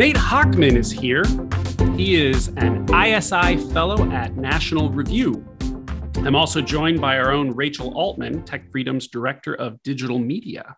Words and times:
Nate 0.00 0.16
Hochman 0.16 0.76
is 0.76 0.90
here. 0.90 1.24
He 1.94 2.16
is 2.16 2.48
an 2.56 2.86
ISI 2.88 3.58
fellow 3.70 4.10
at 4.10 4.34
National 4.34 4.88
Review. 4.88 5.46
I'm 6.16 6.34
also 6.34 6.62
joined 6.62 7.02
by 7.02 7.18
our 7.18 7.30
own 7.30 7.50
Rachel 7.50 7.92
Altman, 7.94 8.42
Tech 8.44 8.72
Freedom's 8.72 9.08
Director 9.08 9.54
of 9.54 9.82
Digital 9.82 10.18
Media. 10.18 10.74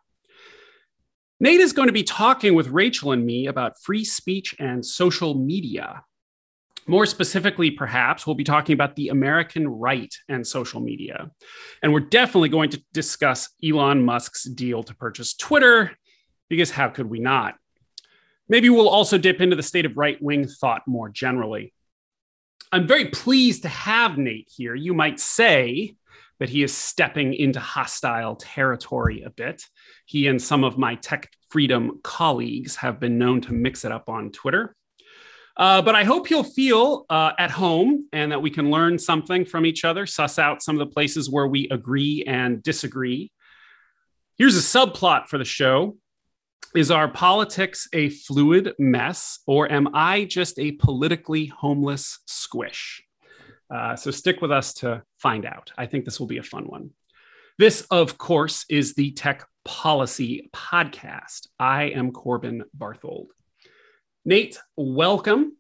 Nate 1.39 1.61
is 1.61 1.72
going 1.72 1.86
to 1.86 1.93
be 1.93 2.03
talking 2.03 2.57
with 2.57 2.71
Rachel 2.71 3.12
and 3.12 3.25
me 3.25 3.46
about 3.46 3.80
free 3.80 4.04
speech 4.04 4.57
and 4.58 4.85
social 4.85 5.34
media. 5.36 6.02
More 6.89 7.07
specifically, 7.07 7.70
perhaps, 7.70 8.27
we'll 8.27 8.34
be 8.34 8.43
talking 8.43 8.75
about 8.75 8.96
the 8.96 9.11
American 9.11 9.68
right 9.68 10.12
and 10.29 10.45
social 10.45 10.80
media. 10.80 11.30
And 11.80 11.93
we're 11.93 12.00
definitely 12.00 12.48
going 12.48 12.70
to 12.70 12.82
discuss 12.93 13.50
Elon 13.64 14.04
Musk's 14.04 14.43
deal 14.43 14.82
to 14.82 14.96
purchase 14.96 15.32
Twitter, 15.32 15.93
because 16.48 16.73
how 16.73 16.89
could 16.89 17.07
we 17.07 17.20
not? 17.20 17.54
Maybe 18.52 18.68
we'll 18.68 18.90
also 18.90 19.16
dip 19.16 19.40
into 19.40 19.56
the 19.56 19.62
state 19.62 19.86
of 19.86 19.96
right 19.96 20.22
wing 20.22 20.46
thought 20.46 20.82
more 20.86 21.08
generally. 21.08 21.72
I'm 22.70 22.86
very 22.86 23.06
pleased 23.06 23.62
to 23.62 23.70
have 23.70 24.18
Nate 24.18 24.50
here. 24.54 24.75
You 24.75 24.92
might 24.92 25.18
say 25.18 25.96
that 26.38 26.50
he 26.50 26.62
is 26.62 26.76
stepping 26.76 27.32
into 27.32 27.61
hostile 27.61 28.36
territory 28.36 29.22
a 29.22 29.30
bit. 29.30 29.64
He 30.04 30.26
and 30.26 30.40
some 30.40 30.64
of 30.64 30.76
my 30.76 30.96
tech 30.96 31.30
freedom 31.48 32.00
colleagues 32.05 32.77
have 32.77 33.00
been 33.00 33.16
known 33.16 33.41
to 33.41 33.55
mix 33.55 33.86
it 33.86 33.92
up 33.92 34.11
on 34.11 34.30
Twitter. 34.33 34.77
Uh, 35.56 35.80
but 35.80 35.94
I 35.94 36.05
hope 36.05 36.28
you'll 36.28 36.44
feel 36.44 37.06
uh, 37.08 37.33
at 37.39 37.50
home 37.50 38.06
and 38.12 38.33
that 38.33 38.42
we 38.42 38.50
can 38.50 38.70
learn 38.70 38.98
something 38.98 39.47
from 39.47 39.64
each 39.64 39.83
other, 39.83 40.05
suss 40.05 40.39
out 40.39 40.62
some 40.62 40.78
of 40.78 40.86
the 40.86 40.92
places 40.92 41.30
where 41.30 41.47
we 41.47 41.70
agree 41.70 42.22
and 42.27 42.62
disagree. 42.62 43.33
Here's 44.36 44.58
a 44.58 44.61
subplot 44.61 45.28
for 45.28 45.39
the 45.39 45.47
show 45.47 45.97
Is 46.75 46.91
our 46.91 47.07
politics 47.07 47.87
a 47.93 48.09
fluid 48.09 48.75
mess, 48.79 49.41
or 49.47 49.71
am 49.71 49.95
I 49.95 50.25
just 50.25 50.59
a 50.59 50.73
politically 50.73 51.47
homeless 51.47 52.21
squish? 52.27 53.03
Uh, 53.73 53.95
so 53.95 54.11
stick 54.11 54.41
with 54.41 54.51
us 54.51 54.75
to 54.75 55.03
find 55.19 55.45
out. 55.45 55.71
I 55.77 55.87
think 55.87 56.05
this 56.05 56.19
will 56.19 56.27
be 56.27 56.39
a 56.39 56.43
fun 56.43 56.65
one. 56.65 56.91
This, 57.59 57.87
of 57.91 58.17
course, 58.17 58.65
is 58.71 58.95
the 58.95 59.13
Tech 59.13 59.47
Policy 59.65 60.51
Podcast. 60.55 61.49
I 61.59 61.85
am 61.85 62.11
Corbin 62.11 62.65
Barthold. 62.77 63.29
Nate, 64.25 64.59
welcome. 64.77 65.57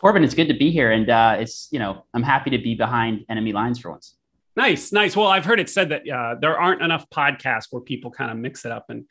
Corbin, 0.00 0.24
it's 0.24 0.34
good 0.34 0.48
to 0.48 0.54
be 0.54 0.70
here, 0.70 0.90
and 0.90 1.08
uh, 1.08 1.36
it's 1.38 1.68
you 1.70 1.78
know 1.78 2.04
I'm 2.14 2.22
happy 2.22 2.50
to 2.50 2.58
be 2.58 2.74
behind 2.74 3.26
enemy 3.28 3.52
lines 3.52 3.78
for 3.78 3.90
once. 3.90 4.16
Nice, 4.56 4.92
nice. 4.92 5.16
Well, 5.16 5.28
I've 5.28 5.44
heard 5.44 5.60
it 5.60 5.70
said 5.70 5.90
that 5.90 6.08
uh, 6.08 6.36
there 6.40 6.58
aren't 6.58 6.82
enough 6.82 7.08
podcasts 7.10 7.66
where 7.70 7.82
people 7.82 8.10
kind 8.10 8.30
of 8.30 8.36
mix 8.36 8.64
it 8.64 8.72
up 8.72 8.86
and 8.88 9.06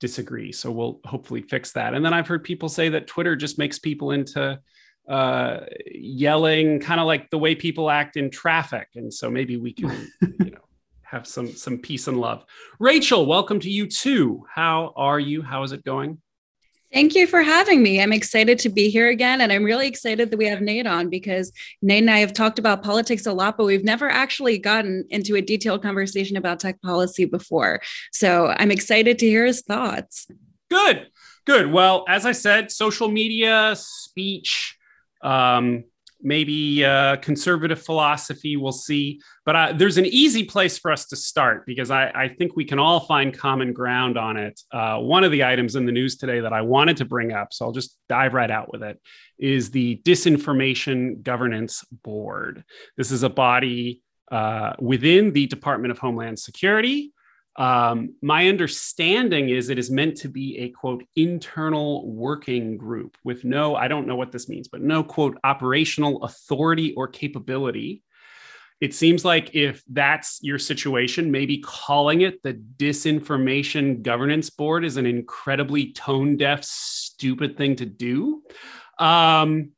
disagree. 0.00 0.52
So 0.52 0.70
we'll 0.70 1.00
hopefully 1.04 1.42
fix 1.42 1.72
that. 1.72 1.94
And 1.94 2.04
then 2.04 2.12
I've 2.12 2.26
heard 2.26 2.44
people 2.44 2.68
say 2.68 2.88
that 2.90 3.06
Twitter 3.06 3.36
just 3.36 3.58
makes 3.58 3.78
people 3.78 4.10
into 4.10 4.60
uh, 5.08 5.60
yelling, 5.86 6.80
kind 6.80 7.00
of 7.00 7.06
like 7.06 7.30
the 7.30 7.38
way 7.38 7.54
people 7.54 7.90
act 7.90 8.16
in 8.16 8.30
traffic. 8.30 8.88
And 8.94 9.12
so 9.12 9.30
maybe 9.30 9.56
we 9.56 9.72
can, 9.72 10.10
you 10.20 10.50
know, 10.50 10.58
have 11.02 11.26
some 11.26 11.52
some 11.52 11.78
peace 11.78 12.08
and 12.08 12.18
love. 12.18 12.44
Rachel, 12.78 13.26
welcome 13.26 13.60
to 13.60 13.70
you 13.70 13.86
too. 13.86 14.44
How 14.52 14.92
are 14.96 15.20
you? 15.20 15.42
How 15.42 15.62
is 15.62 15.72
it 15.72 15.84
going? 15.84 16.20
Thank 16.92 17.14
you 17.14 17.26
for 17.26 17.42
having 17.42 17.82
me. 17.82 18.02
I'm 18.02 18.12
excited 18.12 18.58
to 18.60 18.68
be 18.68 18.90
here 18.90 19.08
again. 19.08 19.40
And 19.40 19.50
I'm 19.50 19.64
really 19.64 19.88
excited 19.88 20.30
that 20.30 20.36
we 20.36 20.46
have 20.46 20.60
Nate 20.60 20.86
on 20.86 21.08
because 21.08 21.50
Nate 21.80 22.02
and 22.02 22.10
I 22.10 22.18
have 22.18 22.34
talked 22.34 22.58
about 22.58 22.82
politics 22.82 23.24
a 23.24 23.32
lot, 23.32 23.56
but 23.56 23.64
we've 23.64 23.84
never 23.84 24.10
actually 24.10 24.58
gotten 24.58 25.06
into 25.08 25.36
a 25.36 25.40
detailed 25.40 25.82
conversation 25.82 26.36
about 26.36 26.60
tech 26.60 26.82
policy 26.82 27.24
before. 27.24 27.80
So 28.12 28.54
I'm 28.58 28.70
excited 28.70 29.18
to 29.20 29.26
hear 29.26 29.46
his 29.46 29.62
thoughts. 29.62 30.26
Good, 30.70 31.06
good. 31.46 31.72
Well, 31.72 32.04
as 32.08 32.26
I 32.26 32.32
said, 32.32 32.70
social 32.70 33.08
media, 33.08 33.74
speech, 33.74 34.76
um, 35.22 35.84
maybe 36.22 36.84
uh, 36.84 37.16
conservative 37.16 37.82
philosophy. 37.82 38.56
We'll 38.56 38.72
see. 38.72 39.20
But 39.44 39.78
there's 39.78 39.98
an 39.98 40.06
easy 40.06 40.44
place 40.44 40.78
for 40.78 40.92
us 40.92 41.06
to 41.06 41.16
start 41.16 41.66
because 41.66 41.90
I, 41.90 42.10
I 42.14 42.28
think 42.28 42.56
we 42.56 42.64
can 42.64 42.78
all 42.78 43.00
find 43.00 43.36
common 43.36 43.72
ground 43.72 44.16
on 44.16 44.36
it. 44.36 44.60
Uh, 44.70 44.98
one 44.98 45.24
of 45.24 45.32
the 45.32 45.44
items 45.44 45.76
in 45.76 45.86
the 45.86 45.92
news 45.92 46.16
today 46.16 46.40
that 46.40 46.52
I 46.52 46.62
wanted 46.62 46.96
to 46.98 47.04
bring 47.04 47.32
up, 47.32 47.52
so 47.52 47.66
I'll 47.66 47.72
just 47.72 47.96
dive 48.08 48.34
right 48.34 48.50
out 48.50 48.72
with 48.72 48.82
it, 48.82 49.00
is 49.38 49.70
the 49.70 50.00
Disinformation 50.04 51.22
Governance 51.22 51.84
Board. 52.04 52.64
This 52.96 53.10
is 53.10 53.22
a 53.22 53.30
body 53.30 54.02
uh, 54.30 54.74
within 54.78 55.32
the 55.32 55.46
Department 55.46 55.90
of 55.90 55.98
Homeland 55.98 56.38
Security. 56.38 57.12
Um, 57.56 58.14
my 58.22 58.48
understanding 58.48 59.50
is 59.50 59.68
it 59.68 59.78
is 59.78 59.90
meant 59.90 60.16
to 60.18 60.28
be 60.28 60.58
a 60.58 60.70
quote 60.70 61.04
internal 61.16 62.10
working 62.10 62.78
group 62.78 63.16
with 63.24 63.44
no, 63.44 63.76
I 63.76 63.88
don't 63.88 64.06
know 64.06 64.16
what 64.16 64.32
this 64.32 64.48
means, 64.48 64.68
but 64.68 64.80
no 64.80 65.04
quote 65.04 65.38
operational 65.44 66.22
authority 66.24 66.94
or 66.94 67.08
capability. 67.08 68.02
It 68.80 68.94
seems 68.94 69.24
like 69.24 69.54
if 69.54 69.82
that's 69.88 70.40
your 70.42 70.58
situation, 70.58 71.30
maybe 71.30 71.58
calling 71.58 72.22
it 72.22 72.42
the 72.42 72.54
Disinformation 72.54 74.02
Governance 74.02 74.50
Board 74.50 74.84
is 74.84 74.96
an 74.96 75.06
incredibly 75.06 75.92
tone 75.92 76.36
deaf, 76.36 76.64
stupid 76.64 77.56
thing 77.56 77.76
to 77.76 77.86
do. 77.86 78.42
Um, 78.98 79.70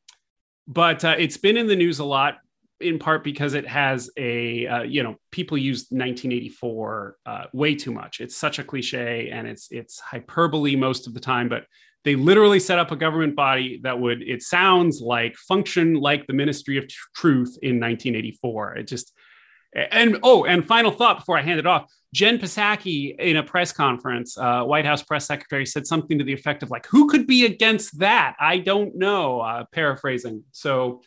but 0.67 1.05
uh, 1.05 1.17
it's 1.19 1.37
been 1.37 1.57
in 1.57 1.67
the 1.67 1.77
news 1.77 1.99
a 1.99 2.05
lot 2.05 2.39
in 2.81 2.99
part 2.99 3.23
because 3.25 3.55
it 3.55 3.67
has 3.67 4.11
a 4.17 4.67
uh, 4.67 4.83
you 4.83 5.03
know 5.03 5.17
people 5.31 5.57
use 5.57 5.87
1984 5.91 7.17
uh, 7.27 7.45
way 7.53 7.75
too 7.75 7.93
much. 7.93 8.21
It's 8.21 8.37
such 8.37 8.59
a 8.59 8.65
cliche 8.65 9.31
and 9.31 9.47
it's 9.47 9.69
it's 9.71 10.01
hyperbole 10.01 10.77
most 10.77 11.07
of 11.07 11.15
the 11.15 11.21
time 11.21 11.49
but 11.49 11.65
they 12.05 12.17
literally 12.17 12.61
set 12.61 12.79
up 12.79 12.91
a 12.91 12.97
government 12.97 13.35
body 13.35 13.81
that 13.83 13.99
would 13.99 14.23
it 14.23 14.43
sounds 14.43 15.01
like 15.01 15.37
function 15.37 15.95
like 15.95 16.27
the 16.27 16.33
ministry 16.33 16.77
of 16.77 16.87
truth 17.15 17.59
in 17.63 17.81
1984 17.81 18.77
it 18.77 18.87
just 18.87 19.13
and 19.75 20.19
oh 20.23 20.45
and 20.45 20.67
final 20.67 20.91
thought 20.91 21.19
before 21.19 21.39
i 21.39 21.43
hand 21.43 21.59
it 21.59 21.67
off. 21.67 21.91
Jen 22.13 22.39
psaki 22.39 23.19
in 23.19 23.39
a 23.39 23.43
press 23.43 23.73
conference 23.73 24.39
uh, 24.39 24.63
white 24.63 24.87
house 24.87 25.03
press 25.03 25.27
secretary 25.27 25.67
said 25.67 25.85
something 25.85 26.19
to 26.19 26.25
the 26.25 26.33
effect 26.33 26.63
of 26.63 26.71
like 26.71 26.87
who 26.87 27.09
could 27.09 27.27
be 27.27 27.45
against 27.45 27.99
that? 27.99 28.37
I 28.39 28.59
don't 28.59 28.97
know 28.97 29.41
uh, 29.41 29.65
paraphrasing. 29.73 30.45
So 30.53 31.03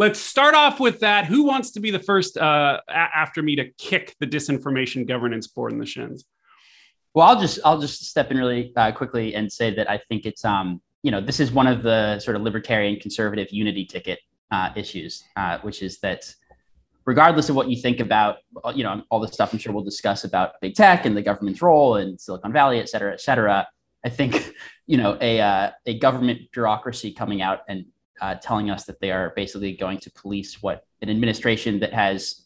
let's 0.00 0.18
start 0.18 0.54
off 0.54 0.80
with 0.80 1.00
that. 1.00 1.26
Who 1.26 1.44
wants 1.44 1.72
to 1.72 1.80
be 1.80 1.90
the 1.90 1.98
first 1.98 2.38
uh, 2.38 2.80
a- 2.88 2.92
after 2.92 3.42
me 3.42 3.54
to 3.56 3.70
kick 3.72 4.16
the 4.18 4.26
disinformation 4.26 5.06
governance 5.06 5.46
board 5.46 5.72
in 5.72 5.78
the 5.78 5.84
shins? 5.84 6.24
Well, 7.12 7.28
I'll 7.28 7.40
just 7.40 7.60
I'll 7.64 7.78
just 7.78 8.06
step 8.06 8.30
in 8.30 8.38
really 8.38 8.72
uh, 8.76 8.92
quickly 8.92 9.34
and 9.34 9.52
say 9.52 9.74
that 9.74 9.90
I 9.90 10.00
think 10.08 10.24
it's 10.24 10.44
um 10.44 10.80
you 11.02 11.10
know 11.10 11.20
this 11.20 11.38
is 11.38 11.52
one 11.52 11.66
of 11.66 11.82
the 11.82 12.18
sort 12.18 12.36
of 12.36 12.42
libertarian 12.42 12.98
conservative 12.98 13.48
unity 13.50 13.84
ticket 13.84 14.20
uh, 14.50 14.70
issues, 14.74 15.22
uh, 15.36 15.58
which 15.58 15.82
is 15.82 15.98
that 15.98 16.34
regardless 17.04 17.50
of 17.50 17.56
what 17.56 17.68
you 17.68 17.76
think 17.76 18.00
about 18.00 18.36
uh, 18.64 18.72
you 18.74 18.84
know 18.84 19.02
all 19.10 19.20
the 19.20 19.28
stuff 19.28 19.52
I'm 19.52 19.58
sure 19.58 19.74
we'll 19.74 19.84
discuss 19.84 20.24
about 20.24 20.52
big 20.62 20.74
tech 20.74 21.04
and 21.04 21.14
the 21.14 21.22
government's 21.22 21.60
role 21.60 21.96
in 21.96 22.18
Silicon 22.18 22.52
Valley, 22.52 22.80
et 22.80 22.88
cetera, 22.88 23.12
et 23.12 23.20
cetera. 23.20 23.68
I 24.02 24.08
think 24.08 24.54
you 24.86 24.96
know 24.96 25.18
a 25.20 25.40
uh, 25.40 25.70
a 25.84 25.98
government 25.98 26.40
bureaucracy 26.52 27.12
coming 27.12 27.42
out 27.42 27.60
and 27.68 27.84
uh, 28.20 28.34
telling 28.36 28.70
us 28.70 28.84
that 28.84 29.00
they 29.00 29.10
are 29.10 29.32
basically 29.36 29.76
going 29.76 29.98
to 29.98 30.10
police 30.10 30.62
what 30.62 30.86
an 31.02 31.10
administration 31.10 31.80
that 31.80 31.92
has 31.92 32.42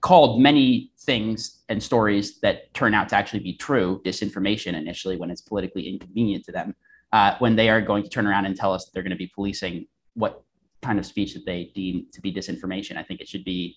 called 0.00 0.40
many 0.40 0.92
things 1.00 1.62
and 1.68 1.82
stories 1.82 2.38
that 2.40 2.72
turn 2.74 2.94
out 2.94 3.08
to 3.08 3.16
actually 3.16 3.40
be 3.40 3.54
true 3.54 4.00
disinformation 4.04 4.74
initially 4.74 5.16
when 5.16 5.30
it's 5.30 5.40
politically 5.40 5.88
inconvenient 5.88 6.44
to 6.44 6.52
them 6.52 6.74
uh, 7.12 7.34
when 7.38 7.56
they 7.56 7.68
are 7.68 7.80
going 7.80 8.02
to 8.02 8.08
turn 8.08 8.26
around 8.26 8.46
and 8.46 8.56
tell 8.56 8.72
us 8.72 8.84
that 8.84 8.92
they're 8.92 9.02
going 9.02 9.10
to 9.10 9.16
be 9.16 9.30
policing 9.34 9.86
what 10.14 10.42
kind 10.82 10.98
of 10.98 11.06
speech 11.06 11.34
that 11.34 11.46
they 11.46 11.70
deem 11.74 12.06
to 12.12 12.20
be 12.20 12.32
disinformation. 12.32 12.96
I 12.96 13.02
think 13.02 13.20
it 13.20 13.28
should 13.28 13.44
be 13.44 13.76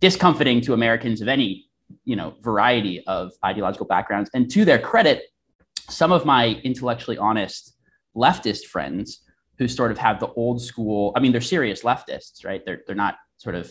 discomforting 0.00 0.60
to 0.60 0.74
americans 0.74 1.22
of 1.22 1.28
any 1.28 1.66
you 2.04 2.16
know 2.16 2.34
variety 2.42 3.02
of 3.06 3.32
ideological 3.44 3.86
backgrounds. 3.86 4.30
And 4.34 4.50
to 4.50 4.64
their 4.64 4.78
credit 4.78 5.22
some 5.88 6.12
of 6.12 6.24
my 6.24 6.60
intellectually 6.64 7.18
honest 7.18 7.74
leftist 8.16 8.64
friends 8.64 9.20
who 9.58 9.68
sort 9.68 9.90
of 9.90 9.98
have 9.98 10.20
the 10.20 10.28
old 10.32 10.60
school. 10.60 11.12
I 11.16 11.20
mean, 11.20 11.32
they're 11.32 11.40
serious 11.40 11.82
leftists, 11.82 12.44
right? 12.44 12.64
They're 12.64 12.82
they're 12.86 12.96
not 12.96 13.16
sort 13.36 13.54
of 13.54 13.70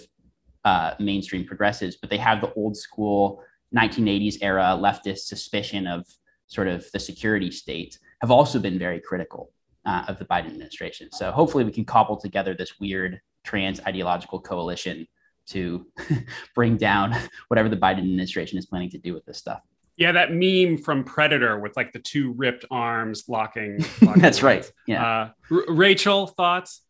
uh, 0.66 0.94
mainstream 1.00 1.46
progressives, 1.46 1.98
but 1.98 2.10
they 2.10 2.18
have 2.18 2.42
the 2.42 2.54
old 2.54 2.78
school 2.78 3.44
1980s 3.76 4.38
era 4.42 4.78
leftist 4.80 5.20
suspicion 5.20 5.88
of 5.88 6.06
sort 6.48 6.68
of 6.68 6.86
the 6.94 7.00
security 7.00 7.52
state. 7.52 8.00
Have 8.22 8.32
also 8.32 8.60
been 8.60 8.80
very 8.80 9.02
critical 9.02 9.52
uh, 9.86 10.06
of 10.08 10.18
the 10.20 10.26
Biden 10.26 10.48
administration. 10.48 11.10
So 11.12 11.32
hopefully, 11.32 11.64
we 11.64 11.72
can 11.72 11.86
cobble 11.86 12.18
together 12.18 12.54
this 12.54 12.80
weird 12.80 13.20
trans 13.44 13.82
ideological 13.82 14.40
coalition 14.40 15.08
to 15.48 15.86
bring 16.56 16.78
down 16.78 17.16
whatever 17.50 17.70
the 17.70 17.78
Biden 17.78 18.00
administration 18.00 18.58
is 18.58 18.66
planning 18.66 18.90
to 18.92 18.98
do 18.98 19.14
with 19.14 19.26
this 19.26 19.38
stuff. 19.38 19.62
Yeah, 19.96 20.14
that 20.14 20.34
meme 20.34 20.78
from 20.78 21.04
Predator 21.04 21.60
with 21.60 21.76
like 21.78 21.94
the 21.94 22.00
two 22.00 22.34
ripped 22.34 22.66
arms 22.72 23.26
locking. 23.28 23.86
locking 24.02 24.22
That's 24.22 24.42
right. 24.42 24.70
Yeah. 24.88 25.06
Uh, 25.06 25.30
R- 25.52 25.74
Rachel, 25.74 26.28
thoughts? 26.28 26.82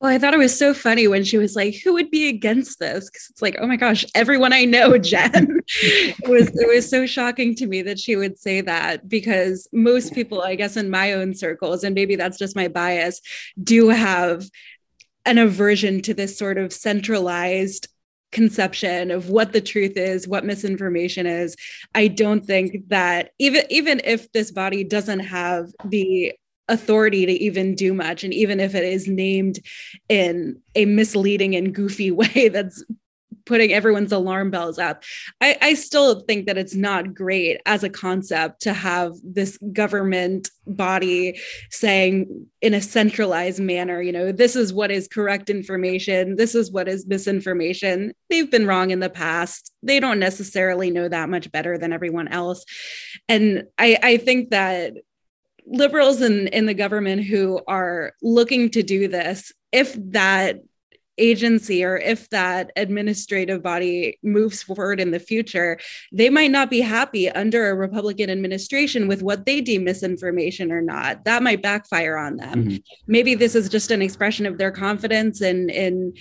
Well, 0.00 0.12
I 0.12 0.18
thought 0.18 0.34
it 0.34 0.38
was 0.38 0.56
so 0.56 0.74
funny 0.74 1.08
when 1.08 1.24
she 1.24 1.38
was 1.38 1.56
like, 1.56 1.74
"Who 1.82 1.94
would 1.94 2.10
be 2.10 2.28
against 2.28 2.78
this?" 2.78 3.10
Because 3.10 3.26
it's 3.30 3.42
like, 3.42 3.56
"Oh 3.58 3.66
my 3.66 3.76
gosh, 3.76 4.04
everyone 4.14 4.52
I 4.52 4.64
know, 4.64 4.96
Jen." 4.96 5.60
it 5.82 6.28
was 6.28 6.48
it 6.48 6.68
was 6.68 6.88
so 6.88 7.04
shocking 7.04 7.56
to 7.56 7.66
me 7.66 7.82
that 7.82 7.98
she 7.98 8.14
would 8.14 8.38
say 8.38 8.60
that 8.60 9.08
because 9.08 9.68
most 9.72 10.14
people, 10.14 10.40
I 10.40 10.54
guess, 10.54 10.76
in 10.76 10.88
my 10.88 11.14
own 11.14 11.34
circles, 11.34 11.82
and 11.82 11.96
maybe 11.96 12.14
that's 12.14 12.38
just 12.38 12.54
my 12.54 12.68
bias, 12.68 13.20
do 13.60 13.88
have 13.88 14.48
an 15.24 15.38
aversion 15.38 16.00
to 16.02 16.14
this 16.14 16.38
sort 16.38 16.58
of 16.58 16.72
centralized 16.72 17.88
conception 18.30 19.10
of 19.10 19.30
what 19.30 19.52
the 19.52 19.60
truth 19.60 19.96
is 19.96 20.28
what 20.28 20.44
misinformation 20.44 21.26
is 21.26 21.56
i 21.94 22.06
don't 22.06 22.44
think 22.44 22.86
that 22.88 23.30
even 23.38 23.62
even 23.70 24.00
if 24.04 24.30
this 24.32 24.50
body 24.50 24.84
doesn't 24.84 25.20
have 25.20 25.72
the 25.86 26.32
authority 26.68 27.26
to 27.26 27.32
even 27.32 27.74
do 27.74 27.94
much. 27.94 28.24
And 28.24 28.32
even 28.32 28.60
if 28.60 28.74
it 28.74 28.84
is 28.84 29.08
named 29.08 29.58
in 30.08 30.60
a 30.74 30.84
misleading 30.84 31.56
and 31.56 31.74
goofy 31.74 32.10
way 32.10 32.48
that's 32.48 32.84
putting 33.48 33.72
everyone's 33.72 34.12
alarm 34.12 34.50
bells 34.50 34.78
up, 34.78 35.02
I, 35.40 35.56
I 35.60 35.74
still 35.74 36.20
think 36.20 36.46
that 36.46 36.58
it's 36.58 36.74
not 36.74 37.14
great 37.14 37.60
as 37.66 37.82
a 37.82 37.90
concept 37.90 38.60
to 38.62 38.72
have 38.72 39.14
this 39.24 39.58
government 39.72 40.50
body 40.66 41.40
saying 41.70 42.46
in 42.60 42.74
a 42.74 42.80
centralized 42.80 43.58
manner, 43.58 44.02
you 44.02 44.12
know, 44.12 44.30
this 44.30 44.54
is 44.54 44.72
what 44.72 44.90
is 44.90 45.08
correct 45.08 45.48
information, 45.48 46.36
this 46.36 46.54
is 46.54 46.70
what 46.70 46.88
is 46.88 47.06
misinformation. 47.06 48.12
They've 48.28 48.50
been 48.50 48.66
wrong 48.66 48.90
in 48.90 49.00
the 49.00 49.10
past. 49.10 49.72
They 49.82 49.98
don't 49.98 50.18
necessarily 50.18 50.90
know 50.90 51.08
that 51.08 51.30
much 51.30 51.50
better 51.50 51.78
than 51.78 51.92
everyone 51.92 52.28
else. 52.28 52.64
And 53.28 53.64
I, 53.78 53.98
I 54.02 54.16
think 54.18 54.50
that 54.50 54.92
liberals 55.66 56.20
in, 56.20 56.48
in 56.48 56.66
the 56.66 56.74
government 56.74 57.24
who 57.24 57.60
are 57.66 58.12
looking 58.22 58.70
to 58.70 58.82
do 58.82 59.08
this, 59.08 59.52
if 59.72 59.96
that 60.12 60.60
agency 61.18 61.84
or 61.84 61.96
if 61.96 62.28
that 62.30 62.70
administrative 62.76 63.62
body 63.62 64.18
moves 64.22 64.62
forward 64.62 65.00
in 65.00 65.10
the 65.10 65.18
future, 65.18 65.78
they 66.12 66.30
might 66.30 66.50
not 66.50 66.70
be 66.70 66.80
happy 66.80 67.28
under 67.30 67.68
a 67.68 67.74
Republican 67.74 68.30
administration 68.30 69.08
with 69.08 69.22
what 69.22 69.46
they 69.46 69.60
deem 69.60 69.84
misinformation 69.84 70.72
or 70.72 70.80
not. 70.80 71.24
That 71.24 71.42
might 71.42 71.62
backfire 71.62 72.16
on 72.16 72.36
them. 72.36 72.64
Mm-hmm. 72.64 72.76
Maybe 73.06 73.34
this 73.34 73.54
is 73.54 73.68
just 73.68 73.90
an 73.90 74.02
expression 74.02 74.46
of 74.46 74.58
their 74.58 74.70
confidence 74.70 75.42
in 75.42 75.70
in 75.70 76.14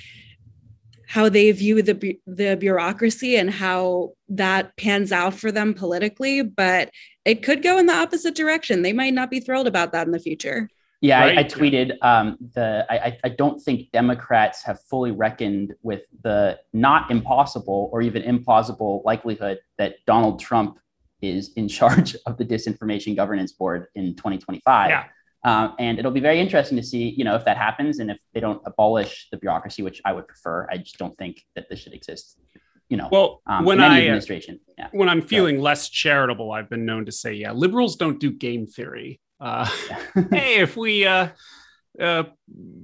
how 1.07 1.29
they 1.29 1.51
view 1.51 1.81
the 1.81 2.17
the 2.27 2.55
bureaucracy 2.57 3.38
and 3.38 3.50
how 3.50 4.11
that 4.27 4.75
pans 4.75 5.11
out 5.11 5.33
for 5.33 5.51
them 5.51 5.73
politically 5.73 6.43
but 6.43 6.91
it 7.23 7.41
could 7.43 7.63
go 7.63 7.77
in 7.77 7.85
the 7.85 7.93
opposite 7.93 8.35
direction 8.35 8.81
they 8.81 8.93
might 8.93 9.13
not 9.13 9.31
be 9.31 9.39
thrilled 9.39 9.67
about 9.67 9.93
that 9.93 10.05
in 10.05 10.11
the 10.11 10.19
future 10.19 10.69
yeah 11.01 11.19
right. 11.19 11.38
I, 11.38 11.41
I, 11.41 11.44
tweeted 11.44 11.94
um, 12.01 12.38
the 12.53 12.85
I, 12.89 13.17
I 13.23 13.29
don't 13.29 13.59
think 13.59 13.91
democrats 13.91 14.63
have 14.63 14.79
fully 14.89 15.11
reckoned 15.11 15.73
with 15.81 16.05
the 16.23 16.59
not 16.73 17.11
impossible 17.11 17.89
or 17.91 18.01
even 18.01 18.23
implausible 18.23 19.03
likelihood 19.05 19.59
that 19.77 19.95
donald 20.05 20.39
trump 20.39 20.79
is 21.21 21.53
in 21.53 21.67
charge 21.79 22.15
of 22.25 22.38
the 22.38 22.45
disinformation 22.45 23.15
governance 23.15 23.51
board 23.51 23.88
in 23.95 24.15
2025 24.15 24.89
yeah. 24.89 25.05
Um, 25.44 25.75
and 25.79 25.97
it'll 25.97 26.11
be 26.11 26.19
very 26.19 26.41
interesting 26.41 26.77
to 26.77 26.83
see, 26.83 27.09
you 27.09 27.23
know, 27.23 27.35
if 27.35 27.45
that 27.45 27.57
happens 27.57 28.00
and 28.00 28.11
if 28.11 28.17
they 28.33 28.39
don't 28.39 28.61
abolish 28.65 29.27
the 29.31 29.38
bureaucracy, 29.38 29.81
which 29.81 30.01
I 30.03 30.11
would 30.11 30.27
prefer. 30.27 30.67
I 30.69 30.77
just 30.77 30.97
don't 30.97 31.17
think 31.17 31.41
that 31.55 31.69
this 31.69 31.79
should 31.79 31.93
exist. 31.93 32.38
You 32.89 32.97
know, 32.97 33.09
well, 33.11 33.41
um, 33.47 33.65
when 33.65 33.79
I 33.79 34.00
uh, 34.00 34.01
administration, 34.01 34.59
yeah. 34.77 34.88
when 34.91 35.09
I'm 35.09 35.21
feeling 35.21 35.57
so. 35.57 35.61
less 35.61 35.89
charitable, 35.89 36.51
I've 36.51 36.69
been 36.69 36.85
known 36.85 37.05
to 37.05 37.11
say, 37.11 37.33
yeah, 37.33 37.51
liberals 37.51 37.95
don't 37.97 38.19
do 38.19 38.31
game 38.31 38.65
theory. 38.65 39.19
Uh, 39.39 39.69
hey, 40.31 40.60
if 40.60 40.75
we 40.75 41.06
uh, 41.06 41.30
uh, 42.00 42.24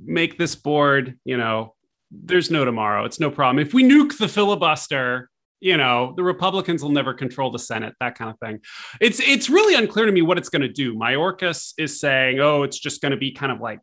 make 0.06 0.38
this 0.38 0.56
board, 0.56 1.18
you 1.26 1.38
know, 1.38 1.76
there's 2.12 2.52
no 2.52 2.66
tomorrow. 2.66 3.06
It's 3.06 3.20
no 3.20 3.32
problem. 3.32 3.66
If 3.66 3.74
we 3.74 3.84
nuke 3.84 4.18
the 4.18 4.28
filibuster, 4.28 5.30
you 5.64 5.78
know 5.78 6.14
the 6.18 6.24
republicans 6.24 6.84
will 6.84 6.92
never 6.92 7.14
control 7.14 7.50
the 7.50 7.58
senate 7.58 7.96
that 8.02 8.16
kind 8.16 8.30
of 8.30 8.38
thing 8.40 8.60
it's 9.00 9.22
it's 9.22 9.50
really 9.50 9.76
unclear 9.76 10.06
to 10.06 10.12
me 10.12 10.22
what 10.22 10.38
it's 10.38 10.50
going 10.50 10.62
to 10.62 10.68
do 10.68 10.94
mayorkas 10.94 11.74
is 11.78 12.02
saying 12.02 12.42
oh 12.42 12.64
it's 12.64 12.78
just 12.78 13.02
going 13.02 13.12
to 13.12 13.18
be 13.18 13.32
kind 13.32 13.50
of 13.50 13.62
like 13.62 13.80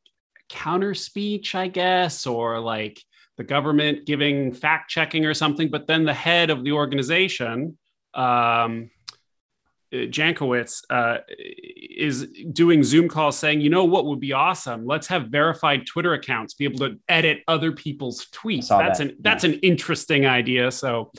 counter 0.51 0.93
speech 0.93 1.55
i 1.55 1.69
guess 1.69 2.27
or 2.27 2.61
like 2.61 3.01
the 3.39 3.45
government 3.45 4.05
giving 4.05 4.53
fact 4.53 4.91
checking 4.91 5.25
or 5.25 5.33
something 5.33 5.71
but 5.71 5.87
then 5.87 6.05
the 6.05 6.13
head 6.13 6.51
of 6.51 6.65
the 6.65 6.73
organization 6.73 7.79
um, 8.13 8.91
Jankowicz 9.93 10.83
uh, 10.89 11.19
is 11.29 12.29
doing 12.53 12.85
Zoom 12.85 13.09
calls 13.09 13.37
saying, 13.37 13.61
you 13.61 13.71
know 13.71 13.85
what 13.85 14.07
would 14.07 14.21
be 14.21 14.33
awesome? 14.33 14.87
Let's 14.87 15.09
have 15.09 15.29
verified 15.29 15.87
Twitter 15.87 16.15
accounts 16.15 16.55
be 16.55 16.65
able 16.65 16.79
to 16.81 16.99
edit 17.09 17.43
other 17.49 17.73
people's 17.73 18.27
tweets. 18.27 18.69
That's 18.69 18.99
that. 18.99 19.09
an 19.09 19.17
that's 19.21 19.45
an 19.45 19.55
interesting 19.55 20.27
idea. 20.27 20.71
So 20.71 21.11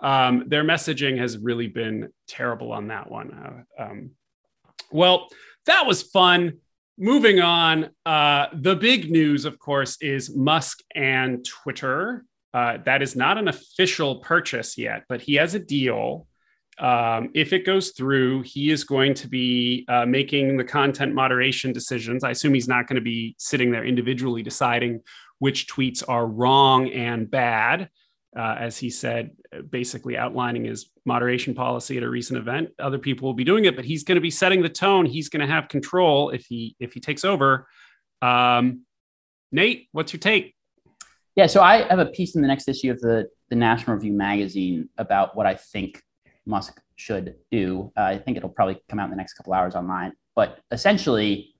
um, 0.00 0.44
their 0.46 0.64
messaging 0.64 1.18
has 1.18 1.36
really 1.38 1.68
been 1.68 2.10
terrible 2.26 2.72
on 2.72 2.88
that 2.88 3.10
one. 3.10 3.64
Uh, 3.78 3.82
um, 3.82 4.10
well, 4.90 5.28
that 5.66 5.86
was 5.86 6.02
fun. 6.02 6.58
Moving 6.98 7.40
on, 7.40 7.90
uh, 8.06 8.46
the 8.54 8.74
big 8.76 9.10
news, 9.10 9.44
of 9.44 9.58
course, 9.58 9.98
is 10.00 10.34
Musk 10.34 10.80
and 10.94 11.44
Twitter. 11.44 12.24
Uh, 12.54 12.78
that 12.86 13.02
is 13.02 13.14
not 13.14 13.36
an 13.36 13.48
official 13.48 14.20
purchase 14.20 14.78
yet, 14.78 15.04
but 15.06 15.20
he 15.20 15.34
has 15.34 15.54
a 15.54 15.58
deal. 15.58 16.26
Um, 16.78 17.30
if 17.34 17.52
it 17.52 17.64
goes 17.64 17.90
through, 17.90 18.42
he 18.42 18.70
is 18.70 18.84
going 18.84 19.14
to 19.14 19.28
be 19.28 19.86
uh, 19.88 20.04
making 20.04 20.56
the 20.56 20.64
content 20.64 21.14
moderation 21.14 21.72
decisions. 21.72 22.22
I 22.22 22.30
assume 22.30 22.54
he's 22.54 22.68
not 22.68 22.86
going 22.86 22.96
to 22.96 23.02
be 23.02 23.34
sitting 23.38 23.70
there 23.70 23.84
individually 23.84 24.42
deciding 24.42 25.00
which 25.38 25.68
tweets 25.68 26.02
are 26.06 26.26
wrong 26.26 26.90
and 26.90 27.30
bad 27.30 27.90
uh, 28.36 28.54
as 28.58 28.76
he 28.76 28.90
said, 28.90 29.30
basically 29.70 30.16
outlining 30.16 30.64
his 30.64 30.90
moderation 31.06 31.54
policy 31.54 31.96
at 31.96 32.02
a 32.02 32.08
recent 32.08 32.38
event. 32.38 32.68
Other 32.78 32.98
people 32.98 33.26
will 33.26 33.34
be 33.34 33.44
doing 33.44 33.64
it, 33.64 33.74
but 33.74 33.84
he's 33.84 34.04
going 34.04 34.16
to 34.16 34.20
be 34.20 34.30
setting 34.30 34.62
the 34.62 34.68
tone. 34.68 35.06
He's 35.06 35.30
going 35.30 35.40
to 35.40 35.52
have 35.52 35.68
control 35.68 36.30
if 36.30 36.44
he 36.44 36.76
if 36.78 36.92
he 36.92 37.00
takes 37.00 37.24
over. 37.24 37.66
Um, 38.20 38.82
Nate, 39.52 39.88
what's 39.92 40.12
your 40.12 40.20
take? 40.20 40.54
Yeah, 41.34 41.46
so 41.46 41.62
I 41.62 41.88
have 41.88 41.98
a 41.98 42.06
piece 42.06 42.36
in 42.36 42.42
the 42.42 42.48
next 42.48 42.68
issue 42.68 42.90
of 42.90 43.00
the 43.00 43.28
the 43.48 43.56
National 43.56 43.96
Review 43.96 44.12
magazine 44.12 44.90
about 44.98 45.34
what 45.34 45.46
I 45.46 45.54
think 45.54 46.02
Musk 46.46 46.80
should 46.96 47.36
do. 47.50 47.92
Uh, 47.96 48.02
I 48.02 48.18
think 48.18 48.36
it'll 48.36 48.48
probably 48.48 48.80
come 48.88 48.98
out 48.98 49.04
in 49.04 49.10
the 49.10 49.16
next 49.16 49.34
couple 49.34 49.52
hours 49.52 49.74
online. 49.74 50.12
But 50.34 50.60
essentially, 50.70 51.54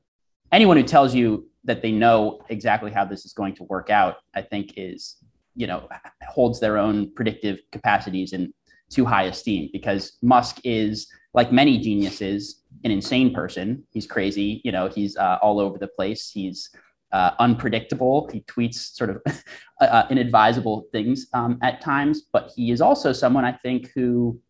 anyone 0.53 0.77
who 0.77 0.83
tells 0.83 1.15
you 1.15 1.49
that 1.65 1.83
they 1.83 1.93
know 1.93 2.41
exactly 2.49 2.91
how 2.91 3.05
this 3.05 3.25
is 3.25 3.33
going 3.33 3.55
to 3.57 3.65
work 3.65 3.91
out, 3.91 4.17
I 4.35 4.43
think 4.43 4.75
is 4.77 5.17
you 5.55 5.67
know 5.67 5.89
holds 6.29 6.61
their 6.61 6.79
own 6.79 7.13
predictive 7.15 7.61
capacities 7.73 8.33
in 8.33 8.53
too 8.91 9.05
high 9.05 9.25
esteem 9.25 9.69
because 9.73 10.17
Musk 10.23 10.61
is 10.65 11.09
like 11.35 11.51
many 11.51 11.79
geniuses 11.79 12.63
an 12.85 12.91
insane 12.91 13.35
person. 13.35 13.83
He's 13.91 14.07
crazy. 14.07 14.61
You 14.65 14.73
know 14.73 14.89
he's 14.89 15.17
uh, 15.17 15.39
all 15.43 15.59
over 15.59 15.79
the 15.79 15.89
place. 15.89 16.31
He's 16.31 16.71
uh, 17.13 17.33
unpredictable. 17.39 18.29
He 18.33 18.43
tweets 18.43 18.95
sort 18.95 19.11
of 19.11 19.23
uh, 19.81 20.05
inadvisable 20.11 20.85
things 20.93 21.27
um, 21.33 21.59
at 21.63 21.81
times. 21.81 22.23
But 22.33 22.51
he 22.55 22.71
is 22.71 22.81
also 22.81 23.13
someone 23.13 23.45
i 23.45 23.53
think 23.53 23.91
who 23.95 24.41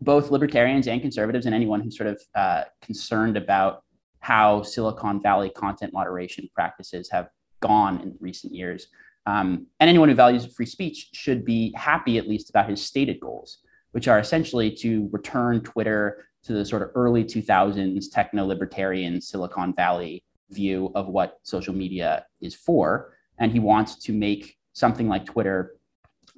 both 0.00 0.30
libertarians 0.30 0.86
and 0.86 1.00
conservatives 1.00 1.46
and 1.46 1.54
anyone 1.54 1.80
who's 1.80 1.96
sort 1.96 2.08
of 2.08 2.22
uh, 2.34 2.64
concerned 2.80 3.36
about 3.36 3.82
how 4.20 4.62
silicon 4.62 5.20
valley 5.20 5.50
content 5.50 5.92
moderation 5.92 6.48
practices 6.54 7.10
have 7.10 7.28
gone 7.60 8.00
in 8.00 8.14
recent 8.20 8.54
years 8.54 8.88
um, 9.26 9.66
and 9.78 9.88
anyone 9.88 10.08
who 10.08 10.14
values 10.14 10.46
free 10.54 10.66
speech 10.66 11.10
should 11.12 11.44
be 11.44 11.72
happy, 11.76 12.18
at 12.18 12.28
least, 12.28 12.50
about 12.50 12.68
his 12.68 12.84
stated 12.84 13.20
goals, 13.20 13.58
which 13.92 14.08
are 14.08 14.18
essentially 14.18 14.70
to 14.76 15.08
return 15.12 15.60
Twitter 15.60 16.26
to 16.44 16.52
the 16.52 16.64
sort 16.64 16.82
of 16.82 16.90
early 16.94 17.24
2000s 17.24 18.06
techno 18.10 18.46
libertarian 18.46 19.20
Silicon 19.20 19.74
Valley 19.74 20.24
view 20.50 20.90
of 20.94 21.08
what 21.08 21.38
social 21.42 21.74
media 21.74 22.24
is 22.40 22.54
for. 22.54 23.14
And 23.38 23.52
he 23.52 23.60
wants 23.60 23.96
to 24.04 24.12
make 24.12 24.56
something 24.72 25.06
like 25.06 25.26
Twitter 25.26 25.76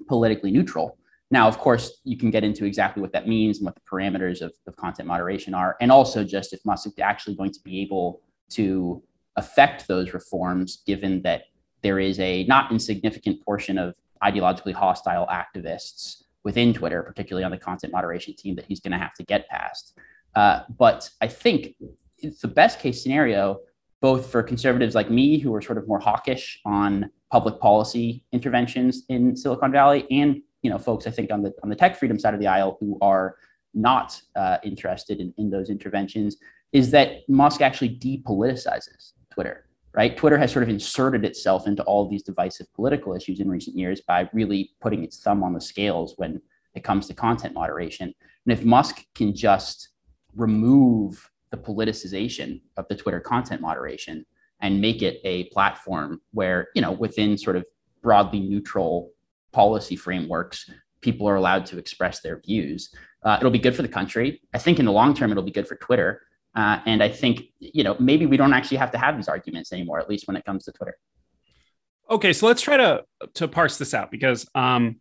politically 0.09 0.51
neutral. 0.51 0.99
Now, 1.33 1.49
of 1.49 1.57
course, 1.57 2.01
you 2.05 2.19
can 2.19 2.31
get 2.31 2.45
into 2.45 2.67
exactly 2.67 3.01
what 3.01 3.13
that 3.15 3.27
means 3.27 3.57
and 3.57 3.65
what 3.65 3.75
the 3.75 3.81
parameters 3.91 4.43
of, 4.43 4.53
of 4.67 4.77
content 4.77 5.09
moderation 5.09 5.55
are, 5.55 5.77
and 5.81 5.91
also 5.91 6.25
just 6.25 6.53
if 6.53 6.61
Musk 6.67 6.87
is 6.87 6.93
actually 6.99 7.37
going 7.37 7.53
to 7.53 7.61
be 7.65 7.81
able 7.81 8.21
to 8.51 9.03
affect 9.37 9.89
those 9.89 10.13
reforms, 10.13 10.83
given 10.87 11.23
that 11.23 11.45
there 11.81 11.99
is 11.99 12.21
a 12.21 12.45
not 12.45 12.71
insignificant 12.71 13.43
portion 13.43 13.79
of 13.79 13.95
ideologically 14.23 14.75
hostile 14.75 15.27
activists 15.29 16.25
within 16.45 16.75
Twitter, 16.75 17.03
particularly 17.03 17.45
on 17.45 17.51
the 17.51 17.57
content 17.57 17.95
moderation 17.95 18.37
team, 18.37 18.55
that 18.55 18.67
he's 18.67 18.81
going 18.81 18.93
to 18.93 18.99
have 18.99 19.15
to 19.15 19.25
get 19.25 19.49
past. 19.49 19.99
Uh, 20.35 20.61
but 20.79 21.09
I 21.23 21.29
think 21.29 21.77
it's 22.19 22.43
the 22.43 22.49
best 22.49 22.79
case 22.79 23.03
scenario, 23.03 23.61
both 24.03 24.31
for 24.31 24.43
conservatives 24.43 24.95
like 24.95 25.11
me, 25.11 25.39
who 25.39 25.55
are 25.55 25.63
sort 25.63 25.79
of 25.79 25.89
more 25.89 25.99
hawkish 25.99 26.61
on 26.67 27.11
public 27.31 27.59
policy 27.59 28.23
interventions 28.33 29.05
in 29.09 29.35
Silicon 29.35 29.73
Valley, 29.73 30.07
and 30.11 30.43
you 30.63 30.71
know, 30.71 30.79
folks 30.79 31.07
I 31.07 31.11
think 31.11 31.31
on 31.33 31.43
the 31.43 31.53
on 31.63 31.69
the 31.69 31.77
tech 31.77 31.97
freedom 31.97 32.19
side 32.19 32.35
of 32.35 32.41
the 32.41 32.47
aisle 32.47 32.77
who 32.81 32.99
are 33.01 33.37
not 33.75 34.21
uh, 34.37 34.59
interested 34.63 35.21
in, 35.21 35.35
in 35.39 35.51
those 35.51 35.71
interventions, 35.71 36.37
is 36.73 36.91
that 36.91 37.29
Musk 37.29 37.61
actually 37.61 37.97
depoliticizes 37.97 39.13
Twitter 39.33 39.67
right? 39.95 40.17
Twitter 40.17 40.39
has 40.39 40.51
sort 40.51 40.63
of 40.63 40.69
inserted 40.69 41.25
itself 41.25 41.67
into 41.67 41.83
all 41.85 42.05
of 42.05 42.11
these 42.11 42.23
divisive 42.23 42.73
political 42.75 43.15
issues 43.15 43.41
in 43.41 43.49
recent 43.49 43.77
years 43.77 44.01
by 44.01 44.29
really 44.33 44.71
putting 44.81 45.05
its 45.05 45.21
thumb 45.21 45.43
on 45.43 45.53
the 45.53 45.61
scales 45.61 46.15
when 46.17 46.41
it 46.75 46.83
comes 46.83 47.07
to 47.07 47.15
content 47.15 47.55
moderation. 47.55 48.15
And 48.47 48.53
if 48.53 48.65
Musk 48.65 49.05
can 49.15 49.35
just 49.35 49.91
remove 50.35 51.31
the 51.51 51.59
politicization 51.59 52.63
of 52.79 52.87
the 52.89 52.97
Twitter 52.97 53.21
content 53.21 53.61
moderation 53.61 54.25
and 54.61 54.81
make 54.81 55.03
it 55.03 55.21
a 55.25 55.45
platform 55.45 56.23
where, 56.33 56.69
you 56.75 56.81
know, 56.81 56.93
within 56.93 57.37
sort 57.37 57.57
of 57.57 57.67
broadly 58.01 58.41
neutral 58.41 59.11
policy 59.53 59.97
frameworks, 59.97 60.69
people 61.01 61.29
are 61.29 61.37
allowed 61.37 61.67
to 61.67 61.79
express 61.79 62.21
their 62.21 62.41
views. 62.41 62.95
Uh, 63.23 63.37
it'll 63.39 63.51
be 63.51 63.59
good 63.59 63.77
for 63.77 63.83
the 63.83 63.89
country. 63.89 64.41
I 64.55 64.59
think 64.59 64.79
in 64.79 64.87
the 64.87 64.93
long 64.93 65.15
term, 65.15 65.31
it'll 65.31 65.43
be 65.43 65.53
good 65.53 65.69
for 65.69 65.77
Twitter. 65.77 66.23
Uh, 66.55 66.81
and 66.87 67.03
I 67.03 67.09
think, 67.09 67.45
you 67.59 67.83
know, 67.83 67.97
maybe 67.99 68.27
we 68.27 68.37
don't 68.37 68.53
actually 68.53 68.77
have 68.79 68.91
to 68.93 68.99
have 68.99 69.17
these 69.17 69.29
arguments 69.29 69.73
anymore, 69.73 70.01
at 70.01 70.09
least 70.09 70.27
when 70.27 70.37
it 70.37 70.45
comes 70.45 70.65
to 70.65 70.73
Twitter. 70.73 70.97
Okay, 72.11 72.33
so 72.33 72.47
let's 72.47 72.61
try 72.61 72.77
to 72.77 73.05
to 73.35 73.49
parse 73.49 73.79
this 73.79 73.95
out 73.95 74.11
because 74.11 74.47
um, 74.55 75.01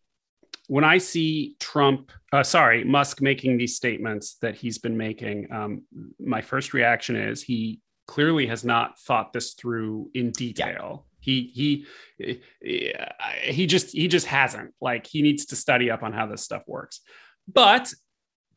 when 0.68 0.86
I 0.86 0.98
see 0.98 1.58
Trump, 1.60 2.12
uh, 2.32 2.44
sorry, 2.44 2.86
Musk 2.86 3.22
making 3.22 3.58
these 3.58 3.76
statements 3.76 4.36
that 4.36 4.56
he's 4.56 4.78
been 4.78 4.96
making, 4.96 5.52
um, 5.52 5.84
my 6.20 6.42
first 6.42 6.74
reaction 6.74 7.18
is 7.18 7.44
he 7.44 7.82
clearly 8.08 8.46
has 8.48 8.64
not 8.64 8.98
thought 9.00 9.34
this 9.34 9.54
through 9.54 10.10
in 10.14 10.32
detail. 10.32 11.06
Yeah. 11.06 11.11
He 11.22 11.52
he 11.54 12.36
eh, 12.64 13.06
he 13.44 13.66
just 13.66 13.92
he 13.92 14.08
just 14.08 14.28
hasn't. 14.28 14.74
Like 14.82 15.08
he 15.08 15.22
needs 15.22 15.46
to 15.48 15.56
study 15.56 15.90
up 15.90 16.04
on 16.04 16.14
how 16.14 16.28
this 16.28 16.44
stuff 16.44 16.64
works. 16.68 17.00
But 17.48 17.94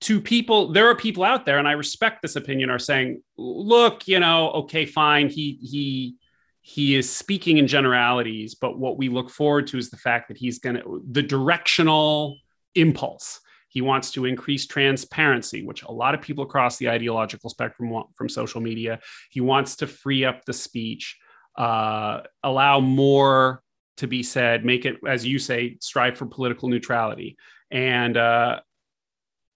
to 0.01 0.21
people, 0.21 0.73
there 0.73 0.89
are 0.89 0.97
people 0.97 1.25
out 1.25 1.47
there, 1.47 1.59
and 1.59 1.69
I 1.69 1.73
respect 1.73 2.21
this 2.21 2.37
opinion, 2.37 2.69
are 2.69 2.79
saying, 2.79 3.23
look, 3.37 4.09
you 4.09 4.21
know, 4.21 4.51
okay, 4.51 4.87
fine. 4.87 5.29
He 5.29 5.59
he 5.63 6.17
he 6.61 6.95
is 6.97 7.11
speaking 7.11 7.59
in 7.59 7.67
generalities, 7.67 8.55
but 8.55 8.79
what 8.79 8.97
we 8.97 9.11
look 9.11 9.31
forward 9.31 9.67
to 9.69 9.79
is 9.79 9.91
the 9.91 9.99
fact 9.99 10.29
that 10.29 10.39
he's 10.39 10.59
going 10.59 10.77
to 10.77 11.05
the 11.11 11.23
directional 11.23 12.39
impulse. 12.75 13.41
He 13.69 13.81
wants 13.81 14.13
to 14.13 14.25
increase 14.25 14.67
transparency, 14.67 15.65
which 15.65 15.83
a 15.83 15.93
lot 15.93 16.15
of 16.15 16.23
people 16.23 16.45
across 16.45 16.77
the 16.77 16.89
ideological 16.89 17.51
spectrum 17.51 17.91
want 17.91 18.07
from 18.17 18.29
social 18.29 18.61
media. 18.61 19.01
He 19.31 19.41
wants 19.41 19.77
to 19.77 19.87
free 19.87 20.25
up 20.25 20.45
the 20.45 20.53
speech, 20.53 21.19
uh, 21.57 22.21
allow 22.43 22.81
more 22.81 23.63
to 23.99 24.07
be 24.07 24.23
said, 24.23 24.65
make 24.65 24.85
it, 24.85 24.97
as 25.07 25.25
you 25.25 25.39
say, 25.39 25.77
strive 25.81 26.19
for 26.19 26.27
political 26.27 26.69
neutrality. 26.69 27.37
And 27.71 28.17
uh, 28.17 28.61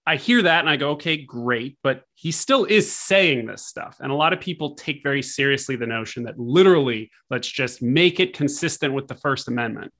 I 0.05 0.15
hear 0.15 0.41
that 0.41 0.61
and 0.61 0.69
I 0.69 0.77
go, 0.77 0.91
okay, 0.91 1.17
great. 1.17 1.77
But 1.83 2.03
he 2.15 2.31
still 2.31 2.65
is 2.65 2.91
saying 2.91 3.45
this 3.45 3.65
stuff. 3.65 3.97
And 3.99 4.11
a 4.11 4.15
lot 4.15 4.33
of 4.33 4.39
people 4.39 4.75
take 4.75 5.03
very 5.03 5.21
seriously 5.21 5.75
the 5.75 5.87
notion 5.87 6.23
that 6.23 6.39
literally, 6.39 7.11
let's 7.29 7.47
just 7.47 7.81
make 7.81 8.19
it 8.19 8.33
consistent 8.33 8.93
with 8.93 9.07
the 9.07 9.15
First 9.15 9.47
Amendment. 9.47 9.91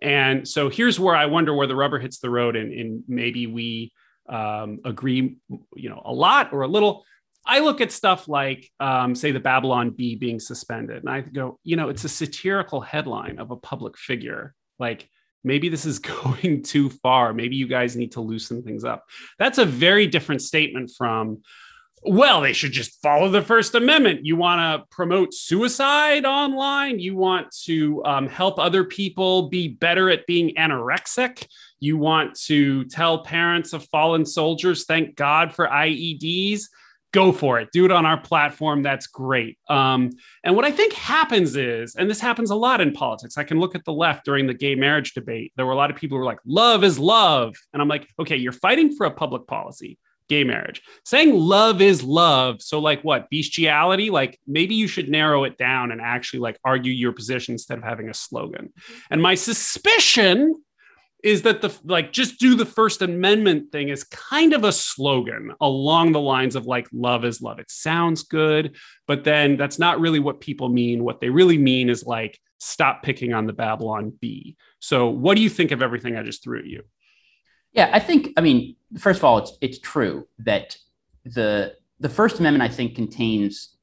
And 0.00 0.48
so 0.48 0.68
here's 0.68 0.98
where 0.98 1.14
I 1.14 1.26
wonder 1.26 1.54
where 1.54 1.68
the 1.68 1.76
rubber 1.76 1.98
hits 1.98 2.18
the 2.18 2.30
road 2.30 2.56
and, 2.56 2.72
and 2.72 3.04
maybe 3.06 3.46
we 3.46 3.92
um, 4.28 4.80
agree, 4.84 5.36
you 5.76 5.88
know, 5.88 6.02
a 6.04 6.12
lot 6.12 6.52
or 6.52 6.62
a 6.62 6.68
little. 6.68 7.04
I 7.44 7.60
look 7.60 7.80
at 7.80 7.90
stuff 7.90 8.28
like, 8.28 8.70
um, 8.78 9.14
say, 9.14 9.32
the 9.32 9.40
Babylon 9.40 9.90
Bee 9.90 10.14
being 10.14 10.38
suspended, 10.38 10.98
and 10.98 11.10
I 11.10 11.22
go, 11.22 11.58
you 11.64 11.76
know, 11.76 11.88
it's 11.88 12.04
a 12.04 12.08
satirical 12.08 12.80
headline 12.80 13.38
of 13.38 13.50
a 13.50 13.56
public 13.56 13.98
figure. 13.98 14.54
Like, 14.78 15.08
maybe 15.42 15.68
this 15.68 15.84
is 15.84 15.98
going 15.98 16.62
too 16.62 16.90
far. 16.90 17.32
Maybe 17.32 17.56
you 17.56 17.66
guys 17.66 17.96
need 17.96 18.12
to 18.12 18.20
loosen 18.20 18.62
things 18.62 18.84
up. 18.84 19.04
That's 19.38 19.58
a 19.58 19.64
very 19.64 20.06
different 20.06 20.42
statement 20.42 20.92
from, 20.96 21.42
well, 22.04 22.40
they 22.40 22.52
should 22.52 22.72
just 22.72 23.00
follow 23.02 23.28
the 23.28 23.42
First 23.42 23.74
Amendment. 23.74 24.24
You 24.24 24.36
want 24.36 24.60
to 24.60 24.86
promote 24.94 25.34
suicide 25.34 26.24
online. 26.24 27.00
You 27.00 27.16
want 27.16 27.54
to 27.64 28.04
um, 28.04 28.28
help 28.28 28.58
other 28.58 28.84
people 28.84 29.48
be 29.48 29.68
better 29.68 30.10
at 30.10 30.26
being 30.26 30.54
anorexic. 30.54 31.46
You 31.80 31.96
want 31.96 32.36
to 32.42 32.84
tell 32.84 33.24
parents 33.24 33.72
of 33.72 33.84
fallen 33.86 34.24
soldiers, 34.26 34.84
thank 34.84 35.16
God 35.16 35.52
for 35.52 35.66
IEDs 35.66 36.66
go 37.12 37.30
for 37.30 37.60
it. 37.60 37.68
Do 37.72 37.84
it 37.84 37.90
on 37.90 38.06
our 38.06 38.18
platform. 38.18 38.82
That's 38.82 39.06
great. 39.06 39.58
Um, 39.68 40.10
and 40.44 40.56
what 40.56 40.64
i 40.64 40.70
think 40.70 40.92
happens 40.92 41.56
is 41.56 41.94
and 41.94 42.08
this 42.08 42.20
happens 42.20 42.50
a 42.50 42.54
lot 42.54 42.80
in 42.80 42.92
politics 42.92 43.36
i 43.36 43.44
can 43.44 43.60
look 43.60 43.74
at 43.74 43.84
the 43.84 43.92
left 43.92 44.24
during 44.24 44.46
the 44.46 44.54
gay 44.54 44.74
marriage 44.74 45.14
debate. 45.14 45.52
There 45.56 45.66
were 45.66 45.72
a 45.72 45.76
lot 45.76 45.90
of 45.90 45.96
people 45.96 46.16
who 46.16 46.20
were 46.20 46.26
like 46.26 46.40
love 46.44 46.84
is 46.84 46.98
love. 46.98 47.54
And 47.72 47.80
i'm 47.80 47.88
like 47.88 48.08
okay 48.18 48.36
you're 48.36 48.52
fighting 48.52 48.94
for 48.96 49.06
a 49.06 49.10
public 49.10 49.46
policy 49.46 49.98
gay 50.28 50.44
marriage. 50.44 50.82
Saying 51.04 51.34
love 51.34 51.82
is 51.82 52.02
love 52.02 52.62
so 52.62 52.78
like 52.78 53.02
what 53.02 53.28
bestiality? 53.30 54.10
Like 54.10 54.38
maybe 54.46 54.74
you 54.74 54.88
should 54.88 55.08
narrow 55.08 55.44
it 55.44 55.58
down 55.58 55.92
and 55.92 56.00
actually 56.00 56.40
like 56.40 56.58
argue 56.64 56.92
your 56.92 57.12
position 57.12 57.52
instead 57.52 57.78
of 57.78 57.84
having 57.84 58.08
a 58.08 58.14
slogan. 58.14 58.72
And 59.10 59.20
my 59.20 59.34
suspicion 59.34 60.62
is 61.22 61.42
that 61.42 61.62
the 61.62 61.72
like 61.84 62.12
just 62.12 62.38
do 62.40 62.54
the 62.54 62.66
first 62.66 63.00
amendment 63.00 63.70
thing 63.70 63.88
is 63.88 64.04
kind 64.04 64.52
of 64.52 64.64
a 64.64 64.72
slogan 64.72 65.52
along 65.60 66.12
the 66.12 66.20
lines 66.20 66.56
of 66.56 66.66
like 66.66 66.88
love 66.92 67.24
is 67.24 67.40
love. 67.40 67.58
It 67.58 67.70
sounds 67.70 68.24
good 68.24 68.76
but 69.06 69.24
then 69.24 69.56
that's 69.56 69.78
not 69.78 70.00
really 70.00 70.18
what 70.18 70.40
people 70.40 70.68
mean. 70.68 71.04
What 71.04 71.20
they 71.20 71.30
really 71.30 71.58
mean 71.58 71.88
is 71.88 72.04
like 72.04 72.38
stop 72.58 73.02
picking 73.02 73.32
on 73.32 73.46
the 73.46 73.52
babylon 73.52 74.12
bee. 74.20 74.56
So 74.80 75.08
what 75.08 75.36
do 75.36 75.42
you 75.42 75.50
think 75.50 75.70
of 75.70 75.82
everything 75.82 76.16
i 76.16 76.22
just 76.22 76.42
threw 76.42 76.58
at 76.58 76.66
you? 76.66 76.82
Yeah 77.72 77.90
i 77.92 77.98
think 77.98 78.30
i 78.36 78.40
mean 78.40 78.76
first 78.98 79.20
of 79.20 79.24
all 79.24 79.38
it's 79.38 79.56
it's 79.60 79.78
true 79.78 80.26
that 80.40 80.76
the 81.24 81.74
the 82.00 82.08
first 82.08 82.40
amendment 82.40 82.68
i 82.68 82.74
think 82.74 82.94
contains 82.94 83.76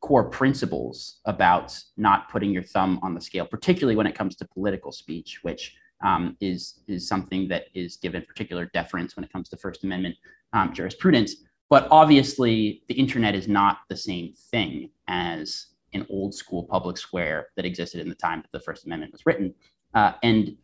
core 0.00 0.30
principles 0.30 1.20
about 1.26 1.78
not 1.96 2.30
putting 2.30 2.50
your 2.50 2.62
thumb 2.62 2.98
on 3.02 3.14
the 3.14 3.20
scale 3.20 3.46
particularly 3.46 3.96
when 3.96 4.06
it 4.06 4.14
comes 4.14 4.34
to 4.34 4.46
political 4.48 4.90
speech 4.90 5.40
which 5.42 5.76
um, 6.02 6.36
is 6.40 6.80
is 6.86 7.06
something 7.06 7.48
that 7.48 7.64
is 7.74 7.96
given 7.96 8.22
particular 8.22 8.70
deference 8.72 9.16
when 9.16 9.24
it 9.24 9.32
comes 9.32 9.48
to 9.50 9.56
First 9.56 9.84
Amendment 9.84 10.16
um, 10.52 10.72
jurisprudence. 10.72 11.36
But 11.68 11.86
obviously, 11.90 12.82
the 12.88 12.94
internet 12.94 13.34
is 13.34 13.46
not 13.46 13.78
the 13.88 13.96
same 13.96 14.32
thing 14.50 14.90
as 15.08 15.66
an 15.92 16.06
old 16.10 16.34
school 16.34 16.64
public 16.64 16.96
square 16.96 17.48
that 17.56 17.64
existed 17.64 18.00
in 18.00 18.08
the 18.08 18.14
time 18.14 18.42
that 18.42 18.52
the 18.52 18.60
First 18.60 18.86
Amendment 18.86 19.12
was 19.12 19.26
written. 19.26 19.54
Uh, 19.94 20.12
and 20.22 20.56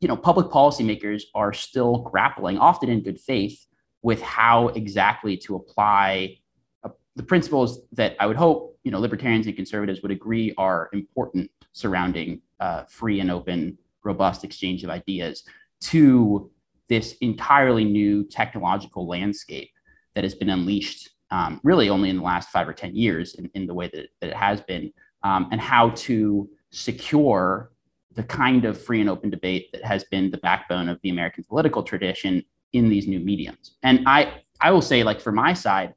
you 0.00 0.08
know, 0.08 0.16
public 0.16 0.48
policymakers 0.48 1.22
are 1.34 1.52
still 1.52 1.98
grappling, 1.98 2.58
often 2.58 2.90
in 2.90 3.02
good 3.02 3.20
faith, 3.20 3.66
with 4.02 4.20
how 4.20 4.68
exactly 4.68 5.36
to 5.36 5.54
apply 5.54 6.36
uh, 6.82 6.88
the 7.14 7.22
principles 7.22 7.82
that 7.92 8.16
I 8.18 8.26
would 8.26 8.36
hope 8.36 8.72
you 8.84 8.90
know 8.90 8.98
libertarians 8.98 9.46
and 9.46 9.56
conservatives 9.56 10.02
would 10.02 10.10
agree 10.10 10.54
are 10.58 10.88
important 10.92 11.50
surrounding 11.72 12.42
uh, 12.60 12.84
free 12.84 13.20
and 13.20 13.30
open 13.30 13.78
robust 14.04 14.44
exchange 14.44 14.84
of 14.84 14.90
ideas 14.90 15.44
to 15.80 16.50
this 16.88 17.16
entirely 17.20 17.84
new 17.84 18.24
technological 18.24 19.06
landscape 19.06 19.70
that 20.14 20.24
has 20.24 20.34
been 20.34 20.50
unleashed 20.50 21.10
um, 21.32 21.60
really 21.64 21.88
only 21.88 22.10
in 22.10 22.18
the 22.18 22.22
last 22.22 22.50
five 22.50 22.68
or 22.68 22.74
10 22.74 22.94
years 22.94 23.34
in, 23.34 23.50
in 23.54 23.66
the 23.66 23.72
way 23.72 23.90
that, 23.92 24.08
that 24.20 24.30
it 24.30 24.36
has 24.36 24.60
been, 24.60 24.92
um, 25.22 25.48
and 25.50 25.60
how 25.60 25.88
to 25.90 26.48
secure 26.70 27.72
the 28.14 28.22
kind 28.22 28.66
of 28.66 28.80
free 28.80 29.00
and 29.00 29.08
open 29.08 29.30
debate 29.30 29.70
that 29.72 29.82
has 29.82 30.04
been 30.04 30.30
the 30.30 30.36
backbone 30.38 30.90
of 30.90 31.00
the 31.02 31.08
American 31.08 31.42
political 31.44 31.82
tradition 31.82 32.44
in 32.74 32.90
these 32.90 33.08
new 33.08 33.18
mediums. 33.18 33.76
And 33.82 34.06
I, 34.06 34.42
I 34.60 34.70
will 34.72 34.82
say, 34.82 35.02
like, 35.02 35.20
for 35.20 35.32
my 35.32 35.54
side, 35.54 35.94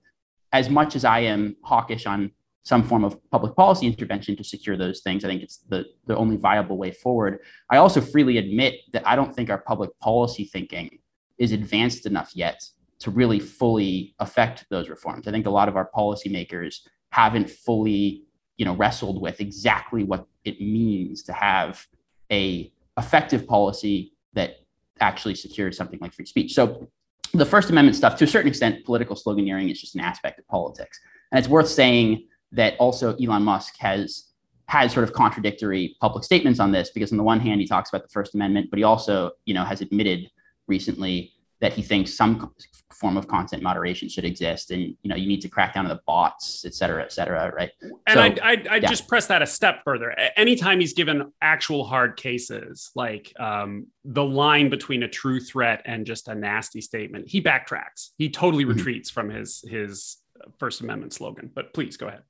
as 0.54 0.70
much 0.70 0.96
as 0.96 1.04
I 1.04 1.20
am 1.20 1.58
hawkish 1.64 2.06
on 2.06 2.32
some 2.66 2.84
form 2.84 3.04
of 3.04 3.18
public 3.30 3.56
policy 3.56 3.86
intervention 3.86 4.36
to 4.36 4.44
secure 4.44 4.76
those 4.76 5.02
things. 5.02 5.24
I 5.24 5.28
think 5.28 5.44
it's 5.44 5.58
the, 5.70 5.86
the 6.08 6.18
only 6.18 6.36
viable 6.36 6.78
way 6.78 6.92
forward. 6.92 7.40
I 7.70 7.78
also 7.78 8.02
freely 8.02 8.38
admit 8.38 8.76
that 8.92 9.08
I 9.08 9.16
don't 9.16 9.34
think 9.34 9.52
our 9.52 9.60
public 9.60 9.92
policy 10.00 10.46
thinking 10.46 10.98
is 11.38 11.52
advanced 11.52 12.08
enough 12.08 12.32
yet 12.34 12.60
to 13.00 13.12
really 13.12 13.40
fully 13.40 14.16
affect 14.20 14.66
those 14.72 14.90
reforms. 14.90 15.28
I 15.28 15.32
think 15.32 15.46
a 15.46 15.52
lot 15.52 15.70
of 15.70 15.76
our 15.76 15.90
policymakers 15.96 16.78
haven't 17.12 17.52
fully, 17.52 18.24
you 18.58 18.66
know, 18.66 18.76
wrestled 18.76 19.22
with 19.22 19.42
exactly 19.42 20.04
what 20.04 20.26
it 20.44 20.60
means 20.60 21.22
to 21.24 21.34
have 21.34 21.86
a 22.32 22.74
effective 22.98 23.46
policy 23.46 24.14
that 24.34 24.56
actually 25.02 25.36
secures 25.36 25.78
something 25.78 26.00
like 26.02 26.14
free 26.14 26.26
speech. 26.26 26.54
So 26.54 26.88
the 27.32 27.46
First 27.46 27.70
Amendment 27.70 27.96
stuff, 27.96 28.16
to 28.18 28.24
a 28.24 28.28
certain 28.28 28.48
extent, 28.48 28.86
political 28.86 29.16
sloganeering 29.16 29.72
is 29.72 29.80
just 29.80 29.94
an 29.94 30.02
aspect 30.02 30.40
of 30.40 30.48
politics. 30.48 31.00
And 31.32 31.38
it's 31.38 31.50
worth 31.50 31.68
saying 31.68 32.28
that 32.56 32.76
also 32.80 33.16
Elon 33.18 33.44
Musk 33.44 33.76
has 33.80 34.32
had 34.68 34.92
sort 34.92 35.04
of 35.04 35.14
contradictory 35.14 35.96
public 36.02 36.24
statements 36.24 36.60
on 36.60 36.72
this 36.72 36.90
because 36.90 37.12
on 37.12 37.18
the 37.18 37.24
one 37.24 37.40
hand 37.40 37.62
he 37.62 37.68
talks 37.68 37.90
about 37.90 38.02
the 38.02 38.10
First 38.10 38.34
Amendment, 38.34 38.70
but 38.70 38.78
he 38.78 38.84
also 38.84 39.32
you 39.46 39.54
know 39.54 39.64
has 39.64 39.82
admitted 39.82 40.30
recently 40.68 41.32
that 41.62 41.74
he 41.74 41.82
thinks 41.82 42.14
some 42.14 42.54
form 42.92 43.18
of 43.18 43.28
content 43.28 43.62
moderation 43.62 44.08
should 44.08 44.24
exist 44.24 44.72
and 44.72 44.96
you 45.02 45.10
know 45.10 45.16
you 45.16 45.28
need 45.28 45.42
to 45.42 45.50
crack 45.50 45.74
down 45.74 45.86
on 45.86 45.90
the 45.90 46.00
bots 46.06 46.64
et 46.66 46.74
cetera 46.74 47.04
et 47.04 47.12
cetera 47.12 47.52
right? 47.54 47.72
And 48.08 48.38
so, 48.38 48.44
i 48.44 48.52
i 48.52 48.64
i 48.72 48.76
yeah. 48.76 48.90
just 48.90 49.08
press 49.08 49.28
that 49.28 49.42
a 49.42 49.48
step 49.48 49.82
further. 49.84 50.16
Anytime 50.38 50.80
he's 50.80 50.94
given 50.94 51.32
actual 51.42 51.86
hard 51.86 52.16
cases 52.18 52.92
like 52.96 53.34
um, 53.40 53.88
the 54.04 54.24
line 54.24 54.70
between 54.70 55.04
a 55.04 55.08
true 55.08 55.40
threat 55.40 55.82
and 55.86 56.06
just 56.06 56.28
a 56.28 56.36
nasty 56.36 56.82
statement 56.82 57.30
he 57.30 57.42
backtracks. 57.42 58.12
He 58.18 58.30
totally 58.30 58.64
mm-hmm. 58.64 58.78
retreats 58.78 59.10
from 59.10 59.30
his 59.30 59.64
his 59.68 60.18
first 60.60 60.82
amendment 60.82 61.14
slogan. 61.14 61.52
But 61.54 61.74
please 61.74 61.98
go 61.98 62.08
ahead 62.08 62.24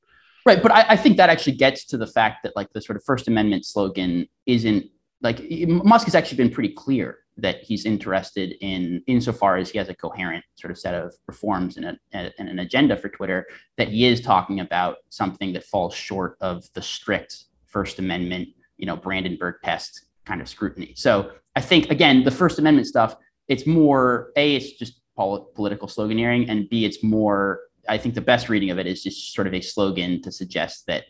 Right, 0.46 0.62
but 0.62 0.72
I, 0.72 0.86
I, 0.90 0.96
think 0.96 1.18
that 1.18 1.32
actually 1.32 1.54
gets 1.54 1.86
to 1.86 1.98
the 1.98 2.06
fact 2.06 2.44
that 2.44 2.56
like 2.56 2.72
the 2.72 2.82
sort 2.82 2.98
of 2.98 3.04
First 3.04 3.28
Amendment 3.28 3.66
slogan 3.66 4.28
isn't 4.46 4.86
like 5.22 5.42
Musk 5.68 6.06
has 6.06 6.14
actually 6.14 6.38
been 6.38 6.52
pretty 6.52 6.74
clear 6.74 7.18
that 7.38 7.64
he's 7.64 7.86
interested 7.86 8.56
in 8.62 9.02
insofar 9.08 9.58
as 9.58 9.72
he 9.72 9.78
has 9.78 9.90
a 9.90 9.96
coherent 9.96 10.46
sort 10.56 10.72
of 10.72 10.78
set 10.78 10.94
of 10.94 11.14
reforms 11.28 11.78
and, 11.78 11.86
a, 11.86 11.98
and 12.14 12.48
an 12.48 12.60
agenda 12.60 12.96
for 12.96 13.10
Twitter 13.10 13.46
that 13.78 13.90
he 13.90 14.06
is 14.06 14.22
talking 14.22 14.60
about 14.60 14.98
something 15.10 15.52
that 15.54 15.64
falls 15.66 15.94
short 15.94 16.38
of 16.42 16.64
the 16.74 16.82
strict 16.82 17.46
First 17.66 18.00
Amendment, 18.00 18.48
you 18.78 18.86
know, 18.86 18.96
Brandenburg 18.96 19.56
test 19.64 20.06
kind 20.26 20.42
of 20.42 20.48
scrutiny. 20.48 20.94
So 20.96 21.32
I 21.56 21.62
think 21.62 21.90
again, 21.90 22.24
the 22.24 22.32
First 22.32 22.60
Amendment 22.60 22.88
stuff, 22.88 23.16
it's 23.48 23.66
more 23.66 24.32
a 24.36 24.56
it's 24.56 24.74
just 24.74 25.02
political 25.16 25.88
sloganeering, 25.88 26.46
and 26.50 26.70
b 26.70 26.86
it's 26.86 27.04
more 27.04 27.62
I 27.88 27.98
think 27.98 28.16
the 28.16 28.22
best 28.22 28.50
reading 28.50 28.72
of 28.72 28.80
it 28.80 28.88
is 28.88 29.04
just 29.04 29.34
sort 29.34 29.48
of 29.48 29.54
a 29.54 29.62
slogan 29.62 30.22
to 30.24 30.32
suggest 30.32 30.86
that 30.88 31.06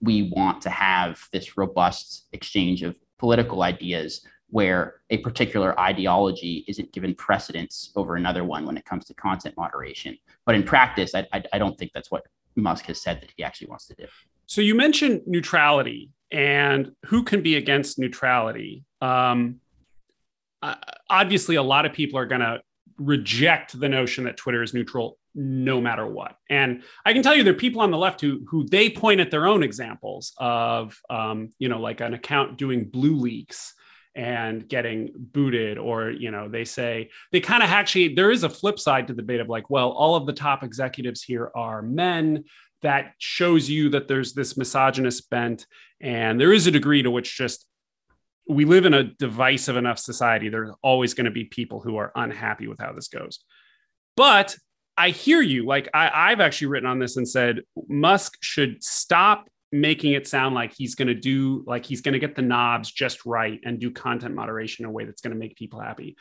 we 0.00 0.30
want 0.34 0.60
to 0.62 0.70
have 0.70 1.20
this 1.32 1.56
robust 1.56 2.26
exchange 2.32 2.82
of 2.82 2.96
political 3.18 3.62
ideas 3.62 4.26
where 4.48 5.00
a 5.10 5.18
particular 5.18 5.78
ideology 5.80 6.64
isn't 6.68 6.92
given 6.92 7.14
precedence 7.14 7.90
over 7.96 8.14
another 8.16 8.44
one 8.44 8.64
when 8.64 8.76
it 8.76 8.84
comes 8.84 9.04
to 9.06 9.14
content 9.14 9.54
moderation. 9.56 10.16
But 10.44 10.54
in 10.54 10.62
practice, 10.62 11.14
I, 11.14 11.26
I, 11.32 11.42
I 11.52 11.58
don't 11.58 11.76
think 11.76 11.90
that's 11.92 12.10
what 12.10 12.24
Musk 12.54 12.86
has 12.86 13.00
said 13.00 13.20
that 13.20 13.32
he 13.36 13.42
actually 13.42 13.68
wants 13.68 13.86
to 13.88 13.94
do. 13.94 14.06
So 14.46 14.60
you 14.60 14.74
mentioned 14.74 15.22
neutrality 15.26 16.10
and 16.30 16.92
who 17.06 17.24
can 17.24 17.42
be 17.42 17.56
against 17.56 17.98
neutrality. 17.98 18.84
Um, 19.00 19.60
uh, 20.62 20.76
obviously, 21.10 21.56
a 21.56 21.62
lot 21.62 21.84
of 21.84 21.92
people 21.92 22.18
are 22.18 22.26
going 22.26 22.40
to 22.40 22.60
reject 22.98 23.78
the 23.78 23.88
notion 23.88 24.24
that 24.24 24.36
Twitter 24.36 24.62
is 24.62 24.72
neutral 24.72 25.18
no 25.36 25.80
matter 25.80 26.06
what. 26.06 26.36
And 26.48 26.82
I 27.04 27.12
can 27.12 27.22
tell 27.22 27.36
you 27.36 27.44
there 27.44 27.52
are 27.52 27.56
people 27.56 27.82
on 27.82 27.90
the 27.90 27.98
left 27.98 28.20
who 28.20 28.40
who 28.48 28.66
they 28.66 28.88
point 28.88 29.20
at 29.20 29.30
their 29.30 29.46
own 29.46 29.62
examples 29.62 30.32
of 30.38 30.98
um, 31.10 31.50
you 31.58 31.68
know 31.68 31.80
like 31.80 32.00
an 32.00 32.14
account 32.14 32.56
doing 32.56 32.86
blue 32.86 33.16
leaks 33.16 33.74
and 34.16 34.66
getting 34.66 35.10
booted 35.14 35.76
or 35.76 36.10
you 36.10 36.30
know 36.30 36.48
they 36.48 36.64
say 36.64 37.10
they 37.32 37.40
kind 37.40 37.62
of 37.62 37.68
actually 37.68 38.14
there 38.14 38.30
is 38.30 38.44
a 38.44 38.48
flip 38.48 38.78
side 38.78 39.06
to 39.06 39.12
the 39.12 39.20
debate 39.20 39.40
of 39.40 39.48
like 39.48 39.68
well 39.68 39.90
all 39.90 40.16
of 40.16 40.24
the 40.24 40.32
top 40.32 40.64
executives 40.64 41.22
here 41.22 41.52
are 41.54 41.82
men 41.82 42.42
that 42.80 43.12
shows 43.18 43.68
you 43.68 43.90
that 43.90 44.08
there's 44.08 44.32
this 44.32 44.56
misogynist 44.56 45.28
bent 45.28 45.66
and 46.00 46.40
there 46.40 46.52
is 46.52 46.66
a 46.66 46.70
degree 46.70 47.02
to 47.02 47.10
which 47.10 47.36
just 47.36 47.66
we 48.48 48.64
live 48.64 48.86
in 48.86 48.94
a 48.94 49.04
divisive 49.04 49.76
enough 49.76 49.98
society 49.98 50.48
there's 50.48 50.72
always 50.82 51.12
going 51.12 51.26
to 51.26 51.30
be 51.30 51.44
people 51.44 51.80
who 51.80 51.98
are 51.98 52.10
unhappy 52.14 52.66
with 52.66 52.78
how 52.78 52.94
this 52.94 53.08
goes 53.08 53.40
but 54.16 54.56
I 54.96 55.10
hear 55.10 55.40
you. 55.40 55.66
Like 55.66 55.88
I, 55.92 56.30
I've 56.32 56.40
actually 56.40 56.68
written 56.68 56.88
on 56.88 56.98
this 56.98 57.16
and 57.16 57.28
said 57.28 57.62
Musk 57.88 58.38
should 58.40 58.82
stop 58.82 59.48
making 59.72 60.12
it 60.12 60.26
sound 60.26 60.54
like 60.54 60.72
he's 60.74 60.94
going 60.94 61.08
to 61.08 61.14
do 61.14 61.64
like 61.66 61.84
he's 61.84 62.00
going 62.00 62.14
to 62.14 62.18
get 62.18 62.34
the 62.34 62.42
knobs 62.42 62.90
just 62.90 63.26
right 63.26 63.60
and 63.64 63.78
do 63.78 63.90
content 63.90 64.34
moderation 64.34 64.84
in 64.84 64.88
a 64.88 64.92
way 64.92 65.04
that's 65.04 65.20
going 65.20 65.32
to 65.32 65.38
make 65.38 65.56
people 65.56 65.80
happy. 65.80 66.16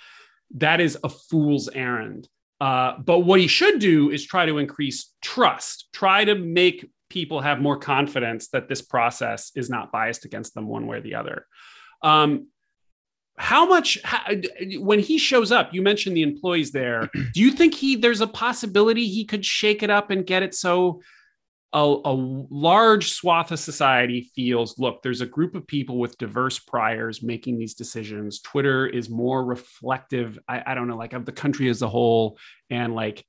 That 0.56 0.82
is 0.82 0.98
a 1.04 1.10
fool's 1.10 1.70
errand. 1.70 2.28
Uh, 2.60 2.98
but 2.98 3.20
what 3.20 3.40
he 3.40 3.48
should 3.48 3.80
do 3.80 4.10
is 4.10 4.26
try 4.26 4.46
to 4.46 4.58
increase 4.58 5.14
trust, 5.22 5.90
try 5.94 6.26
to 6.26 6.36
make 6.36 6.90
people 7.10 7.42
have 7.42 7.62
more 7.62 7.78
confidence 7.78 8.48
that 8.50 8.68
this 8.68 8.82
process 8.82 9.52
is 9.56 9.70
not 9.70 9.92
biased 9.92 10.26
against 10.26 10.54
them 10.54 10.68
one 10.68 10.88
way 10.88 10.98
or 10.98 11.02
the 11.02 11.16
other. 11.16 11.46
Um, 12.02 12.48
how 13.38 13.66
much 13.66 13.98
how, 14.04 14.24
when 14.78 15.00
he 15.00 15.18
shows 15.18 15.52
up 15.52 15.74
you 15.74 15.82
mentioned 15.82 16.16
the 16.16 16.24
employees 16.24 16.72
there. 16.72 17.10
Do 17.34 17.42
you 17.42 17.52
think 17.52 17.74
he 17.74 17.96
there's 17.96 18.22
a 18.22 18.28
possibility 18.28 19.08
he 19.08 19.26
could 19.26 19.46
shake 19.46 19.84
it 19.84 19.90
up 19.90 20.10
and 20.10 20.26
get 20.26 20.44
it 20.44 20.56
so 20.56 21.02
a, 21.74 21.98
a, 22.06 22.14
large 22.14 23.12
swath 23.12 23.52
of 23.52 23.60
society 23.60 24.32
feels 24.34 24.80
look 24.80 25.02
there's 25.02 25.20
a 25.20 25.26
group 25.26 25.56
of 25.56 25.68
people 25.68 25.98
with 25.98 26.18
diverse 26.18 26.58
priors 26.58 27.22
making 27.22 27.58
these 27.58 27.74
decisions. 27.74 28.40
Twitter 28.40 28.88
is 28.88 29.10
more 29.10 29.44
reflective 29.44 30.40
I, 30.48 30.64
I 30.68 30.76
don't 30.76 30.88
know 30.88 30.96
like 30.96 31.14
of 31.14 31.26
the 31.26 31.34
country 31.34 31.70
as 31.70 31.82
a 31.82 31.90
whole. 31.90 32.38
And 32.70 32.96
like 32.96 33.26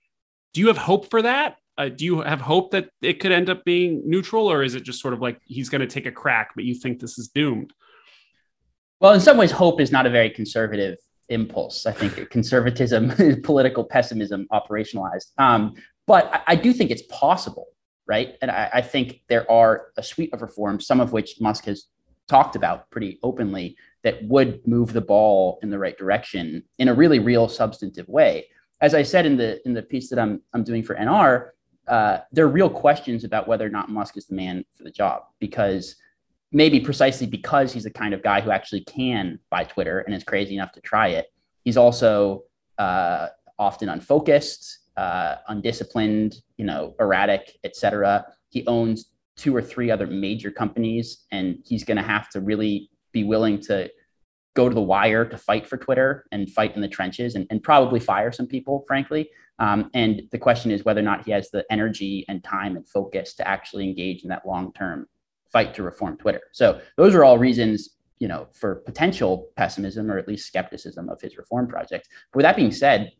do 0.54 0.60
you 0.60 0.68
have 0.68 0.78
hope 0.78 1.10
for 1.10 1.22
that? 1.22 1.56
Uh, 1.76 1.88
do 1.90 2.04
you 2.04 2.20
have 2.22 2.40
hope 2.40 2.70
that 2.70 2.88
it 3.02 3.20
could 3.20 3.32
end 3.32 3.50
up 3.50 3.64
being 3.64 4.02
neutral 4.06 4.50
or 4.50 4.62
is 4.62 4.74
it 4.74 4.82
just 4.82 5.00
sort 5.00 5.12
of 5.12 5.20
like 5.20 5.38
he's 5.44 5.68
going 5.68 5.82
to 5.82 5.86
take 5.86 6.06
a 6.06 6.12
crack 6.12 6.52
but 6.54 6.64
you 6.64 6.74
think 6.74 6.98
this 6.98 7.18
is 7.18 7.28
doomed 7.28 7.70
well, 9.00 9.12
in 9.12 9.20
some 9.20 9.36
ways, 9.36 9.50
hope 9.50 9.80
is 9.80 9.92
not 9.92 10.06
a 10.06 10.10
very 10.10 10.30
conservative 10.30 10.98
impulse. 11.28 11.86
I 11.86 11.92
think 11.92 12.30
conservatism 12.30 13.10
is 13.18 13.36
political 13.42 13.84
pessimism 13.84 14.46
operationalized. 14.52 15.32
Um, 15.38 15.74
but 16.06 16.32
I, 16.32 16.52
I, 16.52 16.56
do 16.56 16.72
think 16.72 16.90
it's 16.90 17.02
possible, 17.10 17.66
right? 18.06 18.36
And 18.40 18.50
I, 18.50 18.70
I, 18.74 18.80
think 18.80 19.22
there 19.28 19.50
are 19.50 19.88
a 19.96 20.02
suite 20.02 20.32
of 20.32 20.40
reforms, 20.40 20.86
some 20.86 21.00
of 21.00 21.12
which 21.12 21.40
Musk 21.40 21.64
has 21.64 21.86
talked 22.28 22.54
about 22.54 22.88
pretty 22.90 23.18
openly, 23.22 23.76
that 24.02 24.22
would 24.24 24.64
move 24.66 24.92
the 24.92 25.00
ball 25.00 25.58
in 25.62 25.70
the 25.70 25.78
right 25.78 25.98
direction 25.98 26.62
in 26.78 26.86
a 26.86 26.94
really 26.94 27.18
real 27.18 27.48
substantive 27.48 28.08
way. 28.08 28.46
As 28.80 28.94
I 28.94 29.02
said 29.02 29.26
in 29.26 29.36
the 29.36 29.66
in 29.66 29.74
the 29.74 29.82
piece 29.82 30.10
that 30.10 30.18
I'm 30.18 30.42
I'm 30.52 30.62
doing 30.62 30.84
for 30.84 30.94
NR, 30.94 31.48
uh, 31.88 32.18
there 32.30 32.44
are 32.44 32.48
real 32.48 32.70
questions 32.70 33.24
about 33.24 33.48
whether 33.48 33.66
or 33.66 33.70
not 33.70 33.90
Musk 33.90 34.16
is 34.16 34.26
the 34.26 34.36
man 34.36 34.64
for 34.74 34.84
the 34.84 34.90
job 34.92 35.22
because 35.40 35.96
maybe 36.56 36.80
precisely 36.80 37.26
because 37.26 37.70
he's 37.70 37.84
the 37.84 37.90
kind 37.90 38.14
of 38.14 38.22
guy 38.22 38.40
who 38.40 38.50
actually 38.50 38.80
can 38.80 39.38
buy 39.50 39.62
Twitter 39.62 40.00
and 40.00 40.14
is 40.14 40.24
crazy 40.24 40.54
enough 40.54 40.72
to 40.72 40.80
try 40.80 41.08
it. 41.08 41.26
He's 41.64 41.76
also 41.76 42.44
uh, 42.78 43.26
often 43.58 43.90
unfocused, 43.90 44.78
uh, 44.96 45.34
undisciplined, 45.48 46.36
you 46.56 46.64
know, 46.64 46.94
erratic, 46.98 47.58
etc. 47.62 48.24
He 48.48 48.66
owns 48.66 49.10
two 49.36 49.54
or 49.54 49.60
three 49.60 49.90
other 49.90 50.06
major 50.06 50.50
companies, 50.50 51.26
and 51.30 51.58
he's 51.66 51.84
going 51.84 51.98
to 51.98 52.02
have 52.02 52.30
to 52.30 52.40
really 52.40 52.88
be 53.12 53.22
willing 53.22 53.60
to 53.60 53.90
go 54.54 54.66
to 54.66 54.74
the 54.74 54.80
wire 54.80 55.26
to 55.26 55.36
fight 55.36 55.66
for 55.66 55.76
Twitter 55.76 56.24
and 56.32 56.48
fight 56.48 56.74
in 56.74 56.80
the 56.80 56.88
trenches 56.88 57.34
and, 57.34 57.46
and 57.50 57.62
probably 57.62 58.00
fire 58.00 58.32
some 58.32 58.46
people, 58.46 58.82
frankly. 58.88 59.28
Um, 59.58 59.90
and 59.92 60.22
the 60.32 60.38
question 60.38 60.70
is 60.70 60.86
whether 60.86 61.00
or 61.00 61.04
not 61.04 61.26
he 61.26 61.32
has 61.32 61.50
the 61.50 61.66
energy 61.70 62.24
and 62.28 62.42
time 62.42 62.76
and 62.76 62.88
focus 62.88 63.34
to 63.34 63.46
actually 63.46 63.84
engage 63.84 64.22
in 64.22 64.30
that 64.30 64.46
long 64.46 64.72
term 64.72 65.06
fight 65.52 65.74
to 65.74 65.82
reform 65.82 66.16
Twitter. 66.16 66.42
So 66.52 66.80
those 66.96 67.14
are 67.14 67.24
all 67.24 67.38
reasons, 67.38 67.90
you 68.18 68.28
know, 68.28 68.48
for 68.52 68.76
potential 68.76 69.48
pessimism 69.56 70.10
or 70.10 70.18
at 70.18 70.28
least 70.28 70.46
skepticism 70.46 71.08
of 71.08 71.20
his 71.20 71.36
reform 71.36 71.68
project. 71.68 72.08
But 72.32 72.38
with 72.38 72.44
that 72.44 72.56
being 72.56 72.72
said, 72.72 73.12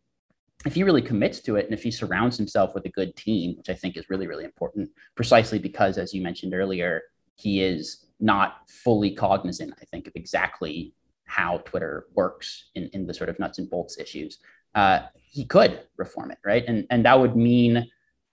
if 0.64 0.74
he 0.74 0.82
really 0.82 1.02
commits 1.02 1.40
to 1.40 1.56
it 1.56 1.66
and 1.66 1.74
if 1.74 1.82
he 1.82 1.90
surrounds 1.90 2.36
himself 2.36 2.74
with 2.74 2.86
a 2.86 2.90
good 2.90 3.14
team, 3.16 3.56
which 3.56 3.68
I 3.68 3.74
think 3.74 3.96
is 3.96 4.10
really, 4.10 4.26
really 4.26 4.44
important, 4.44 4.90
precisely 5.14 5.58
because, 5.58 5.98
as 5.98 6.12
you 6.12 6.22
mentioned 6.22 6.54
earlier, 6.54 7.02
he 7.36 7.62
is 7.62 8.06
not 8.18 8.68
fully 8.68 9.14
cognizant, 9.14 9.74
I 9.80 9.84
think, 9.84 10.06
of 10.06 10.14
exactly 10.16 10.94
how 11.24 11.58
Twitter 11.58 12.06
works 12.14 12.70
in, 12.74 12.88
in 12.92 13.06
the 13.06 13.14
sort 13.14 13.28
of 13.28 13.38
nuts 13.38 13.58
and 13.58 13.68
bolts 13.68 13.98
issues. 13.98 14.38
Uh, 14.74 15.00
he 15.14 15.44
could 15.44 15.82
reform 15.96 16.30
it, 16.30 16.38
right? 16.44 16.64
And, 16.66 16.86
and 16.90 17.04
that 17.04 17.18
would 17.18 17.36
mean 17.36 17.88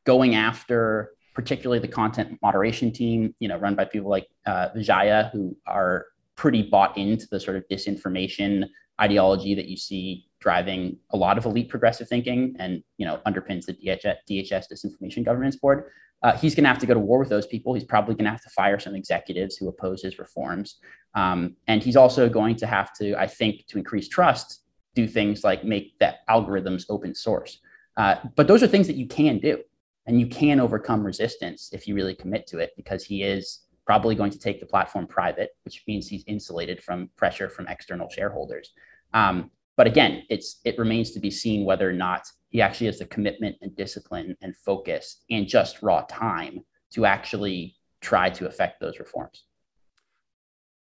going 0.06 0.36
after 0.36 1.12
particularly 1.34 1.80
the 1.80 1.88
content 1.88 2.38
moderation 2.41 2.91
team, 2.91 3.34
you 3.39 3.48
know, 3.48 3.58
run 3.58 3.76
by 3.76 3.86
people 3.86 4.10
like 4.10 4.28
uh, 4.46 4.69
Vijaya, 4.76 5.30
who 5.34 5.56
are 5.65 6.06
pretty 6.36 6.63
bought 6.63 6.98
into 6.98 7.28
the 7.30 7.39
sort 7.39 7.58
of 7.58 7.63
disinformation 7.69 8.67
ideology 9.02 9.56
that 9.56 9.65
you 9.65 9.78
see 9.78 10.26
driving 10.39 10.98
a 11.12 11.17
lot 11.17 11.38
of 11.38 11.46
elite 11.46 11.69
progressive 11.69 12.08
thinking 12.08 12.56
and 12.60 12.84
you 12.98 13.06
know 13.06 13.19
underpins 13.26 13.65
the 13.65 13.74
DHS, 13.74 14.17
DHS 14.30 14.65
disinformation 14.72 15.26
governance 15.26 15.56
board. 15.56 15.86
Uh, 16.22 16.38
he's 16.38 16.56
going 16.56 16.63
to 16.63 16.69
have 16.69 16.80
to 16.80 16.86
go 16.86 16.93
to 16.93 17.00
war 17.00 17.19
with 17.19 17.28
those 17.28 17.46
people. 17.46 17.74
He's 17.74 17.84
probably 17.84 18.15
going 18.15 18.26
to 18.26 18.32
have 18.32 18.41
to 18.43 18.50
fire 18.50 18.80
some 18.80 18.96
executives 18.96 19.58
who 19.58 19.67
oppose 19.67 20.04
his 20.04 20.19
reforms, 20.19 20.80
um, 21.15 21.56
and 21.67 21.82
he's 21.84 21.96
also 21.96 22.30
going 22.30 22.56
to 22.58 22.67
have 22.67 22.93
to, 22.96 23.15
I 23.15 23.28
think, 23.28 23.67
to 23.67 23.78
increase 23.78 24.08
trust, 24.08 24.62
do 24.96 25.08
things 25.08 25.43
like 25.43 25.65
make 25.65 25.98
the 26.00 26.15
algorithms 26.30 26.86
open 26.89 27.15
source. 27.15 27.60
Uh, 27.98 28.15
but 28.36 28.48
those 28.48 28.63
are 28.63 28.67
things 28.67 28.88
that 28.88 28.96
you 28.96 29.08
can 29.08 29.39
do. 29.39 29.62
And 30.06 30.20
you 30.20 30.28
can 30.28 30.60
overcome 30.60 31.04
resistance 31.04 31.70
if 31.72 31.88
you 31.88 31.96
really 31.96 32.16
commit 32.16 32.48
to 32.48 32.60
it 32.60 32.74
because 32.76 33.06
he 33.06 33.24
is 33.24 33.66
probably 33.86 34.16
going 34.16 34.32
to 34.32 34.39
take 34.39 34.60
the 34.60 34.66
platform 34.66 35.08
private, 35.08 35.52
which 35.63 35.84
means 35.88 36.08
he's 36.08 36.24
insulated 36.28 36.84
from 36.84 37.10
pressure 37.16 37.50
from 37.50 37.68
external 37.68 38.10
shareholders. 38.10 38.72
Um, 39.13 39.52
but 39.76 39.88
again, 39.88 40.24
it's 40.30 40.60
it 40.66 40.78
remains 40.78 41.12
to 41.12 41.20
be 41.20 41.32
seen 41.32 41.66
whether 41.66 41.89
or 41.89 41.94
not 41.94 42.28
he 42.50 42.62
actually 42.62 42.88
has 42.88 43.00
the 43.00 43.06
commitment 43.06 43.56
and 43.62 43.76
discipline 43.76 44.38
and 44.42 44.56
focus 44.56 45.24
and 45.30 45.48
just 45.48 45.82
raw 45.82 46.02
time 46.08 46.60
to 46.92 47.06
actually 47.06 47.76
try 48.02 48.30
to 48.30 48.48
affect 48.48 48.80
those 48.80 49.00
reforms. 49.00 49.46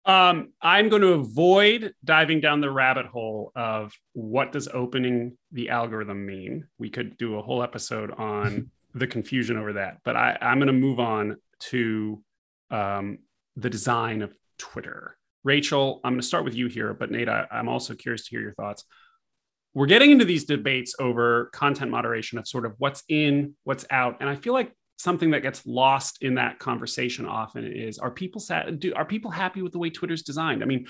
Um, 0.05 0.53
I'm 0.59 0.89
going 0.89 1.03
to 1.03 1.13
avoid 1.13 1.93
diving 2.03 2.41
down 2.41 2.61
the 2.61 2.71
rabbit 2.71 3.05
hole 3.05 3.51
of 3.55 3.93
what 4.13 4.51
does 4.51 4.67
opening 4.67 5.37
the 5.51 5.69
algorithm 5.69 6.25
mean. 6.25 6.67
We 6.79 6.89
could 6.89 7.17
do 7.17 7.37
a 7.37 7.43
whole 7.43 7.61
episode 7.61 8.11
on 8.11 8.71
the 8.93 9.07
confusion 9.07 9.57
over 9.57 9.73
that. 9.73 9.97
But 10.03 10.15
I, 10.15 10.37
I'm 10.41 10.57
going 10.57 10.67
to 10.67 10.73
move 10.73 10.99
on 10.99 11.37
to 11.59 12.23
um, 12.71 13.19
the 13.55 13.69
design 13.69 14.21
of 14.21 14.33
Twitter. 14.57 15.17
Rachel, 15.43 16.01
I'm 16.03 16.13
going 16.13 16.21
to 16.21 16.27
start 16.27 16.43
with 16.43 16.55
you 16.55 16.67
here, 16.67 16.93
but 16.93 17.11
Nate, 17.11 17.29
I, 17.29 17.47
I'm 17.51 17.69
also 17.69 17.95
curious 17.95 18.25
to 18.25 18.29
hear 18.31 18.41
your 18.41 18.53
thoughts. 18.53 18.83
We're 19.73 19.85
getting 19.85 20.11
into 20.11 20.25
these 20.25 20.45
debates 20.45 20.95
over 20.99 21.49
content 21.53 21.91
moderation 21.91 22.37
of 22.37 22.47
sort 22.47 22.65
of 22.65 22.73
what's 22.77 23.03
in, 23.07 23.55
what's 23.63 23.85
out. 23.91 24.17
And 24.19 24.29
I 24.29 24.35
feel 24.35 24.53
like 24.53 24.73
something 24.97 25.31
that 25.31 25.41
gets 25.41 25.65
lost 25.65 26.21
in 26.21 26.35
that 26.35 26.59
conversation 26.59 27.25
often 27.25 27.65
is 27.65 27.99
are 27.99 28.11
people 28.11 28.41
sad 28.41 28.81
do 28.81 28.93
are 28.95 29.05
people 29.05 29.31
happy 29.31 29.61
with 29.61 29.71
the 29.71 29.79
way 29.79 29.89
twitter's 29.89 30.23
designed 30.23 30.61
i 30.61 30.65
mean 30.65 30.85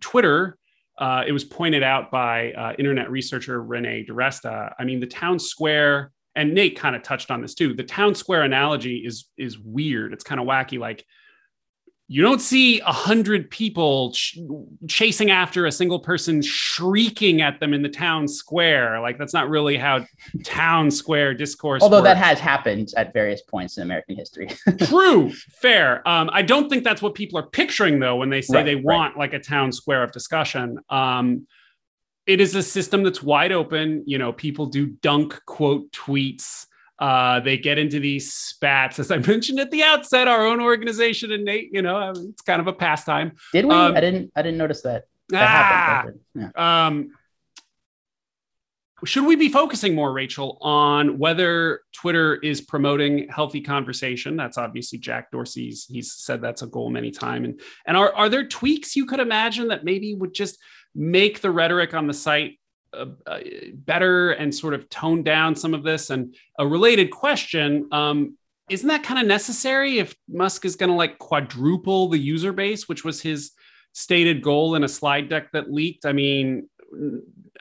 twitter 0.00 0.58
uh, 0.98 1.24
it 1.26 1.32
was 1.32 1.44
pointed 1.44 1.82
out 1.82 2.10
by 2.10 2.52
uh, 2.52 2.72
internet 2.78 3.10
researcher 3.10 3.62
Renee 3.62 4.06
DiResta. 4.08 4.74
I 4.78 4.84
mean, 4.84 5.00
the 5.00 5.06
town 5.06 5.38
square, 5.38 6.12
and 6.36 6.54
Nate 6.54 6.78
kind 6.78 6.96
of 6.96 7.02
touched 7.02 7.30
on 7.30 7.40
this 7.40 7.54
too. 7.54 7.74
The 7.74 7.84
town 7.84 8.14
square 8.14 8.42
analogy 8.42 8.98
is 9.06 9.28
is 9.36 9.58
weird. 9.58 10.12
It's 10.12 10.24
kind 10.24 10.40
of 10.40 10.46
wacky. 10.46 10.78
Like 10.78 11.04
you 12.06 12.20
don't 12.20 12.40
see 12.40 12.80
a 12.80 12.92
hundred 12.92 13.50
people 13.50 14.12
ch- 14.12 14.38
chasing 14.88 15.30
after 15.30 15.64
a 15.64 15.72
single 15.72 15.98
person 15.98 16.42
shrieking 16.42 17.40
at 17.40 17.60
them 17.60 17.72
in 17.72 17.82
the 17.82 17.88
town 17.88 18.28
square 18.28 19.00
like 19.00 19.16
that's 19.16 19.32
not 19.32 19.48
really 19.48 19.76
how 19.76 20.04
town 20.44 20.90
square 20.90 21.32
discourse 21.32 21.82
although 21.82 21.98
works. 21.98 22.08
that 22.08 22.16
has 22.16 22.38
happened 22.38 22.92
at 22.96 23.12
various 23.14 23.40
points 23.42 23.78
in 23.78 23.82
american 23.82 24.16
history 24.16 24.48
true 24.82 25.32
fair 25.32 26.06
um, 26.06 26.28
i 26.32 26.42
don't 26.42 26.68
think 26.68 26.84
that's 26.84 27.00
what 27.00 27.14
people 27.14 27.38
are 27.38 27.46
picturing 27.46 27.98
though 27.98 28.16
when 28.16 28.28
they 28.28 28.42
say 28.42 28.58
right, 28.58 28.66
they 28.66 28.76
want 28.76 29.14
right. 29.16 29.20
like 29.20 29.32
a 29.32 29.38
town 29.38 29.72
square 29.72 30.02
of 30.02 30.12
discussion 30.12 30.78
um, 30.90 31.46
it 32.26 32.40
is 32.40 32.54
a 32.54 32.62
system 32.62 33.02
that's 33.02 33.22
wide 33.22 33.52
open 33.52 34.02
you 34.06 34.18
know 34.18 34.32
people 34.32 34.66
do 34.66 34.86
dunk 34.86 35.40
quote 35.46 35.90
tweets 35.92 36.66
uh, 36.98 37.40
they 37.40 37.58
get 37.58 37.76
into 37.76 37.98
these 37.98 38.32
spats, 38.32 38.98
as 38.98 39.10
I 39.10 39.16
mentioned 39.26 39.58
at 39.58 39.70
the 39.70 39.82
outset. 39.82 40.28
Our 40.28 40.46
own 40.46 40.60
organization 40.60 41.32
and 41.32 41.44
Nate, 41.44 41.70
you 41.72 41.82
know, 41.82 42.10
it's 42.10 42.42
kind 42.42 42.60
of 42.60 42.66
a 42.66 42.72
pastime. 42.72 43.32
Did 43.52 43.64
we? 43.64 43.74
Um, 43.74 43.96
I 43.96 44.00
didn't. 44.00 44.32
I 44.36 44.42
didn't 44.42 44.58
notice 44.58 44.82
that. 44.82 45.08
that 45.30 46.06
ah, 46.06 46.10
yeah. 46.34 46.86
um, 46.86 47.10
should 49.04 49.26
we 49.26 49.36
be 49.36 49.48
focusing 49.48 49.94
more, 49.94 50.12
Rachel, 50.12 50.56
on 50.60 51.18
whether 51.18 51.80
Twitter 51.92 52.36
is 52.36 52.60
promoting 52.60 53.28
healthy 53.28 53.60
conversation? 53.60 54.36
That's 54.36 54.56
obviously 54.56 54.98
Jack 54.98 55.30
Dorsey's. 55.30 55.86
He's 55.86 56.12
said 56.12 56.40
that's 56.40 56.62
a 56.62 56.66
goal 56.66 56.90
many 56.90 57.10
times. 57.10 57.48
And 57.48 57.60
and 57.86 57.96
are 57.96 58.14
are 58.14 58.28
there 58.28 58.46
tweaks 58.46 58.94
you 58.94 59.04
could 59.04 59.20
imagine 59.20 59.68
that 59.68 59.84
maybe 59.84 60.14
would 60.14 60.32
just 60.32 60.58
make 60.94 61.40
the 61.40 61.50
rhetoric 61.50 61.94
on 61.94 62.06
the 62.06 62.14
site 62.14 62.58
uh, 62.92 63.06
uh, 63.26 63.40
better 63.74 64.32
and 64.32 64.54
sort 64.54 64.74
of 64.74 64.88
tone 64.88 65.22
down 65.22 65.54
some 65.56 65.74
of 65.74 65.82
this? 65.82 66.10
And 66.10 66.34
a 66.58 66.66
related 66.66 67.10
question 67.10 67.88
um, 67.92 68.36
isn't 68.70 68.88
that 68.88 69.02
kind 69.02 69.20
of 69.20 69.26
necessary 69.26 69.98
if 69.98 70.14
Musk 70.28 70.64
is 70.64 70.76
going 70.76 70.90
to 70.90 70.96
like 70.96 71.18
quadruple 71.18 72.08
the 72.08 72.18
user 72.18 72.52
base, 72.52 72.88
which 72.88 73.04
was 73.04 73.20
his 73.20 73.52
stated 73.92 74.42
goal 74.42 74.74
in 74.74 74.84
a 74.84 74.88
slide 74.88 75.28
deck 75.28 75.52
that 75.52 75.70
leaked? 75.70 76.06
I 76.06 76.12
mean, 76.12 76.68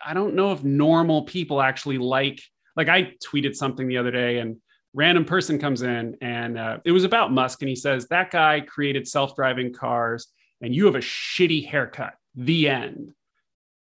I 0.06 0.14
don't 0.14 0.36
know 0.36 0.54
if 0.54 0.64
normal 0.64 1.24
people 1.24 1.62
actually 1.62 1.98
like, 1.98 2.42
like, 2.76 2.88
I 2.88 3.16
tweeted 3.24 3.56
something 3.56 3.88
the 3.88 3.98
other 3.98 4.12
day 4.12 4.40
and 4.40 4.58
random 4.94 5.26
person 5.26 5.60
comes 5.60 5.82
in 5.82 6.18
and 6.22 6.58
uh, 6.58 6.78
it 6.86 6.92
was 6.92 7.04
about 7.04 7.32
Musk 7.32 7.62
and 7.62 7.70
he 7.70 7.76
says, 7.76 8.08
That 8.08 8.32
guy 8.32 8.62
created 8.62 9.08
self 9.08 9.36
driving 9.36 9.74
cars 9.74 10.28
and 10.62 10.74
you 10.74 10.86
have 10.86 10.96
a 10.96 11.00
shitty 11.00 11.68
haircut. 11.68 12.14
The 12.36 12.70
end. 12.70 13.14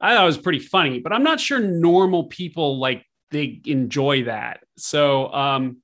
I 0.03 0.15
thought 0.15 0.25
it 0.25 0.27
was 0.27 0.39
pretty 0.39 0.59
funny, 0.59 0.99
but 0.99 1.13
I'm 1.13 1.23
not 1.23 1.41
sure 1.41 1.61
normal 1.61 2.25
people 2.25 2.79
like 2.79 3.07
they 3.31 3.61
enjoy 3.65 4.25
that. 4.25 4.61
So 4.77 5.33
um, 5.33 5.79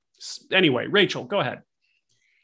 anyway, 0.52 0.88
Rachel, 0.88 1.24
go 1.24 1.38
ahead. 1.38 1.62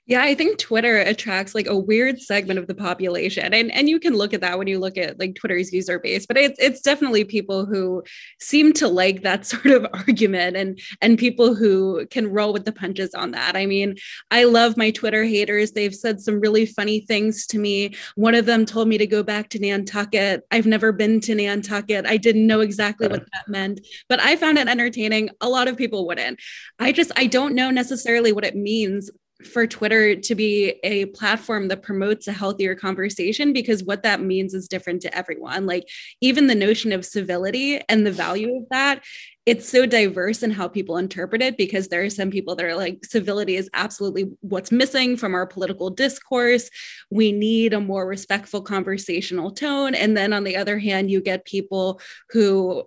Yeah, 0.07 0.23
I 0.23 0.35
think 0.35 0.59
Twitter 0.59 0.99
attracts 0.99 1.55
like 1.55 1.67
a 1.67 1.79
weird 1.79 2.21
segment 2.21 2.59
of 2.59 2.67
the 2.67 2.75
population. 2.75 3.55
And 3.55 3.73
and 3.73 3.89
you 3.89 3.99
can 3.99 4.13
look 4.15 4.35
at 4.35 4.43
that 4.43 4.59
when 4.59 4.67
you 4.67 4.79
look 4.79 4.99
at 4.99 5.19
like 5.19 5.35
Twitter's 5.35 5.73
user 5.73 5.99
base, 5.99 6.27
but 6.27 6.37
it's 6.37 6.59
it's 6.59 6.83
definitely 6.83 7.25
people 7.25 7.65
who 7.65 8.03
seem 8.39 8.75
to 8.75 8.89
like 8.89 9.23
that 9.23 9.47
sort 9.55 9.67
of 9.67 9.87
argument 9.95 10.59
and 10.59 10.79
and 11.01 11.19
people 11.19 11.55
who 11.55 12.07
can 12.11 12.29
roll 12.31 12.53
with 12.53 12.67
the 12.67 12.73
punches 12.73 13.15
on 13.15 13.31
that. 13.31 13.57
I 13.57 13.65
mean, 13.65 13.95
I 14.31 14.45
love 14.45 14.77
my 14.77 14.91
Twitter 14.91 15.25
haters. 15.25 15.73
They've 15.73 15.95
said 15.95 16.21
some 16.21 16.39
really 16.39 16.67
funny 16.67 17.01
things 17.01 17.47
to 17.47 17.59
me. 17.59 17.95
One 18.15 18.35
of 18.35 18.45
them 18.45 18.67
told 18.67 18.89
me 18.89 18.99
to 18.99 19.07
go 19.07 19.23
back 19.23 19.49
to 19.51 19.59
Nantucket. 19.59 20.43
I've 20.51 20.67
never 20.67 20.93
been 20.93 21.19
to 21.21 21.35
Nantucket. 21.35 22.05
I 22.05 22.19
didn't 22.19 22.47
know 22.47 22.61
exactly 22.61 23.09
what 23.09 23.25
that 23.33 23.49
meant, 23.49 23.81
but 24.11 24.21
I 24.21 24.37
found 24.37 24.59
it 24.59 24.69
entertaining. 24.69 25.31
A 25.41 25.49
lot 25.49 25.67
of 25.67 25.79
people 25.79 26.07
wouldn't. 26.07 26.41
I 26.79 26.93
just 26.93 27.11
I 27.17 27.27
don't 27.27 27.55
know 27.55 27.71
necessarily 27.71 28.33
what 28.33 28.45
it 28.45 28.55
means 28.55 29.11
for 29.43 29.67
Twitter 29.67 30.15
to 30.15 30.35
be 30.35 30.75
a 30.85 31.07
platform 31.07 31.69
that 31.69 31.83
promotes 31.83 32.29
a 32.29 32.33
healthier 32.33 32.75
conversation 32.75 33.53
because 33.53 33.83
what 33.83 34.05
that 34.05 34.21
means 34.21 34.55
is 34.55 34.69
different 34.69 35.03
to 35.03 35.17
everyone. 35.17 35.67
Like, 35.67 35.89
even 36.21 36.47
the 36.47 36.55
notion 36.55 36.93
of 36.93 37.05
civility 37.05 37.81
and 37.89 38.07
the 38.07 38.13
value 38.13 38.57
of 38.57 38.65
that, 38.71 39.03
it's 39.45 39.69
so 39.69 39.87
diverse 39.87 40.43
in 40.43 40.51
how 40.51 40.69
people 40.69 40.97
interpret 40.97 41.43
it 41.43 41.59
because 41.59 41.89
there 41.89 42.03
are 42.03 42.11
some 42.11 42.31
people 42.31 42.55
that 42.55 42.65
are 42.65 42.77
like, 42.77 43.05
civility 43.05 43.57
is 43.57 43.69
absolutely 43.75 44.31
what's 44.41 44.73
missing 44.73 45.17
from 45.17 45.35
our 45.35 45.47
political 45.47 45.91
discourse. 45.91 46.71
We 47.11 47.33
need 47.33 47.75
a 47.75 47.81
more 47.81 48.07
respectful 48.07 48.63
conversational 48.63 49.51
tone. 49.51 49.95
And 49.95 50.17
then 50.17 50.33
on 50.33 50.45
the 50.45 50.57
other 50.57 50.79
hand, 50.79 51.11
you 51.11 51.21
get 51.21 51.45
people 51.45 52.01
who 52.31 52.85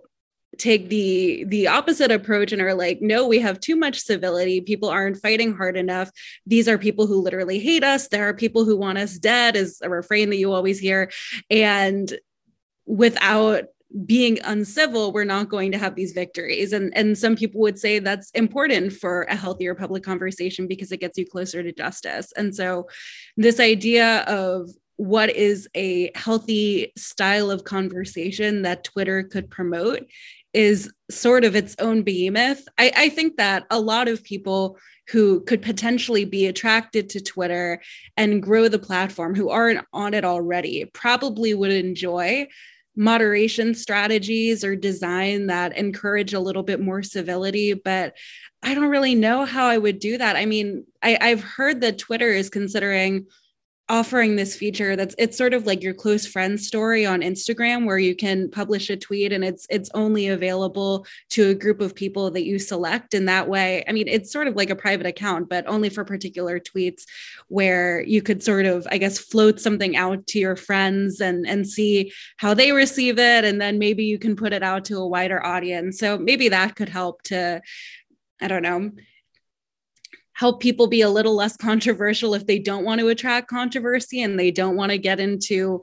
take 0.58 0.88
the 0.88 1.44
the 1.44 1.68
opposite 1.68 2.10
approach 2.10 2.52
and 2.52 2.60
are 2.60 2.74
like 2.74 3.00
no 3.00 3.26
we 3.26 3.38
have 3.38 3.60
too 3.60 3.76
much 3.76 4.00
civility. 4.00 4.60
People 4.60 4.88
aren't 4.88 5.16
fighting 5.16 5.54
hard 5.54 5.76
enough. 5.76 6.10
These 6.46 6.68
are 6.68 6.78
people 6.78 7.06
who 7.06 7.22
literally 7.22 7.58
hate 7.58 7.84
us. 7.84 8.08
There 8.08 8.28
are 8.28 8.34
people 8.34 8.64
who 8.64 8.76
want 8.76 8.98
us 8.98 9.18
dead 9.18 9.56
is 9.56 9.78
a 9.82 9.88
refrain 9.90 10.30
that 10.30 10.36
you 10.36 10.52
always 10.52 10.78
hear. 10.78 11.10
And 11.50 12.12
without 12.86 13.64
being 14.04 14.38
uncivil 14.44 15.12
we're 15.12 15.24
not 15.24 15.48
going 15.48 15.72
to 15.72 15.78
have 15.78 15.94
these 15.94 16.12
victories. 16.12 16.72
And 16.72 16.94
and 16.96 17.16
some 17.16 17.36
people 17.36 17.60
would 17.62 17.78
say 17.78 18.00
that's 18.00 18.30
important 18.32 18.92
for 18.92 19.22
a 19.22 19.36
healthier 19.36 19.74
public 19.74 20.02
conversation 20.02 20.66
because 20.66 20.92
it 20.92 21.00
gets 21.00 21.16
you 21.16 21.26
closer 21.26 21.62
to 21.62 21.72
justice. 21.72 22.32
And 22.36 22.54
so 22.54 22.88
this 23.36 23.60
idea 23.60 24.20
of 24.24 24.70
what 24.98 25.30
is 25.30 25.68
a 25.76 26.10
healthy 26.16 26.92
style 26.96 27.52
of 27.52 27.62
conversation 27.62 28.62
that 28.62 28.82
Twitter 28.82 29.22
could 29.22 29.48
promote 29.48 30.04
is 30.58 30.92
sort 31.08 31.44
of 31.44 31.54
its 31.54 31.76
own 31.78 32.02
behemoth. 32.02 32.66
I, 32.76 32.92
I 32.96 33.08
think 33.10 33.36
that 33.36 33.64
a 33.70 33.78
lot 33.78 34.08
of 34.08 34.24
people 34.24 34.76
who 35.06 35.40
could 35.42 35.62
potentially 35.62 36.24
be 36.24 36.46
attracted 36.46 37.08
to 37.10 37.20
Twitter 37.20 37.80
and 38.16 38.42
grow 38.42 38.66
the 38.66 38.80
platform 38.80 39.36
who 39.36 39.50
aren't 39.50 39.86
on 39.92 40.14
it 40.14 40.24
already 40.24 40.84
probably 40.92 41.54
would 41.54 41.70
enjoy 41.70 42.48
moderation 42.96 43.72
strategies 43.72 44.64
or 44.64 44.74
design 44.74 45.46
that 45.46 45.78
encourage 45.78 46.34
a 46.34 46.40
little 46.40 46.64
bit 46.64 46.80
more 46.80 47.00
civility 47.00 47.72
but 47.72 48.16
i 48.64 48.74
don't 48.74 48.88
really 48.88 49.14
know 49.14 49.44
how 49.44 49.66
i 49.66 49.78
would 49.78 50.00
do 50.00 50.18
that 50.18 50.34
i 50.34 50.44
mean 50.44 50.84
I, 51.00 51.16
i've 51.20 51.44
heard 51.44 51.80
that 51.82 51.98
twitter 51.98 52.26
is 52.26 52.50
considering 52.50 53.26
offering 53.90 54.36
this 54.36 54.54
feature 54.54 54.96
that's 54.96 55.14
it's 55.18 55.38
sort 55.38 55.54
of 55.54 55.66
like 55.66 55.82
your 55.82 55.94
close 55.94 56.26
friend 56.26 56.60
story 56.60 57.06
on 57.06 57.22
Instagram 57.22 57.86
where 57.86 57.98
you 57.98 58.14
can 58.14 58.50
publish 58.50 58.90
a 58.90 58.96
tweet 58.96 59.32
and 59.32 59.42
it's 59.42 59.66
it's 59.70 59.90
only 59.94 60.28
available 60.28 61.06
to 61.30 61.48
a 61.48 61.54
group 61.54 61.80
of 61.80 61.94
people 61.94 62.30
that 62.30 62.44
you 62.44 62.58
select. 62.58 63.14
In 63.14 63.24
that 63.26 63.48
way 63.48 63.84
I 63.88 63.92
mean 63.92 64.06
it's 64.06 64.30
sort 64.30 64.46
of 64.46 64.56
like 64.56 64.68
a 64.68 64.76
private 64.76 65.06
account 65.06 65.48
but 65.48 65.66
only 65.66 65.88
for 65.88 66.04
particular 66.04 66.60
tweets 66.60 67.04
where 67.48 68.02
you 68.02 68.20
could 68.20 68.42
sort 68.42 68.66
of 68.66 68.86
I 68.90 68.98
guess 68.98 69.18
float 69.18 69.58
something 69.58 69.96
out 69.96 70.26
to 70.28 70.38
your 70.38 70.56
friends 70.56 71.20
and 71.20 71.46
and 71.46 71.66
see 71.66 72.12
how 72.36 72.52
they 72.52 72.72
receive 72.72 73.18
it. 73.18 73.44
And 73.44 73.60
then 73.60 73.78
maybe 73.78 74.04
you 74.04 74.18
can 74.18 74.36
put 74.36 74.52
it 74.52 74.62
out 74.62 74.84
to 74.86 74.98
a 74.98 75.08
wider 75.08 75.44
audience. 75.44 75.98
So 75.98 76.18
maybe 76.18 76.48
that 76.50 76.76
could 76.76 76.90
help 76.90 77.22
to 77.24 77.62
I 78.40 78.48
don't 78.48 78.62
know 78.62 78.90
help 80.38 80.60
people 80.60 80.86
be 80.86 81.00
a 81.00 81.10
little 81.10 81.34
less 81.34 81.56
controversial 81.56 82.32
if 82.32 82.46
they 82.46 82.60
don't 82.60 82.84
want 82.84 83.00
to 83.00 83.08
attract 83.08 83.48
controversy 83.48 84.22
and 84.22 84.38
they 84.38 84.52
don't 84.52 84.76
want 84.76 84.92
to 84.92 84.96
get 84.96 85.18
into 85.18 85.82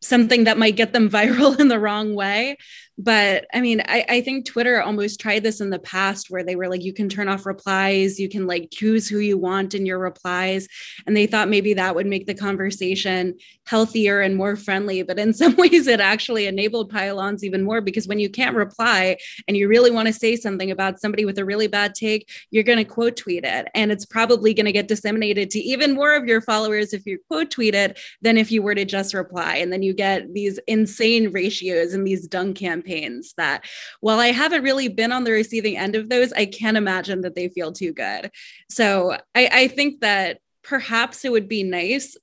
something 0.00 0.44
that 0.44 0.56
might 0.56 0.74
get 0.74 0.94
them 0.94 1.10
viral 1.18 1.60
in 1.60 1.68
the 1.68 1.78
wrong 1.78 2.14
way 2.14 2.56
but 3.00 3.46
i 3.54 3.60
mean 3.60 3.80
I, 3.86 4.04
I 4.08 4.20
think 4.20 4.46
twitter 4.46 4.80
almost 4.80 5.20
tried 5.20 5.42
this 5.42 5.60
in 5.60 5.70
the 5.70 5.78
past 5.78 6.30
where 6.30 6.44
they 6.44 6.56
were 6.56 6.68
like 6.68 6.82
you 6.82 6.92
can 6.92 7.08
turn 7.08 7.28
off 7.28 7.46
replies 7.46 8.20
you 8.20 8.28
can 8.28 8.46
like 8.46 8.68
choose 8.70 9.08
who 9.08 9.18
you 9.18 9.38
want 9.38 9.74
in 9.74 9.86
your 9.86 9.98
replies. 9.98 10.68
And 11.06 11.16
they 11.16 11.26
thought 11.26 11.48
maybe 11.48 11.74
that 11.74 11.94
would 11.94 12.06
make 12.06 12.26
the 12.26 12.34
conversation 12.34 13.34
healthier 13.66 14.20
and 14.20 14.36
more 14.36 14.56
friendly. 14.56 15.02
But 15.02 15.18
in 15.18 15.32
some 15.40 15.56
ways 15.56 15.86
it 15.86 16.00
actually 16.00 16.46
enabled 16.46 16.90
pile-ons 16.90 17.44
even 17.44 17.64
more 17.64 17.80
because 17.80 18.06
when 18.06 18.18
you 18.18 18.28
can't 18.28 18.56
reply 18.56 19.16
and 19.48 19.56
you 19.56 19.68
really 19.68 19.90
want 19.90 20.08
to 20.08 20.12
say 20.12 20.36
something 20.36 20.70
about 20.70 21.00
somebody 21.00 21.24
with 21.24 21.38
a 21.38 21.44
really 21.44 21.66
bad 21.66 21.94
take 21.94 22.28
you're 22.50 22.64
going 22.64 22.78
to 22.78 22.84
quote 22.84 23.16
tweet 23.16 23.44
it. 23.44 23.68
And 23.74 23.90
it's 23.90 24.06
probably 24.06 24.54
going 24.54 24.66
to 24.66 24.72
get 24.72 24.88
disseminated 24.88 25.50
to 25.50 25.58
even 25.60 25.94
more 25.94 26.14
of 26.14 26.26
your 26.26 26.40
followers 26.40 26.92
if 26.92 27.06
you 27.06 27.18
quote 27.28 27.50
tweet 27.50 27.74
it 27.74 27.98
than 28.22 28.36
if 28.36 28.52
you 28.52 28.62
were 28.62 28.74
to 28.74 28.84
just 28.84 29.14
reply. 29.14 29.56
And 29.56 29.72
then 29.72 29.82
you 29.82 29.94
get 29.94 30.32
these 30.32 30.58
insane 30.66 31.30
ratios 31.30 31.94
and 31.94 32.06
these 32.06 32.26
dunk 32.26 32.56
campaigns 32.56 32.89
that 33.36 33.64
while 34.00 34.18
I 34.18 34.28
haven't 34.28 34.62
really 34.62 34.88
been 34.88 35.12
on 35.12 35.24
the 35.24 35.32
receiving 35.32 35.76
end 35.76 35.96
of 35.96 36.08
those, 36.08 36.32
I 36.32 36.46
can't 36.46 36.76
imagine 36.76 37.22
that 37.22 37.34
they 37.34 37.48
feel 37.48 37.72
too 37.72 37.92
good. 37.92 38.30
So 38.68 39.12
I, 39.34 39.48
I 39.52 39.68
think 39.68 40.00
that 40.00 40.38
perhaps 40.62 41.24
it 41.24 41.32
would 41.32 41.48
be 41.48 41.62
nice 41.62 42.16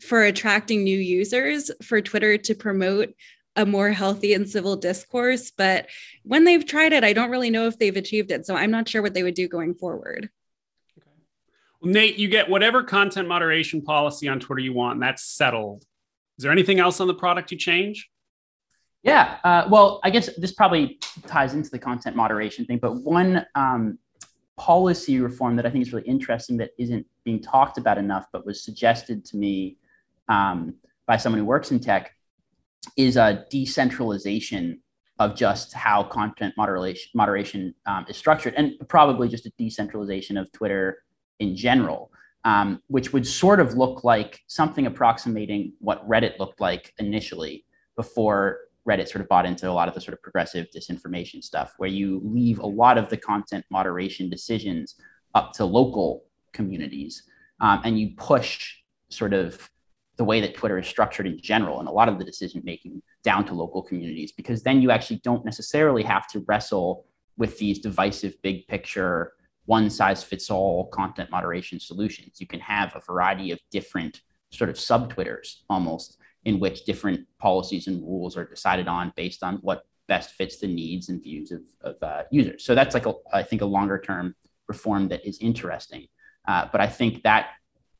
for 0.00 0.22
attracting 0.22 0.84
new 0.84 0.98
users 0.98 1.70
for 1.82 2.00
Twitter 2.00 2.38
to 2.38 2.54
promote 2.54 3.14
a 3.56 3.66
more 3.66 3.90
healthy 3.90 4.34
and 4.34 4.48
civil 4.48 4.76
discourse. 4.76 5.50
But 5.50 5.88
when 6.22 6.44
they've 6.44 6.64
tried 6.64 6.92
it, 6.92 7.02
I 7.02 7.12
don't 7.12 7.30
really 7.30 7.50
know 7.50 7.66
if 7.66 7.78
they've 7.78 7.96
achieved 7.96 8.30
it. 8.30 8.46
So 8.46 8.54
I'm 8.54 8.70
not 8.70 8.88
sure 8.88 9.02
what 9.02 9.14
they 9.14 9.24
would 9.24 9.34
do 9.34 9.48
going 9.48 9.74
forward. 9.74 10.30
Nate, 11.82 12.18
you 12.18 12.28
get 12.28 12.48
whatever 12.48 12.82
content 12.82 13.28
moderation 13.28 13.82
policy 13.82 14.28
on 14.28 14.40
Twitter 14.40 14.60
you 14.60 14.72
want, 14.72 14.94
and 14.94 15.02
that's 15.02 15.24
settled. 15.24 15.84
Is 16.36 16.42
there 16.42 16.52
anything 16.52 16.80
else 16.80 17.00
on 17.00 17.08
the 17.08 17.14
product 17.14 17.50
you 17.50 17.58
change? 17.58 18.08
Yeah, 19.08 19.38
uh, 19.42 19.66
well, 19.70 20.00
I 20.04 20.10
guess 20.10 20.28
this 20.36 20.52
probably 20.52 20.98
ties 21.26 21.54
into 21.54 21.70
the 21.70 21.78
content 21.78 22.14
moderation 22.14 22.66
thing, 22.66 22.76
but 22.76 22.96
one 22.96 23.46
um, 23.54 23.98
policy 24.58 25.18
reform 25.18 25.56
that 25.56 25.64
I 25.64 25.70
think 25.70 25.80
is 25.80 25.94
really 25.94 26.06
interesting 26.06 26.58
that 26.58 26.72
isn't 26.78 27.06
being 27.24 27.40
talked 27.40 27.78
about 27.78 27.96
enough, 27.96 28.26
but 28.32 28.44
was 28.44 28.62
suggested 28.62 29.24
to 29.26 29.38
me 29.38 29.78
um, 30.28 30.74
by 31.06 31.16
someone 31.16 31.38
who 31.38 31.46
works 31.46 31.70
in 31.70 31.80
tech 31.80 32.12
is 32.98 33.16
a 33.16 33.46
decentralization 33.48 34.82
of 35.18 35.34
just 35.34 35.72
how 35.72 36.02
content 36.02 36.54
moderation 36.58 37.10
moderation 37.14 37.74
um, 37.86 38.04
is 38.10 38.16
structured, 38.18 38.52
and 38.58 38.74
probably 38.88 39.26
just 39.26 39.46
a 39.46 39.52
decentralization 39.56 40.36
of 40.36 40.52
Twitter 40.52 41.02
in 41.40 41.56
general, 41.56 42.12
um, 42.44 42.82
which 42.88 43.14
would 43.14 43.26
sort 43.26 43.58
of 43.58 43.72
look 43.72 44.04
like 44.04 44.40
something 44.48 44.86
approximating 44.86 45.72
what 45.78 46.06
Reddit 46.06 46.38
looked 46.38 46.60
like 46.60 46.92
initially 46.98 47.64
before 47.96 48.67
Reddit 48.88 49.08
sort 49.08 49.22
of 49.22 49.28
bought 49.28 49.46
into 49.46 49.68
a 49.68 49.72
lot 49.72 49.88
of 49.88 49.94
the 49.94 50.00
sort 50.00 50.14
of 50.14 50.22
progressive 50.22 50.66
disinformation 50.74 51.44
stuff, 51.44 51.74
where 51.76 51.90
you 51.90 52.20
leave 52.24 52.58
a 52.58 52.66
lot 52.66 52.96
of 52.96 53.08
the 53.08 53.16
content 53.16 53.64
moderation 53.70 54.30
decisions 54.30 54.96
up 55.34 55.52
to 55.52 55.64
local 55.64 56.24
communities, 56.52 57.22
um, 57.60 57.80
and 57.84 58.00
you 58.00 58.10
push 58.16 58.76
sort 59.10 59.34
of 59.34 59.70
the 60.16 60.24
way 60.24 60.40
that 60.40 60.54
Twitter 60.54 60.78
is 60.78 60.86
structured 60.86 61.26
in 61.26 61.38
general 61.40 61.78
and 61.78 61.88
a 61.88 61.92
lot 61.92 62.08
of 62.08 62.18
the 62.18 62.24
decision 62.24 62.60
making 62.64 63.00
down 63.22 63.44
to 63.44 63.54
local 63.54 63.82
communities, 63.82 64.32
because 64.32 64.62
then 64.62 64.82
you 64.82 64.90
actually 64.90 65.20
don't 65.22 65.44
necessarily 65.44 66.02
have 66.02 66.26
to 66.28 66.44
wrestle 66.48 67.04
with 67.36 67.56
these 67.58 67.78
divisive 67.78 68.34
big 68.42 68.66
picture, 68.66 69.32
one 69.66 69.90
size 69.90 70.24
fits 70.24 70.50
all 70.50 70.88
content 70.88 71.30
moderation 71.30 71.78
solutions. 71.78 72.40
You 72.40 72.46
can 72.46 72.60
have 72.60 72.96
a 72.96 73.00
variety 73.00 73.52
of 73.52 73.60
different 73.70 74.22
sort 74.50 74.70
of 74.70 74.78
sub 74.78 75.12
Twitters 75.12 75.64
almost 75.68 76.16
in 76.48 76.58
which 76.58 76.86
different 76.90 77.20
policies 77.38 77.88
and 77.88 78.02
rules 78.02 78.34
are 78.38 78.46
decided 78.46 78.88
on 78.88 79.12
based 79.16 79.42
on 79.42 79.56
what 79.56 79.82
best 80.12 80.30
fits 80.30 80.56
the 80.58 80.66
needs 80.66 81.10
and 81.10 81.22
views 81.22 81.52
of, 81.52 81.60
of 81.82 81.96
uh, 82.02 82.22
users. 82.30 82.64
So 82.64 82.74
that's 82.74 82.94
like, 82.94 83.04
a, 83.04 83.12
I 83.34 83.42
think, 83.42 83.60
a 83.60 83.66
longer 83.66 83.98
term 83.98 84.34
reform 84.66 85.08
that 85.10 85.20
is 85.28 85.36
interesting. 85.40 86.06
Uh, 86.50 86.64
but 86.72 86.80
I 86.80 86.86
think 86.86 87.22
that 87.24 87.50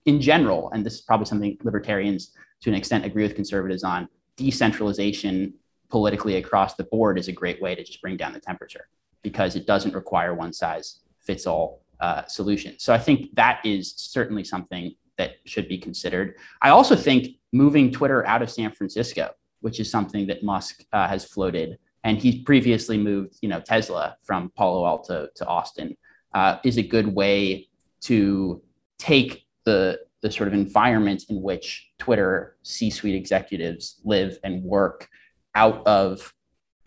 in 0.07 0.19
general, 0.19 0.71
and 0.73 0.81
this 0.85 0.95
is 0.95 1.03
probably 1.03 1.27
something 1.27 1.59
libertarians 1.63 2.33
to 2.63 2.71
an 2.71 2.75
extent 2.75 3.05
agree 3.05 3.23
with 3.23 3.35
conservatives 3.35 3.85
on, 3.85 4.09
decentralization 4.37 5.53
politically 5.91 6.37
across 6.37 6.75
the 6.77 6.85
board 6.85 7.19
is 7.19 7.29
a 7.29 7.33
great 7.33 7.61
way 7.61 7.75
to 7.75 7.85
just 7.85 8.01
bring 8.01 8.17
down 8.17 8.33
the 8.33 8.41
temperature 8.41 8.89
because 9.23 9.57
it 9.57 9.67
doesn't 9.67 9.95
require 9.95 10.33
one 10.33 10.55
size 10.55 11.01
fits 11.21 11.47
all 11.47 11.83
uh, 12.01 12.25
solution. 12.25 12.79
So 12.79 12.95
I 12.95 12.99
think 12.99 13.35
that 13.35 13.61
is 13.63 13.93
certainly 13.95 14.45
something 14.45 14.95
that 15.19 15.33
should 15.45 15.69
be 15.69 15.79
considered. 15.79 16.37
I 16.63 16.71
also 16.71 16.97
think 16.97 17.37
moving 17.53 17.93
Twitter 17.93 18.27
out 18.27 18.43
of 18.43 18.51
San 18.51 18.73
Francisco, 18.73 19.31
which 19.61 19.81
is 19.81 19.91
something 19.91 20.27
that 20.29 20.43
Musk 20.43 20.85
uh, 20.93 21.07
has 21.09 21.25
floated, 21.25 21.79
and 22.05 22.17
he's 22.17 22.43
previously 22.45 22.97
moved, 22.97 23.35
you 23.43 23.49
know, 23.49 23.61
Tesla 23.61 24.17
from 24.23 24.51
Palo 24.57 24.87
Alto 24.87 25.29
to 25.35 25.47
Austin, 25.47 25.97
uh, 26.35 26.59
is 26.65 26.79
a 26.79 26.83
good 26.83 27.09
way 27.15 27.69
to 28.03 28.63
take 28.99 29.45
the 29.65 30.01
the 30.21 30.31
sort 30.33 30.49
of 30.49 30.55
environment 30.55 31.25
in 31.29 31.41
which 31.41 31.91
Twitter 31.99 32.57
C-suite 32.63 33.15
executives 33.15 34.01
live 34.05 34.37
and 34.43 34.65
work 34.65 35.09
out 35.55 35.87
of 35.87 36.35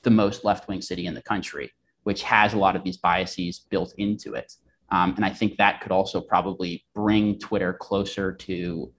the 0.01 0.09
most 0.09 0.43
left-wing 0.43 0.81
city 0.81 1.05
in 1.05 1.13
the 1.13 1.21
country, 1.21 1.71
which 2.03 2.23
has 2.23 2.53
a 2.53 2.57
lot 2.57 2.75
of 2.75 2.83
these 2.83 2.97
biases 2.97 3.59
built 3.59 3.93
into 3.97 4.33
it. 4.33 4.51
Um, 4.91 5.13
and 5.15 5.25
I 5.25 5.29
think 5.29 5.57
that 5.57 5.81
could 5.81 5.91
also 5.91 6.21
probably 6.21 6.85
bring 6.93 7.39
Twitter 7.39 7.73
closer 7.73 8.33
to 8.33 8.91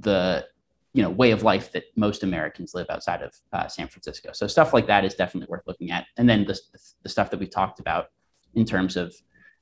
the 0.00 0.46
you 0.94 1.02
know 1.02 1.10
way 1.10 1.32
of 1.32 1.42
life 1.42 1.72
that 1.72 1.84
most 1.96 2.22
Americans 2.22 2.72
live 2.74 2.86
outside 2.88 3.22
of 3.22 3.34
uh, 3.52 3.68
San 3.68 3.88
Francisco. 3.88 4.30
So 4.32 4.46
stuff 4.46 4.72
like 4.72 4.86
that 4.86 5.04
is 5.04 5.14
definitely 5.14 5.50
worth 5.50 5.66
looking 5.66 5.90
at. 5.90 6.06
And 6.16 6.28
then 6.28 6.44
the, 6.44 6.58
the 7.02 7.08
stuff 7.08 7.30
that 7.30 7.40
we 7.40 7.46
talked 7.46 7.80
about 7.80 8.06
in 8.54 8.64
terms 8.64 8.96
of 8.96 9.14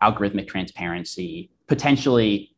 algorithmic 0.03 0.47
transparency, 0.47 1.51
potentially 1.69 2.55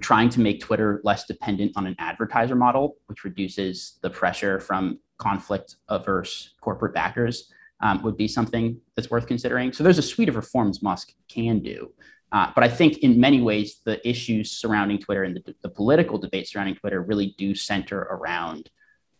trying 0.00 0.28
to 0.30 0.40
make 0.40 0.60
Twitter 0.60 1.00
less 1.04 1.24
dependent 1.24 1.72
on 1.76 1.86
an 1.86 1.96
advertiser 1.98 2.54
model, 2.54 2.96
which 3.06 3.24
reduces 3.24 3.98
the 4.02 4.10
pressure 4.10 4.60
from 4.60 4.98
conflict 5.18 5.76
averse 5.88 6.54
corporate 6.60 6.94
backers, 6.94 7.52
um, 7.80 8.02
would 8.02 8.16
be 8.16 8.28
something 8.28 8.80
that's 8.96 9.10
worth 9.10 9.26
considering. 9.26 9.72
So 9.72 9.84
there's 9.84 9.98
a 9.98 10.02
suite 10.02 10.28
of 10.28 10.36
reforms 10.36 10.82
Musk 10.82 11.12
can 11.28 11.60
do. 11.60 11.92
Uh, 12.30 12.50
but 12.54 12.62
I 12.62 12.68
think 12.68 12.98
in 12.98 13.18
many 13.18 13.40
ways, 13.40 13.80
the 13.84 14.06
issues 14.06 14.50
surrounding 14.50 14.98
Twitter 14.98 15.24
and 15.24 15.36
the, 15.36 15.54
the 15.62 15.70
political 15.70 16.18
debate 16.18 16.46
surrounding 16.46 16.74
Twitter 16.74 17.02
really 17.02 17.34
do 17.38 17.54
center 17.54 18.00
around 18.00 18.70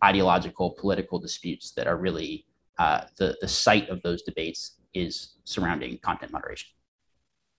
ideological 0.05 0.77
political 0.79 1.19
disputes 1.19 1.73
that 1.73 1.87
are 1.87 1.97
really 1.97 2.45
uh, 2.79 3.03
the, 3.17 3.37
the 3.41 3.49
site 3.49 3.89
of 3.89 4.03
those 4.03 4.23
debates 4.23 4.79
is 4.95 5.35
surrounding 5.45 5.99
content 5.99 6.33
moderation. 6.33 6.69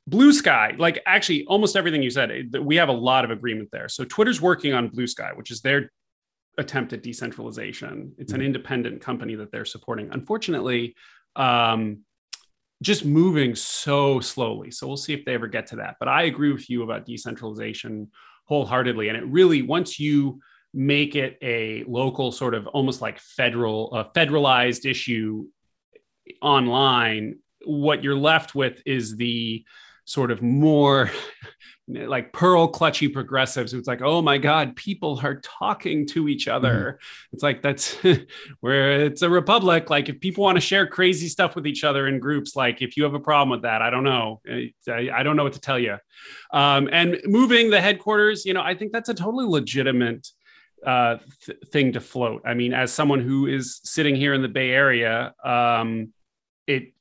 Blue 0.08 0.34
Sky, 0.34 0.74
like 0.78 1.02
actually 1.06 1.46
almost 1.46 1.76
everything 1.76 2.02
you 2.02 2.10
said, 2.10 2.56
we 2.62 2.78
have 2.78 2.90
a 2.90 2.94
lot 2.94 3.26
of 3.26 3.32
agreement 3.32 3.70
there. 3.72 3.88
So 3.90 4.06
Twitter's 4.06 4.42
working 4.42 4.74
on 4.74 4.88
Blue 4.88 5.08
Sky, 5.08 5.32
which 5.36 5.52
is 5.52 5.62
their 5.62 5.92
attempt 6.58 6.94
at 6.94 7.04
decentralization. 7.04 8.14
It's 8.18 8.32
an 8.32 8.40
mm-hmm. 8.40 8.48
independent 8.48 9.02
company 9.02 9.36
that 9.36 9.52
they're 9.52 9.66
supporting. 9.66 10.10
Unfortunately, 10.12 10.96
um, 11.36 12.00
just 12.82 13.06
moving 13.06 13.56
so 13.56 14.20
slowly. 14.20 14.72
So 14.72 14.88
we'll 14.88 14.98
see 14.98 15.14
if 15.14 15.26
they 15.26 15.34
ever 15.34 15.48
get 15.48 15.68
to 15.68 15.78
that. 15.78 15.98
But 16.00 16.08
I 16.08 16.24
agree 16.24 16.54
with 16.54 16.70
you 16.70 16.84
about 16.84 17.06
decentralization 17.06 18.10
wholeheartedly. 18.46 19.10
And 19.10 19.18
it 19.18 19.26
really, 19.26 19.62
once 19.62 20.00
you 20.00 20.40
make 20.74 21.16
it 21.16 21.38
a 21.42 21.84
local 21.88 22.32
sort 22.32 22.54
of 22.54 22.68
almost 22.68 23.02
like 23.02 23.20
federal, 23.20 23.90
uh, 23.94 24.04
federalized 24.16 24.90
issue 24.90 25.46
online, 26.42 27.40
what 27.66 28.04
you're 28.04 28.16
left 28.16 28.56
with 28.56 28.82
is 28.86 29.18
the 29.18 29.66
sort 30.10 30.32
of 30.32 30.42
more 30.42 31.12
like 31.88 32.32
pearl 32.34 32.72
clutchy 32.72 33.12
progressives. 33.12 33.74
It's 33.74 33.88
like 33.88 34.02
oh 34.02 34.22
my 34.22 34.38
god 34.38 34.76
people 34.76 35.20
are 35.24 35.40
talking 35.42 36.06
to 36.08 36.28
each 36.28 36.48
other. 36.48 37.00
Mm-hmm. 37.00 37.34
it's 37.34 37.44
like 37.44 37.62
that's 37.62 37.98
where 38.60 39.02
it's 39.02 39.22
a 39.22 39.30
republic. 39.30 39.90
Like 39.90 40.10
if 40.10 40.20
people 40.20 40.44
want 40.44 40.58
to 40.58 40.62
share 40.62 40.86
crazy 40.88 41.28
stuff 41.28 41.56
with 41.56 41.66
each 41.66 41.84
other 41.84 42.08
in 42.08 42.20
groups 42.20 42.56
like 42.56 42.82
if 42.82 42.96
you 42.98 43.04
have 43.04 43.14
a 43.14 43.20
problem 43.20 43.50
with 43.50 43.64
that 43.64 43.82
i 43.82 43.90
don't 43.90 44.04
know. 44.04 44.42
I, 44.48 45.10
I 45.14 45.24
don't 45.24 45.36
know 45.36 45.44
what 45.44 45.54
to 45.54 45.60
tell 45.60 45.80
you 45.80 45.98
um, 46.54 46.90
and 46.92 47.20
moving 47.26 47.70
the 47.70 47.82
headquarters 47.82 48.46
you 48.46 48.54
know 48.54 48.62
i 48.62 48.76
think 48.76 48.92
that's 48.92 49.10
a 49.10 49.14
totally 49.14 49.46
legitimate 49.46 50.28
uh, 50.86 51.18
th- 51.46 51.58
thing 51.74 51.92
to 51.92 52.00
float. 52.00 52.42
I 52.46 52.54
mean 52.54 52.74
as 52.74 52.94
someone 52.94 53.20
who 53.20 53.48
is 53.48 53.82
sitting 53.84 54.16
here 54.16 54.34
in 54.34 54.42
the 54.42 54.48
bay 54.48 54.72
area 54.72 55.34
um, 55.44 56.14
it 56.68 56.94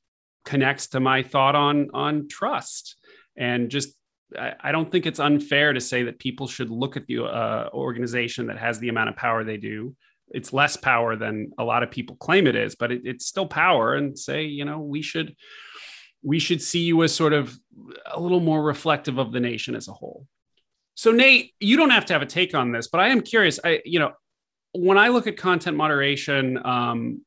connects 0.45 0.87
to 0.87 0.99
my 0.99 1.21
thought 1.21 1.55
on 1.55 1.89
on 1.93 2.27
trust 2.27 2.95
and 3.39 3.69
just 3.69 3.95
I, 4.37 4.71
don't 4.71 4.91
think 4.91 5.07
it's 5.07 5.19
unfair 5.19 5.73
to 5.73 5.81
say 5.81 6.03
that 6.03 6.19
people 6.19 6.47
should 6.47 6.69
look 6.69 6.97
at 6.97 7.07
the 7.07 7.23
uh, 7.23 7.69
organization 7.73 8.45
that 8.47 8.59
has 8.59 8.77
the 8.77 8.89
amount 8.89 9.09
of 9.09 9.15
power 9.15 9.43
they 9.43 9.57
do. 9.57 9.95
It's 10.29 10.53
less 10.53 10.77
power 10.77 11.15
than 11.15 11.51
a 11.57 11.63
lot 11.63 11.81
of 11.81 11.89
people 11.89 12.15
claim 12.15 12.45
it 12.45 12.55
is, 12.55 12.75
but 12.75 12.91
it, 12.91 13.01
it's 13.05 13.25
still 13.25 13.47
power. 13.47 13.95
And 13.95 14.17
say, 14.17 14.43
you 14.43 14.65
know, 14.65 14.79
we 14.79 15.01
should 15.01 15.35
we 16.21 16.37
should 16.37 16.61
see 16.61 16.81
you 16.81 17.01
as 17.01 17.15
sort 17.15 17.33
of 17.33 17.57
a 18.05 18.19
little 18.19 18.41
more 18.41 18.61
reflective 18.61 19.17
of 19.17 19.31
the 19.31 19.39
nation 19.39 19.73
as 19.73 19.87
a 19.87 19.93
whole. 19.93 20.27
So, 20.93 21.11
Nate, 21.11 21.53
you 21.59 21.77
don't 21.77 21.91
have 21.91 22.05
to 22.07 22.13
have 22.13 22.21
a 22.21 22.27
take 22.27 22.53
on 22.53 22.71
this, 22.71 22.87
but 22.87 22.99
I 22.99 23.07
am 23.07 23.21
curious. 23.21 23.59
I, 23.63 23.81
you 23.85 23.99
know, 23.99 24.11
when 24.73 24.97
I 24.97 25.07
look 25.07 25.27
at 25.27 25.37
content 25.37 25.77
moderation, 25.77 26.59
um, 26.63 27.21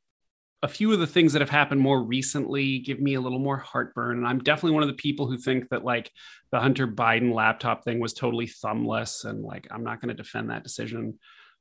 a 0.63 0.69
few 0.69 0.93
of 0.93 1.01
the 1.01 1.07
things 1.07 1.33
that 1.33 1.43
have 1.43 1.51
happened 1.51 1.81
more 1.81 2.01
recently 2.01 2.79
give 2.79 3.01
me 3.01 3.15
a 3.15 3.21
little 3.21 3.41
more 3.41 3.57
heartburn. 3.57 4.19
And 4.19 4.27
I'm 4.27 4.39
definitely 4.39 4.73
one 4.73 4.85
of 4.85 4.89
the 4.89 4.95
people 4.95 5.27
who 5.27 5.37
think 5.37 5.69
that 5.71 5.85
like 5.85 6.11
the 6.53 6.61
Hunter 6.61 6.87
Biden 6.87 7.35
laptop 7.35 7.83
thing 7.85 7.99
was 7.99 8.13
totally 8.13 8.47
thumbless. 8.47 9.25
And 9.25 9.43
like, 9.43 9.67
I'm 9.73 9.83
not 9.83 10.01
going 10.01 10.11
to 10.11 10.23
defend 10.23 10.51
that 10.51 10.63
decision. 10.63 11.19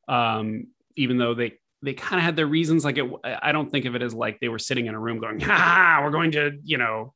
Um, 0.08 0.68
even 0.96 1.18
though 1.18 1.34
they, 1.34 1.54
they 1.82 1.94
kind 1.94 2.20
of 2.20 2.24
had 2.24 2.36
their 2.36 2.46
reasons. 2.46 2.86
Like 2.86 3.00
it, 3.00 3.10
I 3.24 3.52
don't 3.52 3.72
think 3.72 3.86
of 3.86 3.96
it 3.96 4.04
as 4.04 4.14
like 4.14 4.40
they 4.40 4.50
were 4.50 4.60
sitting 4.60 4.86
in 4.86 4.94
a 4.94 5.00
room 5.00 5.20
going, 5.20 5.40
ha, 5.40 6.02
we're 6.04 6.12
going 6.12 6.34
to, 6.34 6.60
you 6.64 6.78
know, 6.78 7.14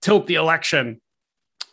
tilt 0.00 0.26
the 0.26 0.36
election. 0.36 1.02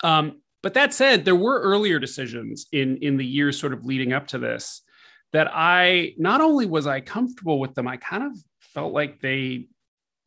Um, 0.03 0.41
but 0.61 0.73
that 0.73 0.93
said, 0.93 1.23
there 1.23 1.35
were 1.35 1.61
earlier 1.61 1.99
decisions 1.99 2.67
in, 2.73 2.97
in 2.97 3.15
the 3.15 3.25
years 3.25 3.57
sort 3.57 3.71
of 3.71 3.85
leading 3.85 4.11
up 4.11 4.27
to 4.27 4.39
this 4.39 4.81
that 5.31 5.47
I, 5.53 6.15
not 6.17 6.41
only 6.41 6.65
was 6.65 6.85
I 6.85 6.99
comfortable 6.99 7.59
with 7.59 7.75
them, 7.75 7.87
I 7.87 7.97
kind 7.97 8.23
of 8.23 8.31
felt 8.79 8.93
like 8.93 9.19
they 9.19 9.67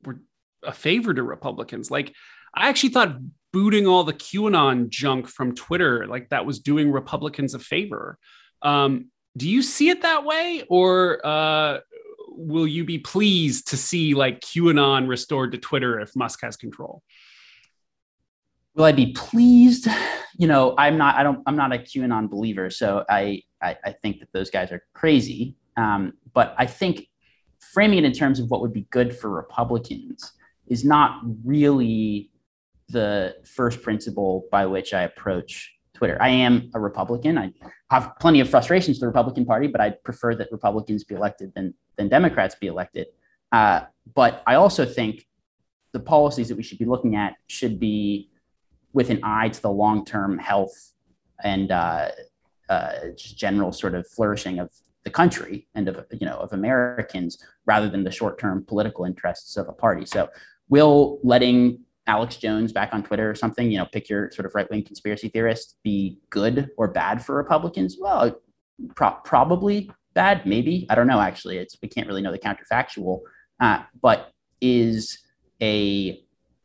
were 0.05 0.21
a 0.63 0.73
favor 0.73 1.15
to 1.15 1.23
Republicans. 1.23 1.91
Like 1.91 2.13
I 2.55 2.69
actually 2.69 2.91
thought 2.91 3.17
booting 3.51 3.87
all 3.87 4.05
the 4.05 4.13
QAnon 4.13 4.91
junk 4.91 5.27
from 5.27 5.55
Twitter, 5.55 6.07
like 6.07 6.29
that 6.29 6.45
was 6.45 6.59
doing 6.59 6.93
Republicans 6.93 7.55
a 7.55 7.59
favor. 7.59 8.19
Um, 8.61 9.11
do 9.39 9.49
you 9.49 9.63
see 9.63 9.89
it 9.89 10.03
that 10.03 10.27
way, 10.27 10.65
or 10.69 11.27
uh, 11.27 11.79
will 12.29 12.67
you 12.67 12.85
be 12.85 12.99
pleased 12.99 13.69
to 13.69 13.79
see 13.79 14.13
like 14.13 14.41
QAnon 14.41 15.09
restored 15.09 15.53
to 15.53 15.59
Twitter 15.59 15.99
if 15.99 16.15
Musk 16.15 16.41
has 16.43 16.57
control? 16.57 17.03
Will 18.75 18.85
I 18.85 18.93
be 18.93 19.13
pleased? 19.13 19.89
You 20.39 20.47
know, 20.47 20.75
I'm 20.77 20.99
not. 20.99 21.17
I 21.17 21.23
don't. 21.23 21.41
I'm 21.47 21.57
not 21.57 21.73
a 21.73 21.79
QAnon 21.79 22.29
believer, 22.29 22.69
so 22.69 23.05
I 23.09 23.43
I, 23.63 23.77
I 23.85 23.93
think 24.03 24.21
that 24.21 24.29
those 24.33 24.51
guys 24.51 24.73
are 24.73 24.83
crazy. 24.95 25.57
Um, 25.77 26.13
but 26.35 26.55
I 26.59 26.67
think 26.67 27.07
framing 27.73 27.99
it 27.99 28.05
in 28.05 28.13
terms 28.13 28.41
of 28.41 28.51
what 28.51 28.61
would 28.61 28.73
be 28.73 28.87
good 28.91 29.17
for 29.17 29.31
Republicans 29.31 30.33
is 30.67 30.85
not 30.85 31.21
really 31.45 32.31
the 32.89 33.37
first 33.45 33.83
principle 33.83 34.47
by 34.51 34.67
which 34.67 34.93
I 34.93 35.03
approach 35.03 35.75
Twitter. 35.95 36.19
I 36.21 36.29
am 36.29 36.71
a 36.75 36.81
Republican. 36.81 37.39
I 37.39 37.53
have 37.91 38.13
plenty 38.21 38.41
of 38.41 38.49
frustrations 38.49 38.97
with 38.97 39.01
the 39.01 39.07
Republican 39.07 39.45
Party, 39.45 39.67
but 39.67 39.81
I 39.81 39.91
prefer 39.91 40.35
that 40.35 40.51
Republicans 40.51 41.05
be 41.05 41.15
elected 41.15 41.53
than 41.55 41.75
than 41.97 42.09
Democrats 42.09 42.55
be 42.55 42.67
elected. 42.67 43.07
Uh, 43.53 43.83
but 44.15 44.43
I 44.47 44.55
also 44.57 44.85
think 44.85 45.27
the 45.93 46.01
policies 46.01 46.49
that 46.49 46.57
we 46.57 46.63
should 46.63 46.79
be 46.79 46.87
looking 46.87 47.17
at 47.17 47.35
should 47.47 47.79
be 47.79 48.31
with 48.93 49.11
an 49.11 49.21
eye 49.23 49.49
to 49.51 49.63
the 49.63 49.71
long 49.71 50.05
term 50.05 50.39
health 50.39 50.93
and 51.45 51.71
uh, 51.71 52.09
uh, 52.69 52.93
general 53.17 53.73
sort 53.73 53.95
of 53.95 54.07
flourishing 54.07 54.59
of 54.59 54.71
the 55.05 55.11
country 55.11 55.67
and 55.75 55.89
of 55.89 56.05
you 56.13 56.27
know 56.27 56.37
of 56.37 56.53
Americans 56.53 57.39
rather 57.67 57.89
than 57.89 58.05
the 58.05 58.11
short 58.11 58.39
term 58.39 58.65
political 58.67 59.05
interests 59.05 59.57
of 59.57 59.69
a 59.69 59.73
party. 59.73 60.07
So, 60.07 60.29
will 60.69 61.19
letting 61.23 61.81
Alex 62.07 62.37
Jones 62.37 62.73
back 62.73 62.91
on 62.93 63.03
Twitter 63.03 63.31
or 63.31 63.35
something, 63.35 63.71
you 63.71 63.79
know, 63.79 63.87
pick 63.87 64.09
your 64.09 64.31
sort 64.33 64.47
of 64.47 64.55
right 64.55 64.69
wing 64.71 64.85
conspiracy 64.85 65.29
theorist, 65.29 65.77
be 65.83 66.19
good 66.31 66.71
or 66.77 66.89
bad 66.89 67.25
for 67.25 67.37
Republicans? 67.37 67.97
Well, 67.99 68.41
pro- 68.95 69.19
probably 69.25 69.91
bad, 70.15 70.47
maybe. 70.47 70.87
I 70.91 70.95
don't 70.95 71.07
know. 71.07 71.21
Actually, 71.21 71.59
it's 71.59 71.77
we 71.83 71.89
can't 71.89 72.07
really 72.07 72.23
know 72.23 72.33
the 72.33 72.39
counterfactual. 72.39 73.21
Uh, 73.61 73.83
but 74.01 74.33
is 74.61 75.19
a 75.61 76.21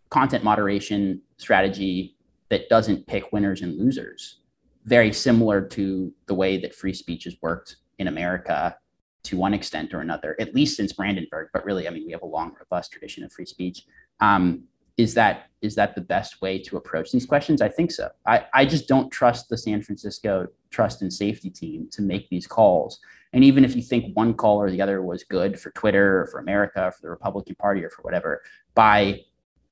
content 0.10 0.44
moderation 0.44 1.22
strategy 1.38 2.16
that 2.50 2.70
doesn't 2.70 3.06
pick 3.08 3.32
winners 3.32 3.62
and 3.62 3.78
losers 3.78 4.40
very 4.88 5.12
similar 5.12 5.62
to 5.62 6.14
the 6.28 6.34
way 6.34 6.58
that 6.58 6.74
free 6.74 6.94
speech 6.94 7.26
has 7.26 7.36
worked 7.42 7.76
in 8.00 8.08
America 8.08 8.78
to 9.24 9.38
one 9.38 9.54
extent 9.54 9.94
or 9.94 10.00
another, 10.00 10.36
at 10.40 10.56
least 10.56 10.78
since 10.78 10.94
Brandenburg. 10.94 11.50
But 11.54 11.66
really, 11.66 11.88
I 11.88 11.92
mean, 11.92 12.06
we 12.06 12.12
have 12.12 12.22
a 12.22 12.28
long, 12.28 12.54
robust 12.60 12.92
tradition 12.92 13.24
of 13.24 13.32
free 13.32 13.46
speech. 13.46 13.84
Um, 14.20 14.64
is 14.96 15.14
that 15.14 15.50
is 15.62 15.76
that 15.76 15.96
the 15.96 16.02
best 16.02 16.42
way 16.42 16.60
to 16.60 16.78
approach 16.78 17.12
these 17.12 17.26
questions? 17.26 17.62
I 17.62 17.70
think 17.70 17.92
so. 17.92 18.10
I, 18.26 18.46
I 18.54 18.66
just 18.66 18.88
don't 18.88 19.12
trust 19.12 19.50
the 19.50 19.58
San 19.58 19.82
Francisco 19.82 20.48
trust 20.72 21.02
and 21.02 21.14
safety 21.14 21.50
team 21.50 21.88
to 21.92 22.02
make 22.02 22.30
these 22.30 22.48
calls. 22.48 23.00
And 23.34 23.44
even 23.44 23.64
if 23.64 23.76
you 23.76 23.82
think 23.82 24.16
one 24.16 24.34
call 24.34 24.58
or 24.58 24.72
the 24.72 24.82
other 24.82 25.02
was 25.02 25.24
good 25.24 25.60
for 25.60 25.72
Twitter 25.72 26.22
or 26.22 26.28
for 26.28 26.40
America, 26.40 26.86
or 26.86 26.92
for 26.92 27.02
the 27.02 27.10
Republican 27.10 27.56
Party 27.56 27.84
or 27.84 27.90
for 27.90 28.02
whatever, 28.02 28.42
by 28.74 29.22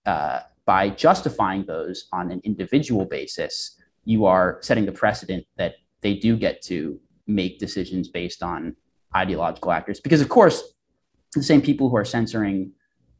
uh, 0.05 0.41
by 0.65 0.89
justifying 0.89 1.65
those 1.65 2.07
on 2.11 2.31
an 2.31 2.41
individual 2.43 3.05
basis, 3.05 3.79
you 4.03 4.25
are 4.25 4.59
setting 4.61 4.85
the 4.85 4.91
precedent 4.91 5.45
that 5.57 5.75
they 6.01 6.15
do 6.15 6.37
get 6.37 6.61
to 6.63 6.99
make 7.27 7.59
decisions 7.59 8.07
based 8.07 8.43
on 8.43 8.75
ideological 9.15 9.71
actors. 9.71 9.99
Because 9.99 10.21
of 10.21 10.29
course, 10.29 10.75
the 11.33 11.43
same 11.43 11.61
people 11.61 11.89
who 11.89 11.97
are 11.97 12.05
censoring, 12.05 12.71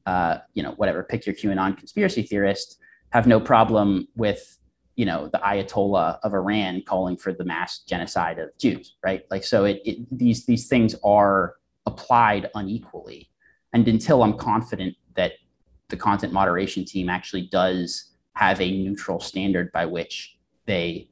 uh, 0.06 0.38
you 0.54 0.64
know, 0.64 0.72
whatever, 0.72 1.04
pick 1.04 1.26
your 1.26 1.36
QAnon 1.36 1.78
conspiracy 1.78 2.22
theorist, 2.22 2.78
have 3.10 3.28
no 3.28 3.40
problem 3.40 4.08
with, 4.16 4.58
you 4.96 5.06
know, 5.06 5.28
the 5.28 5.40
Ayatollah 5.40 6.20
of 6.24 6.34
Iran 6.34 6.82
calling 6.86 7.18
for 7.18 7.34
the 7.34 7.44
mass 7.44 7.80
genocide 7.80 8.40
of 8.40 8.50
Jews, 8.58 8.96
right? 9.04 9.24
Like, 9.30 9.44
so 9.44 9.66
it, 9.66 9.82
it 9.86 10.18
these 10.18 10.46
these 10.46 10.68
things 10.68 10.96
are 11.04 11.56
applied 11.86 12.50
unequally, 12.56 13.30
and 13.74 13.88
until 13.88 14.24
I'm 14.24 14.38
confident 14.38 14.96
that 15.16 15.34
the 15.90 15.98
content 15.98 16.34
moderation 16.34 16.86
team 16.86 17.10
actually 17.10 17.48
does 17.52 18.12
have 18.34 18.60
a 18.60 18.72
neutral 18.72 19.20
standard 19.20 19.72
by 19.72 19.86
which 19.86 20.38
they 20.66 21.10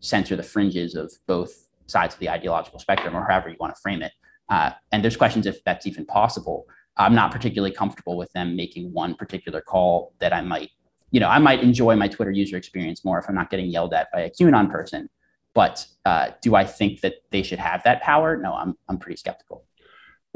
censor 0.00 0.36
the 0.36 0.42
fringes 0.42 0.94
of 0.94 1.12
both 1.26 1.65
sides 1.86 2.14
of 2.14 2.20
the 2.20 2.30
ideological 2.30 2.78
spectrum 2.78 3.16
or 3.16 3.26
however 3.28 3.48
you 3.48 3.56
want 3.58 3.74
to 3.74 3.80
frame 3.80 4.02
it. 4.02 4.12
Uh, 4.48 4.70
and 4.92 5.02
there's 5.02 5.16
questions 5.16 5.46
if 5.46 5.62
that's 5.64 5.86
even 5.86 6.06
possible. 6.06 6.66
I'm 6.96 7.14
not 7.14 7.30
particularly 7.32 7.74
comfortable 7.74 8.16
with 8.16 8.32
them 8.32 8.56
making 8.56 8.92
one 8.92 9.14
particular 9.14 9.60
call 9.60 10.14
that 10.20 10.32
I 10.32 10.40
might, 10.40 10.70
you 11.10 11.20
know, 11.20 11.28
I 11.28 11.38
might 11.38 11.62
enjoy 11.62 11.96
my 11.96 12.08
Twitter 12.08 12.30
user 12.30 12.56
experience 12.56 13.04
more 13.04 13.18
if 13.18 13.28
I'm 13.28 13.34
not 13.34 13.50
getting 13.50 13.66
yelled 13.66 13.92
at 13.92 14.10
by 14.12 14.20
a 14.20 14.30
QAnon 14.30 14.70
person. 14.70 15.08
But 15.54 15.86
uh, 16.04 16.30
do 16.42 16.54
I 16.54 16.64
think 16.64 17.00
that 17.00 17.14
they 17.30 17.42
should 17.42 17.58
have 17.58 17.82
that 17.84 18.02
power? 18.02 18.36
No, 18.36 18.52
I'm, 18.52 18.74
I'm 18.88 18.98
pretty 18.98 19.16
skeptical. 19.16 19.64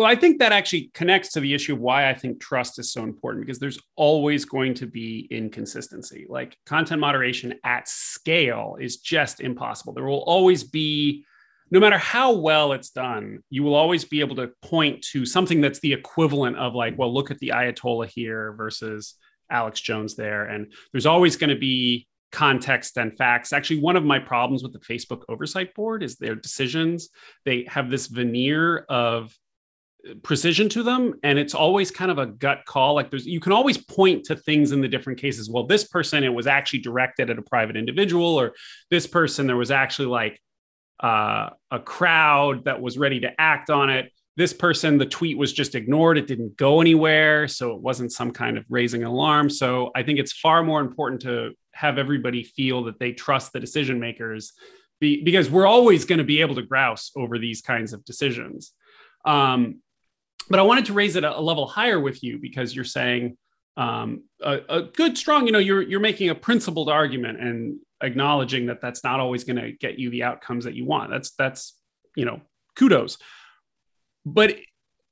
Well, 0.00 0.08
I 0.08 0.14
think 0.14 0.38
that 0.38 0.50
actually 0.50 0.90
connects 0.94 1.30
to 1.32 1.40
the 1.40 1.52
issue 1.52 1.74
of 1.74 1.80
why 1.80 2.08
I 2.08 2.14
think 2.14 2.40
trust 2.40 2.78
is 2.78 2.90
so 2.90 3.02
important 3.02 3.44
because 3.44 3.58
there's 3.58 3.78
always 3.96 4.46
going 4.46 4.72
to 4.74 4.86
be 4.86 5.28
inconsistency. 5.30 6.24
Like 6.26 6.56
content 6.64 7.02
moderation 7.02 7.56
at 7.64 7.86
scale 7.86 8.78
is 8.80 8.96
just 8.96 9.42
impossible. 9.42 9.92
There 9.92 10.06
will 10.06 10.22
always 10.22 10.64
be, 10.64 11.26
no 11.70 11.80
matter 11.80 11.98
how 11.98 12.32
well 12.32 12.72
it's 12.72 12.90
done, 12.90 13.42
you 13.48 13.62
will 13.62 13.74
always 13.74 14.04
be 14.04 14.20
able 14.20 14.36
to 14.36 14.50
point 14.62 15.02
to 15.12 15.24
something 15.24 15.60
that's 15.60 15.80
the 15.80 15.92
equivalent 15.92 16.56
of, 16.56 16.74
like, 16.74 16.98
well, 16.98 17.12
look 17.12 17.30
at 17.30 17.38
the 17.38 17.52
Ayatollah 17.54 18.08
here 18.08 18.52
versus 18.52 19.14
Alex 19.50 19.80
Jones 19.80 20.16
there. 20.16 20.44
And 20.44 20.72
there's 20.92 21.06
always 21.06 21.36
going 21.36 21.50
to 21.50 21.58
be 21.58 22.08
context 22.32 22.96
and 22.96 23.16
facts. 23.16 23.52
Actually, 23.52 23.80
one 23.80 23.96
of 23.96 24.04
my 24.04 24.18
problems 24.18 24.62
with 24.62 24.72
the 24.72 24.78
Facebook 24.80 25.22
oversight 25.28 25.74
board 25.74 26.02
is 26.02 26.16
their 26.16 26.34
decisions. 26.34 27.10
They 27.44 27.64
have 27.68 27.90
this 27.90 28.06
veneer 28.06 28.84
of 28.88 29.36
uh, 30.08 30.14
precision 30.22 30.68
to 30.70 30.82
them 30.82 31.14
and 31.22 31.38
it's 31.38 31.54
always 31.54 31.90
kind 31.90 32.10
of 32.10 32.18
a 32.18 32.24
gut 32.24 32.60
call 32.66 32.94
like 32.94 33.10
there's 33.10 33.26
you 33.26 33.38
can 33.38 33.52
always 33.52 33.76
point 33.76 34.24
to 34.24 34.34
things 34.34 34.72
in 34.72 34.80
the 34.80 34.88
different 34.88 35.18
cases 35.18 35.50
well 35.50 35.66
this 35.66 35.84
person 35.84 36.24
it 36.24 36.32
was 36.32 36.46
actually 36.46 36.78
directed 36.78 37.28
at 37.28 37.38
a 37.38 37.42
private 37.42 37.76
individual 37.76 38.40
or 38.40 38.54
this 38.90 39.06
person 39.06 39.46
there 39.46 39.58
was 39.58 39.70
actually 39.70 40.08
like 40.08 40.40
uh, 41.02 41.50
a 41.70 41.80
crowd 41.80 42.64
that 42.64 42.80
was 42.80 42.98
ready 42.98 43.20
to 43.20 43.40
act 43.40 43.70
on 43.70 43.90
it. 43.90 44.12
This 44.36 44.52
person 44.52 44.98
the 44.98 45.06
tweet 45.06 45.36
was 45.36 45.52
just 45.52 45.74
ignored. 45.74 46.18
It 46.18 46.26
didn't 46.26 46.56
go 46.56 46.80
anywhere. 46.80 47.48
So 47.48 47.74
it 47.74 47.80
wasn't 47.80 48.12
some 48.12 48.30
kind 48.30 48.56
of 48.56 48.64
raising 48.68 49.04
alarm. 49.04 49.50
So 49.50 49.90
i 49.94 50.02
think 50.02 50.18
it's 50.18 50.32
far 50.32 50.62
more 50.62 50.80
important 50.80 51.22
to 51.22 51.52
have 51.72 51.98
everybody 51.98 52.42
feel 52.42 52.84
that 52.84 52.98
they 52.98 53.12
trust 53.12 53.52
the 53.52 53.60
decision 53.60 53.98
makers 53.98 54.52
be, 55.00 55.22
because 55.22 55.50
we're 55.50 55.66
always 55.66 56.04
going 56.04 56.18
to 56.18 56.24
be 56.24 56.42
able 56.42 56.54
to 56.56 56.62
grouse 56.62 57.10
over 57.16 57.38
these 57.38 57.62
kinds 57.62 57.92
of 57.92 58.04
decisions. 58.04 58.72
Um, 59.24 59.80
but 60.48 60.58
I 60.58 60.62
wanted 60.62 60.86
to 60.86 60.92
raise 60.92 61.16
it 61.16 61.24
a, 61.24 61.38
a 61.38 61.40
level 61.40 61.66
higher 61.66 61.98
with 61.98 62.22
you 62.22 62.38
because 62.38 62.74
you're 62.74 62.84
saying 62.84 63.38
um, 63.76 64.24
a, 64.42 64.60
a, 64.68 64.82
good, 64.82 65.16
strong, 65.16 65.46
you 65.46 65.52
know, 65.52 65.58
you're, 65.58 65.80
you're 65.80 66.00
making 66.00 66.28
a 66.28 66.34
principled 66.34 66.90
argument 66.90 67.40
and 67.40 67.78
acknowledging 68.02 68.66
that 68.66 68.80
that's 68.80 69.04
not 69.04 69.20
always 69.20 69.44
going 69.44 69.56
to 69.56 69.72
get 69.72 69.98
you 69.98 70.10
the 70.10 70.22
outcomes 70.22 70.64
that 70.64 70.74
you 70.74 70.84
want. 70.84 71.10
That's, 71.10 71.30
that's, 71.32 71.76
you 72.16 72.24
know, 72.24 72.40
kudos. 72.76 73.18
But 74.24 74.56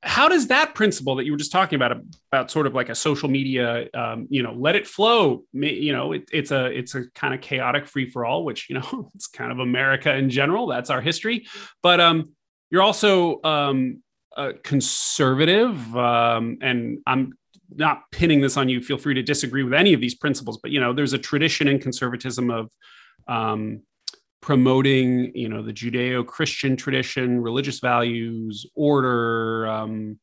how 0.02 0.28
does 0.28 0.48
that 0.48 0.74
principle 0.74 1.16
that 1.16 1.24
you 1.24 1.32
were 1.32 1.38
just 1.38 1.50
talking 1.50 1.76
about 1.76 2.00
about 2.30 2.50
sort 2.50 2.66
of 2.66 2.74
like 2.74 2.88
a 2.88 2.94
social 2.94 3.28
media 3.28 3.88
um, 3.94 4.28
you 4.30 4.44
know 4.44 4.52
let 4.52 4.76
it 4.76 4.86
flow 4.86 5.42
you 5.52 5.92
know 5.92 6.12
it, 6.12 6.28
it's 6.32 6.52
a 6.52 6.66
it's 6.66 6.94
a 6.94 7.10
kind 7.16 7.34
of 7.34 7.40
chaotic 7.40 7.84
free 7.84 8.08
for 8.08 8.24
all 8.24 8.44
which 8.44 8.70
you 8.70 8.76
know 8.78 9.10
it's 9.16 9.26
kind 9.26 9.50
of 9.50 9.58
america 9.58 10.14
in 10.14 10.30
general 10.30 10.68
that's 10.68 10.88
our 10.88 11.00
history 11.00 11.48
but 11.82 11.98
um 11.98 12.32
you're 12.70 12.80
also 12.80 13.42
um 13.42 14.00
uh, 14.38 14.52
conservative, 14.62 15.96
um, 15.96 16.58
and 16.62 17.00
I'm 17.06 17.36
not 17.74 18.02
pinning 18.12 18.40
this 18.40 18.56
on 18.56 18.68
you. 18.68 18.80
Feel 18.80 18.98
free 18.98 19.14
to 19.14 19.22
disagree 19.22 19.62
with 19.62 19.74
any 19.74 19.92
of 19.92 20.00
these 20.00 20.14
principles, 20.14 20.58
but 20.62 20.70
you 20.70 20.80
know, 20.80 20.92
there's 20.92 21.12
a 21.12 21.18
tradition 21.18 21.68
in 21.68 21.78
conservatism 21.78 22.50
of 22.50 22.70
um, 23.26 23.82
promoting, 24.40 25.32
you 25.34 25.48
know, 25.48 25.62
the 25.62 25.72
Judeo-Christian 25.72 26.76
tradition, 26.76 27.40
religious 27.40 27.80
values, 27.80 28.66
order, 28.74 29.66
um, 29.66 30.18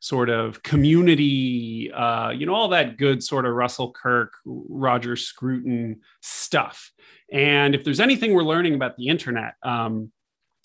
sort 0.00 0.28
of 0.28 0.62
community, 0.62 1.90
uh, 1.92 2.30
you 2.30 2.44
know, 2.44 2.54
all 2.54 2.68
that 2.68 2.98
good 2.98 3.22
sort 3.22 3.46
of 3.46 3.54
Russell 3.54 3.90
Kirk, 3.90 4.34
Roger 4.44 5.16
Scruton 5.16 6.00
stuff. 6.20 6.92
And 7.32 7.74
if 7.74 7.84
there's 7.84 8.00
anything 8.00 8.34
we're 8.34 8.42
learning 8.42 8.74
about 8.74 8.96
the 8.98 9.08
internet, 9.08 9.54
um, 9.62 10.12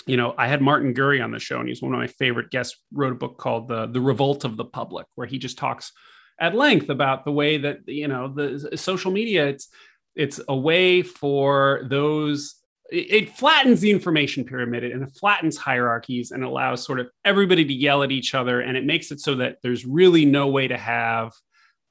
you 0.06 0.18
know, 0.18 0.36
I 0.38 0.48
had 0.48 0.62
Martin 0.62 0.94
Gurri 0.94 1.24
on 1.24 1.32
the 1.32 1.40
show, 1.40 1.60
and 1.60 1.70
he's 1.70 1.82
one 1.82 1.94
of 1.94 2.00
my 2.00 2.08
favorite 2.08 2.50
guests. 2.52 2.78
Wrote 2.92 3.14
a 3.14 3.16
book 3.16 3.38
called 3.38 3.68
the 3.70 3.88
The 3.88 4.02
Revolt 4.02 4.44
of 4.44 4.58
the 4.58 4.66
Public, 4.66 5.06
where 5.16 5.28
he 5.28 5.38
just 5.38 5.58
talks 5.58 5.94
at 6.40 6.56
length 6.56 6.90
about 6.90 7.26
the 7.26 7.32
way 7.32 7.58
that 7.58 7.80
you 7.88 8.08
know 8.08 8.28
the 8.28 8.78
social 8.78 9.12
media. 9.12 9.48
It's 9.48 9.70
it's 10.16 10.40
a 10.48 10.56
way 10.56 11.02
for 11.02 11.82
those. 11.90 12.56
It, 12.92 13.38
flattens 13.38 13.82
the 13.82 13.92
information 13.92 14.46
pyramid 14.46 14.84
and 14.84 15.04
it 15.04 15.12
flattens 15.20 15.58
hierarchies 15.58 16.32
and 16.32 16.44
allows 16.44 16.84
sort 16.84 17.00
of 17.00 17.08
everybody 17.24 17.64
to 17.64 17.74
yell 17.74 18.02
at 18.02 18.12
each 18.12 18.34
other, 18.34 18.62
and 18.62 18.76
it 18.76 18.84
makes 18.84 19.12
it 19.12 19.20
so 19.20 19.36
that 19.36 19.58
there's 19.62 19.86
really 19.86 20.26
no 20.26 20.48
way 20.48 20.68
to 20.68 20.78
have 20.78 21.32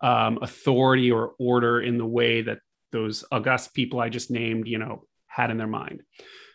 um, 0.00 0.40
authority 0.42 1.12
or 1.12 1.34
order 1.38 1.80
in 1.80 1.98
the 1.98 2.06
way 2.06 2.42
that 2.42 2.58
those 2.90 3.24
august 3.30 3.74
people 3.74 4.00
I 4.00 4.08
just 4.08 4.30
named, 4.30 4.66
you 4.66 4.78
know, 4.78 5.04
had 5.28 5.52
in 5.52 5.56
their 5.56 5.68
mind. 5.68 6.02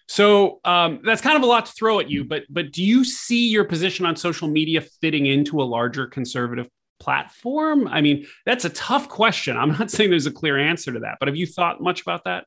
So 0.10 0.60
um, 0.66 1.00
that's 1.06 1.22
kind 1.22 1.38
of 1.38 1.44
a 1.44 1.46
lot 1.46 1.68
to 1.68 1.72
throw 1.72 2.02
at 2.02 2.10
you, 2.10 2.26
but 2.26 2.44
but 2.50 2.72
do 2.74 2.84
you 2.84 3.06
see 3.06 3.48
your 3.48 3.64
position 3.64 4.06
on 4.06 4.18
social 4.18 4.50
media 4.50 4.82
fitting 4.82 5.26
into 5.26 5.62
a 5.62 5.64
larger 5.64 6.06
conservative 6.06 6.68
platform? 7.04 7.88
I 7.88 7.99
mean, 7.99 8.26
that's 8.45 8.64
a 8.64 8.70
tough 8.70 9.10
question. 9.10 9.58
I'm 9.58 9.72
not 9.72 9.91
saying 9.95 10.10
there's 10.10 10.26
a 10.26 10.32
clear 10.32 10.58
answer 10.58 10.93
to 10.93 10.99
that, 10.99 11.18
but 11.20 11.28
have 11.28 11.36
you 11.36 11.45
thought 11.45 11.82
much 11.82 12.01
about 12.01 12.24
that? 12.24 12.45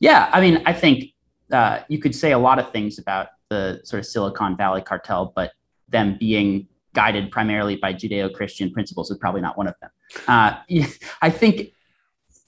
Yeah, 0.00 0.30
I 0.32 0.40
mean, 0.40 0.62
I 0.66 0.72
think 0.72 1.04
uh, 1.52 1.80
you 1.88 1.98
could 1.98 2.14
say 2.14 2.32
a 2.32 2.38
lot 2.38 2.58
of 2.58 2.72
things 2.72 2.98
about 2.98 3.28
the 3.50 3.80
sort 3.84 4.00
of 4.00 4.06
Silicon 4.06 4.56
Valley 4.56 4.80
cartel, 4.80 5.32
but 5.36 5.52
them 5.88 6.16
being 6.18 6.66
guided 6.94 7.30
primarily 7.30 7.76
by 7.76 7.92
Judeo-Christian 7.92 8.70
principles 8.70 9.10
is 9.10 9.18
probably 9.18 9.42
not 9.42 9.58
one 9.58 9.68
of 9.68 9.74
them. 9.80 9.90
Uh, 10.26 10.56
I 11.22 11.30
think 11.30 11.72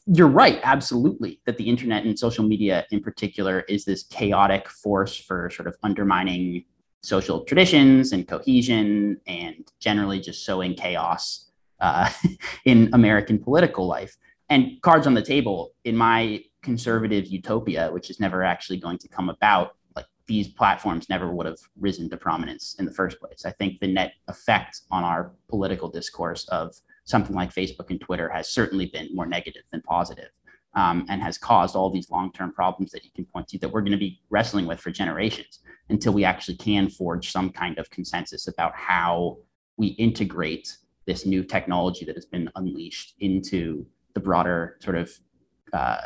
you're 0.06 0.28
right, 0.28 0.60
absolutely, 0.62 1.40
that 1.44 1.58
the 1.58 1.68
internet 1.68 2.04
and 2.04 2.18
social 2.18 2.44
media 2.44 2.86
in 2.90 3.00
particular 3.00 3.60
is 3.68 3.84
this 3.84 4.04
chaotic 4.04 4.68
force 4.68 5.16
for 5.16 5.50
sort 5.50 5.68
of 5.68 5.76
undermining 5.82 6.64
social 7.06 7.44
traditions 7.44 8.12
and 8.12 8.26
cohesion 8.26 9.20
and 9.28 9.70
generally 9.78 10.18
just 10.18 10.44
sowing 10.44 10.74
chaos 10.74 11.50
uh, 11.80 12.10
in 12.64 12.90
American 12.92 13.38
political 13.38 13.86
life. 13.86 14.16
And 14.48 14.80
cards 14.82 15.06
on 15.06 15.14
the 15.14 15.22
table, 15.22 15.72
in 15.84 15.96
my 15.96 16.42
conservative 16.62 17.26
utopia, 17.26 17.90
which 17.92 18.10
is 18.10 18.18
never 18.18 18.42
actually 18.42 18.78
going 18.78 18.98
to 18.98 19.08
come 19.08 19.28
about, 19.28 19.76
like 19.94 20.06
these 20.26 20.48
platforms 20.48 21.08
never 21.08 21.30
would 21.32 21.46
have 21.46 21.58
risen 21.78 22.10
to 22.10 22.16
prominence 22.16 22.74
in 22.80 22.84
the 22.84 22.92
first 22.92 23.20
place. 23.20 23.44
I 23.44 23.52
think 23.52 23.78
the 23.78 23.92
net 23.92 24.14
effect 24.26 24.80
on 24.90 25.04
our 25.04 25.32
political 25.48 25.88
discourse 25.88 26.48
of 26.48 26.74
something 27.04 27.36
like 27.36 27.54
Facebook 27.54 27.90
and 27.90 28.00
Twitter 28.00 28.28
has 28.28 28.48
certainly 28.48 28.86
been 28.86 29.08
more 29.14 29.26
negative 29.26 29.62
than 29.70 29.80
positive, 29.82 30.30
um, 30.76 31.06
and 31.08 31.22
has 31.22 31.38
caused 31.38 31.74
all 31.74 31.90
these 31.90 32.10
long-term 32.10 32.52
problems 32.52 32.92
that 32.92 33.04
you 33.04 33.10
can 33.14 33.24
point 33.24 33.48
to 33.48 33.58
that 33.58 33.68
we're 33.68 33.80
going 33.80 33.92
to 33.92 33.98
be 33.98 34.20
wrestling 34.30 34.66
with 34.66 34.78
for 34.78 34.90
generations 34.90 35.60
until 35.88 36.12
we 36.12 36.22
actually 36.24 36.56
can 36.56 36.88
forge 36.88 37.32
some 37.32 37.50
kind 37.50 37.78
of 37.78 37.90
consensus 37.90 38.46
about 38.46 38.74
how 38.74 39.38
we 39.78 39.88
integrate 39.88 40.76
this 41.06 41.24
new 41.24 41.42
technology 41.42 42.04
that 42.04 42.14
has 42.14 42.26
been 42.26 42.50
unleashed 42.56 43.14
into 43.20 43.86
the 44.14 44.20
broader 44.20 44.76
sort 44.80 44.96
of 44.96 45.10
uh, 45.72 45.96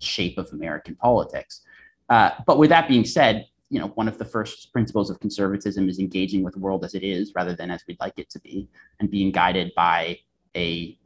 shape 0.00 0.38
of 0.38 0.48
American 0.52 0.94
politics. 0.94 1.62
Uh, 2.08 2.30
but 2.46 2.58
with 2.58 2.70
that 2.70 2.88
being 2.88 3.04
said, 3.04 3.46
you 3.68 3.78
know, 3.78 3.88
one 3.88 4.08
of 4.08 4.18
the 4.18 4.24
first 4.24 4.72
principles 4.72 5.10
of 5.10 5.20
conservatism 5.20 5.88
is 5.88 5.98
engaging 5.98 6.42
with 6.42 6.54
the 6.54 6.60
world 6.60 6.84
as 6.84 6.94
it 6.94 7.02
is 7.02 7.32
rather 7.34 7.54
than 7.54 7.70
as 7.70 7.82
we'd 7.86 8.00
like 8.00 8.18
it 8.18 8.28
to 8.30 8.40
be, 8.40 8.68
and 8.98 9.10
being 9.10 9.30
guided 9.30 9.72
by 9.76 10.18
a 10.56 10.98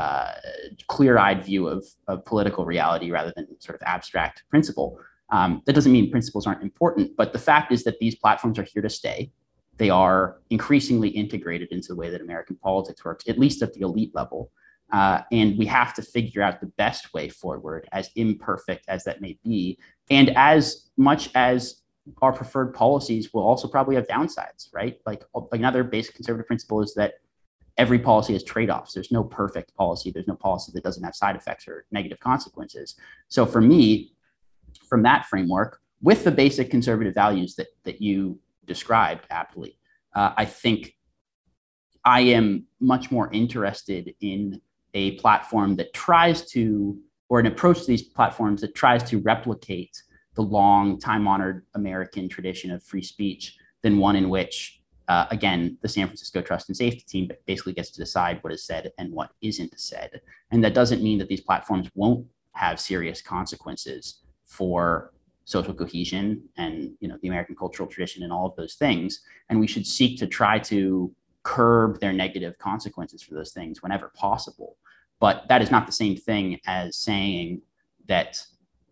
uh, 0.00 0.32
clear-eyed 0.94 1.40
view 1.50 1.62
of, 1.74 1.82
of 2.12 2.16
political 2.32 2.64
reality 2.74 3.08
rather 3.18 3.32
than 3.36 3.44
sort 3.66 3.76
of 3.78 3.82
abstract 3.94 4.36
principle. 4.52 4.88
Um, 5.36 5.50
that 5.64 5.74
doesn't 5.74 5.92
mean 5.92 6.10
principles 6.10 6.46
aren't 6.46 6.62
important, 6.70 7.06
but 7.20 7.28
the 7.32 7.42
fact 7.50 7.68
is 7.76 7.80
that 7.84 7.96
these 8.02 8.16
platforms 8.22 8.56
are 8.58 8.68
here 8.72 8.84
to 8.88 8.94
stay. 9.02 9.18
They 9.82 9.90
are 9.90 10.22
increasingly 10.56 11.10
integrated 11.22 11.68
into 11.70 11.88
the 11.92 11.98
way 12.00 12.08
that 12.10 12.20
American 12.20 12.56
politics 12.56 13.04
works, 13.04 13.28
at 13.28 13.38
least 13.38 13.62
at 13.62 13.72
the 13.74 13.82
elite 13.88 14.14
level. 14.20 14.50
Uh, 14.98 15.18
and 15.30 15.48
we 15.60 15.66
have 15.66 15.94
to 15.94 16.02
figure 16.02 16.42
out 16.46 16.60
the 16.60 16.72
best 16.84 17.04
way 17.14 17.28
forward, 17.28 17.82
as 17.92 18.10
imperfect 18.16 18.84
as 18.88 19.04
that 19.04 19.20
may 19.20 19.38
be. 19.44 19.78
And 20.18 20.26
as 20.36 20.90
much 20.96 21.30
as 21.34 21.82
our 22.22 22.32
preferred 22.32 22.70
policies 22.74 23.24
will 23.32 23.46
also 23.50 23.68
probably 23.68 23.94
have 23.94 24.08
downsides, 24.08 24.62
right? 24.72 24.94
Like, 25.06 25.22
like 25.52 25.60
another 25.60 25.84
basic 25.84 26.14
conservative 26.16 26.46
principle 26.46 26.82
is 26.82 26.92
that 26.94 27.12
every 27.82 27.98
policy 27.98 28.34
has 28.34 28.44
trade-offs. 28.44 28.92
There's 28.92 29.10
no 29.10 29.24
perfect 29.24 29.74
policy. 29.74 30.10
There's 30.10 30.28
no 30.28 30.36
policy 30.36 30.70
that 30.74 30.84
doesn't 30.84 31.02
have 31.02 31.14
side 31.14 31.34
effects 31.34 31.66
or 31.66 31.86
negative 31.90 32.20
consequences. 32.20 32.94
So 33.28 33.46
for 33.46 33.62
me, 33.72 34.12
from 34.86 35.02
that 35.04 35.24
framework, 35.24 35.80
with 36.02 36.22
the 36.24 36.30
basic 36.30 36.70
conservative 36.70 37.14
values 37.14 37.54
that 37.56 37.68
that 37.86 38.00
you 38.02 38.38
described 38.66 39.24
aptly, 39.30 39.78
uh, 40.14 40.32
I 40.36 40.44
think 40.44 40.94
I 42.04 42.20
am 42.38 42.66
much 42.80 43.10
more 43.10 43.28
interested 43.32 44.14
in 44.20 44.60
a 44.92 45.12
platform 45.22 45.76
that 45.76 45.92
tries 45.94 46.38
to, 46.50 46.98
or 47.30 47.40
an 47.40 47.46
approach 47.46 47.80
to 47.80 47.86
these 47.86 48.02
platforms 48.02 48.60
that 48.60 48.74
tries 48.74 49.02
to 49.10 49.18
replicate 49.32 49.94
the 50.34 50.42
long 50.42 50.98
time-honored 50.98 51.64
American 51.74 52.28
tradition 52.28 52.70
of 52.70 52.82
free 52.82 53.02
speech 53.02 53.56
than 53.82 53.98
one 53.98 54.16
in 54.16 54.28
which 54.28 54.79
uh, 55.10 55.26
again, 55.32 55.76
the 55.82 55.88
San 55.88 56.06
Francisco 56.06 56.40
Trust 56.40 56.68
and 56.68 56.76
Safety 56.76 57.04
team 57.04 57.28
basically 57.44 57.72
gets 57.72 57.90
to 57.90 57.98
decide 57.98 58.38
what 58.42 58.52
is 58.52 58.62
said 58.62 58.92
and 58.96 59.12
what 59.12 59.32
isn't 59.42 59.76
said. 59.76 60.20
And 60.52 60.62
that 60.62 60.72
doesn't 60.72 61.02
mean 61.02 61.18
that 61.18 61.26
these 61.26 61.40
platforms 61.40 61.90
won't 61.96 62.28
have 62.52 62.78
serious 62.78 63.20
consequences 63.20 64.20
for 64.46 65.12
social 65.46 65.74
cohesion 65.74 66.48
and 66.58 66.92
you 67.00 67.08
know 67.08 67.18
the 67.22 67.28
American 67.28 67.56
cultural 67.56 67.88
tradition 67.88 68.22
and 68.22 68.32
all 68.32 68.46
of 68.46 68.54
those 68.54 68.74
things. 68.74 69.22
And 69.48 69.58
we 69.58 69.66
should 69.66 69.84
seek 69.84 70.16
to 70.20 70.28
try 70.28 70.60
to 70.60 71.12
curb 71.42 71.98
their 71.98 72.12
negative 72.12 72.56
consequences 72.58 73.20
for 73.20 73.34
those 73.34 73.50
things 73.52 73.82
whenever 73.82 74.12
possible. 74.14 74.76
But 75.18 75.48
that 75.48 75.60
is 75.60 75.72
not 75.72 75.86
the 75.86 75.92
same 75.92 76.16
thing 76.16 76.60
as 76.66 76.96
saying 76.96 77.62
that 78.06 78.40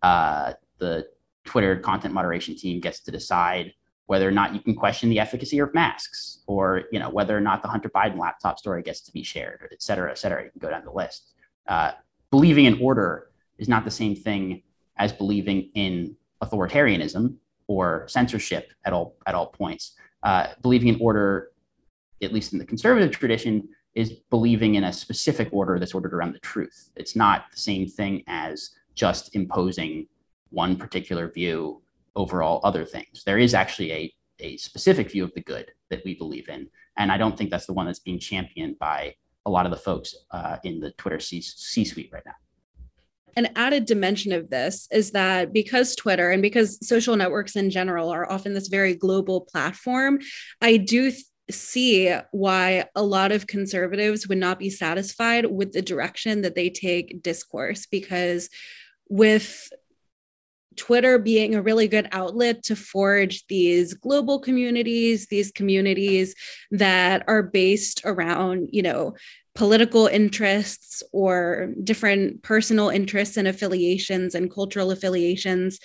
uh, 0.01 0.51
the 0.79 1.07
Twitter 1.45 1.77
content 1.77 2.13
moderation 2.13 2.57
team 2.57 2.81
gets 2.81 2.99
to 3.03 3.11
decide 3.11 3.73
whether 4.09 4.27
or 4.27 4.31
not 4.31 4.55
you 4.55 4.59
can 4.59 4.73
question 4.73 5.07
the 5.07 5.19
efficacy 5.19 5.59
of 5.59 5.71
masks 5.75 6.39
or 6.47 6.85
you 6.91 6.97
know 6.97 7.11
whether 7.11 7.37
or 7.37 7.39
not 7.39 7.61
the 7.61 7.67
hunter 7.67 7.89
biden 7.89 8.17
laptop 8.17 8.57
story 8.57 8.81
gets 8.81 9.01
to 9.01 9.11
be 9.11 9.21
shared 9.21 9.69
et 9.71 9.83
cetera 9.83 10.09
et 10.09 10.17
cetera. 10.17 10.43
You 10.43 10.49
can 10.49 10.59
go 10.59 10.71
down 10.71 10.83
the 10.83 10.91
list. 10.91 11.33
Uh, 11.67 11.91
believing 12.31 12.65
in 12.65 12.81
order 12.81 13.29
is 13.59 13.69
not 13.69 13.85
the 13.85 13.91
same 13.91 14.15
thing 14.15 14.63
as 14.97 15.13
believing 15.13 15.69
in 15.75 16.15
authoritarianism 16.43 17.35
or 17.67 18.07
censorship 18.07 18.73
at 18.83 18.93
all 18.93 19.15
at 19.27 19.35
all 19.35 19.45
points. 19.45 19.95
Uh, 20.23 20.47
believing 20.63 20.87
in 20.87 20.97
order 20.99 21.51
at 22.23 22.33
least 22.33 22.51
in 22.51 22.57
the 22.57 22.65
conservative 22.65 23.11
tradition 23.11 23.69
is 23.93 24.13
believing 24.31 24.73
in 24.73 24.85
a 24.85 24.93
specific 24.93 25.49
order 25.51 25.77
that's 25.77 25.93
ordered 25.93 26.15
around 26.15 26.33
the 26.33 26.39
truth. 26.39 26.89
It's 26.95 27.15
not 27.15 27.45
the 27.51 27.59
same 27.59 27.87
thing 27.87 28.23
as 28.25 28.71
just 28.95 29.35
imposing 29.35 30.07
one 30.49 30.75
particular 30.77 31.29
view 31.29 31.83
over 32.19 32.43
all 32.43 32.59
other 32.65 32.83
things. 32.83 33.23
There 33.25 33.37
is 33.37 33.53
actually 33.53 33.91
a, 33.93 34.13
a 34.39 34.57
specific 34.57 35.09
view 35.09 35.23
of 35.23 35.33
the 35.33 35.41
good 35.41 35.71
that 35.89 36.01
we 36.03 36.15
believe 36.15 36.49
in. 36.49 36.67
And 36.97 37.13
I 37.13 37.17
don't 37.17 37.37
think 37.37 37.49
that's 37.49 37.65
the 37.65 37.73
one 37.73 37.85
that's 37.85 37.99
being 37.99 38.19
championed 38.19 38.77
by 38.77 39.15
a 39.45 39.49
lot 39.49 39.65
of 39.65 39.71
the 39.71 39.77
folks 39.77 40.13
uh, 40.31 40.57
in 40.65 40.81
the 40.81 40.91
Twitter 40.91 41.19
C 41.21 41.41
suite 41.41 42.09
right 42.11 42.23
now. 42.25 42.33
An 43.37 43.47
added 43.55 43.85
dimension 43.85 44.33
of 44.33 44.49
this 44.49 44.89
is 44.91 45.11
that 45.11 45.53
because 45.53 45.95
Twitter 45.95 46.29
and 46.29 46.41
because 46.41 46.85
social 46.85 47.15
networks 47.15 47.55
in 47.55 47.69
general 47.69 48.09
are 48.09 48.29
often 48.29 48.53
this 48.53 48.67
very 48.67 48.95
global 48.95 49.41
platform, 49.41 50.19
I 50.61 50.75
do 50.75 51.11
th- 51.11 51.23
see 51.49 52.13
why 52.31 52.85
a 52.95 53.01
lot 53.01 53.31
of 53.31 53.47
conservatives 53.47 54.27
would 54.27 54.37
not 54.37 54.59
be 54.59 54.69
satisfied 54.69 55.45
with 55.45 55.71
the 55.71 55.81
direction 55.81 56.41
that 56.41 56.55
they 56.55 56.69
take 56.69 57.23
discourse 57.23 57.85
because 57.85 58.49
with 59.09 59.71
Twitter 60.79 61.19
being 61.19 61.53
a 61.53 61.61
really 61.61 61.89
good 61.89 62.07
outlet 62.13 62.63
to 62.63 62.75
forge 62.75 63.45
these 63.47 63.93
global 63.93 64.39
communities, 64.39 65.27
these 65.27 65.51
communities 65.51 66.33
that 66.71 67.23
are 67.27 67.43
based 67.43 68.01
around, 68.05 68.69
you 68.71 68.81
know, 68.81 69.13
political 69.55 70.07
interests 70.07 71.03
or 71.11 71.73
different 71.83 72.41
personal 72.43 72.87
interests 72.87 73.35
and 73.35 73.45
affiliations 73.45 74.33
and 74.33 74.53
cultural 74.53 74.89
affiliations 74.91 75.79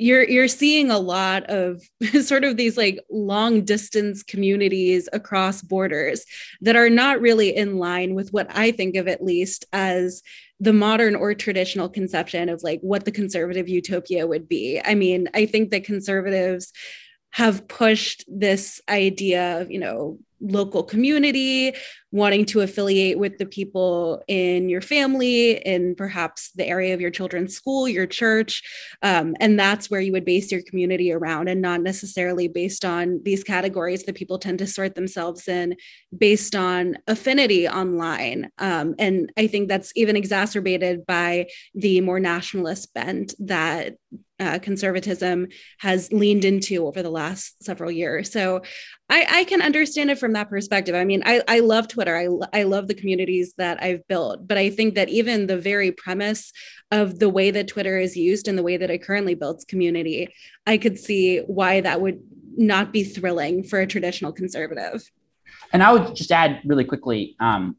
you're 0.00 0.26
you're 0.28 0.48
seeing 0.48 0.90
a 0.90 0.98
lot 0.98 1.44
of 1.50 1.82
sort 2.22 2.42
of 2.42 2.56
these 2.56 2.76
like 2.78 2.98
long 3.10 3.64
distance 3.64 4.22
communities 4.22 5.08
across 5.12 5.60
borders 5.60 6.24
that 6.62 6.74
are 6.74 6.88
not 6.88 7.20
really 7.20 7.54
in 7.54 7.76
line 7.76 8.14
with 8.14 8.32
what 8.32 8.46
I 8.56 8.72
think 8.72 8.96
of 8.96 9.08
at 9.08 9.22
least 9.22 9.66
as 9.72 10.22
the 10.58 10.72
modern 10.72 11.16
or 11.16 11.34
traditional 11.34 11.88
conception 11.88 12.48
of 12.48 12.62
like 12.62 12.80
what 12.80 13.04
the 13.04 13.12
conservative 13.12 13.68
utopia 13.68 14.26
would 14.26 14.48
be. 14.48 14.80
I 14.82 14.94
mean, 14.94 15.28
I 15.34 15.46
think 15.46 15.70
that 15.70 15.84
conservatives 15.84 16.72
have 17.32 17.68
pushed 17.68 18.24
this 18.26 18.80
idea 18.88 19.60
of, 19.60 19.70
you 19.70 19.78
know, 19.78 20.18
local 20.40 20.82
community, 20.82 21.74
wanting 22.12 22.44
to 22.44 22.60
affiliate 22.60 23.18
with 23.18 23.38
the 23.38 23.46
people 23.46 24.22
in 24.26 24.68
your 24.68 24.80
family, 24.80 25.52
in 25.64 25.94
perhaps 25.94 26.50
the 26.52 26.66
area 26.66 26.92
of 26.94 27.00
your 27.00 27.10
children's 27.10 27.54
school, 27.54 27.88
your 27.88 28.06
church. 28.06 28.62
Um, 29.02 29.36
and 29.38 29.58
that's 29.58 29.90
where 29.90 30.00
you 30.00 30.12
would 30.12 30.24
base 30.24 30.50
your 30.50 30.62
community 30.62 31.12
around 31.12 31.48
and 31.48 31.60
not 31.60 31.82
necessarily 31.82 32.48
based 32.48 32.84
on 32.84 33.20
these 33.22 33.44
categories 33.44 34.04
that 34.04 34.16
people 34.16 34.38
tend 34.38 34.58
to 34.58 34.66
sort 34.66 34.94
themselves 34.94 35.46
in 35.46 35.76
based 36.16 36.54
on 36.54 36.96
affinity 37.06 37.68
online. 37.68 38.50
Um, 38.58 38.94
and 38.98 39.32
I 39.36 39.46
think 39.46 39.68
that's 39.68 39.92
even 39.94 40.16
exacerbated 40.16 41.06
by 41.06 41.46
the 41.74 42.00
more 42.00 42.18
nationalist 42.18 42.92
bent 42.94 43.34
that 43.38 43.96
uh, 44.40 44.58
conservatism 44.58 45.48
has 45.78 46.10
leaned 46.12 46.44
into 46.44 46.86
over 46.86 47.02
the 47.02 47.10
last 47.10 47.62
several 47.62 47.90
years. 47.90 48.32
So 48.32 48.62
I, 49.08 49.26
I, 49.28 49.44
can 49.44 49.60
understand 49.60 50.10
it 50.10 50.18
from 50.18 50.32
that 50.32 50.48
perspective. 50.48 50.94
I 50.94 51.04
mean, 51.04 51.22
I, 51.26 51.42
I 51.46 51.60
love 51.60 51.88
Twitter. 51.88 52.16
I, 52.16 52.58
I 52.58 52.62
love 52.62 52.88
the 52.88 52.94
communities 52.94 53.54
that 53.58 53.82
I've 53.82 54.06
built, 54.08 54.48
but 54.48 54.56
I 54.56 54.70
think 54.70 54.94
that 54.94 55.10
even 55.10 55.46
the 55.46 55.58
very 55.58 55.92
premise 55.92 56.52
of 56.90 57.18
the 57.18 57.28
way 57.28 57.50
that 57.50 57.68
Twitter 57.68 57.98
is 57.98 58.16
used 58.16 58.48
and 58.48 58.56
the 58.56 58.62
way 58.62 58.76
that 58.78 58.90
it 58.90 59.02
currently 59.02 59.34
builds 59.34 59.64
community, 59.64 60.28
I 60.66 60.78
could 60.78 60.98
see 60.98 61.40
why 61.40 61.82
that 61.82 62.00
would 62.00 62.20
not 62.56 62.92
be 62.92 63.04
thrilling 63.04 63.62
for 63.62 63.80
a 63.80 63.86
traditional 63.86 64.32
conservative. 64.32 65.02
And 65.72 65.82
I 65.82 65.92
would 65.92 66.16
just 66.16 66.32
add 66.32 66.60
really 66.64 66.84
quickly 66.84 67.36
um, 67.40 67.76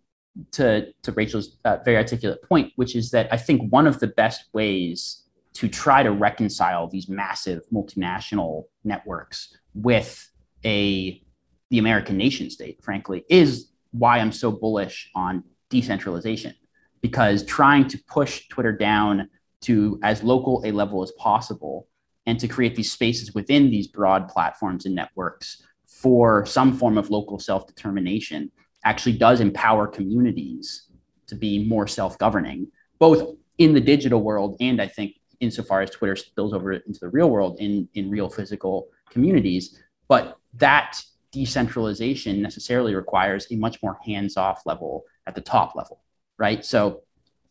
to 0.52 0.94
to 1.04 1.12
Rachel's 1.12 1.58
uh, 1.66 1.78
very 1.84 1.98
articulate 1.98 2.42
point, 2.44 2.72
which 2.76 2.96
is 2.96 3.12
that 3.12 3.28
I 3.32 3.38
think 3.38 3.72
one 3.72 3.88
of 3.88 4.00
the 4.00 4.08
best 4.08 4.46
ways 4.54 5.21
to 5.54 5.68
try 5.68 6.04
to 6.04 6.12
reconcile 6.12 6.88
these 6.88 7.10
massive 7.10 7.62
multinational 7.74 8.66
networks 8.84 9.56
with 9.74 10.30
a 10.66 11.22
the 11.70 11.80
American 11.80 12.18
nation 12.18 12.50
state, 12.50 12.84
frankly, 12.84 13.24
is 13.30 13.72
why 13.92 14.20
I'm 14.20 14.32
so 14.32 14.52
bullish 14.52 15.10
on 15.16 15.44
decentralization. 15.70 16.54
Because 17.02 17.46
trying 17.46 17.88
to 17.88 17.98
push 18.08 18.48
Twitter 18.50 18.74
down 18.74 19.30
to 19.62 20.00
as 20.04 20.22
local 20.22 20.62
a 20.66 20.72
level 20.72 21.02
as 21.02 21.12
possible 21.14 21.88
and 22.26 22.40
to 22.40 22.48
create 22.48 22.76
these 22.76 22.92
spaces 22.92 23.34
within 23.34 23.72
these 23.72 23.88
broad 23.88 24.28
platforms 24.28 24.86
and 24.86 24.94
networks 24.94 25.64
for 25.88 26.46
some 26.46 26.74
form 26.74 26.98
of 26.98 27.10
local 27.10 27.40
self 27.40 27.66
determination 27.68 28.52
actually 28.84 29.18
does 29.18 29.40
empower 29.40 29.88
communities 29.88 30.90
to 31.28 31.36
be 31.36 31.66
more 31.66 31.88
self 31.88 32.18
governing, 32.18 32.68
both 33.00 33.36
in 33.58 33.74
the 33.74 33.82
digital 33.82 34.22
world 34.22 34.58
and 34.60 34.82
I 34.82 34.88
think 34.88 35.16
insofar 35.42 35.82
as 35.82 35.90
Twitter 35.90 36.16
spills 36.16 36.54
over 36.54 36.72
into 36.72 37.00
the 37.00 37.10
real 37.10 37.30
world 37.30 37.60
in, 37.60 37.90
in 37.94 38.10
real 38.10 38.30
physical 38.30 38.88
communities. 39.10 39.80
But 40.08 40.38
that 40.56 41.02
decentralization 41.32 42.42
necessarily 42.42 42.96
requires 42.96 43.48
a 43.52 43.56
much 43.56 43.82
more 43.84 43.98
hands 44.06 44.38
off 44.38 44.62
level 44.66 45.04
at 45.28 45.36
the 45.36 45.42
top 45.42 45.76
level, 45.76 46.02
right? 46.38 46.64
So, 46.64 47.02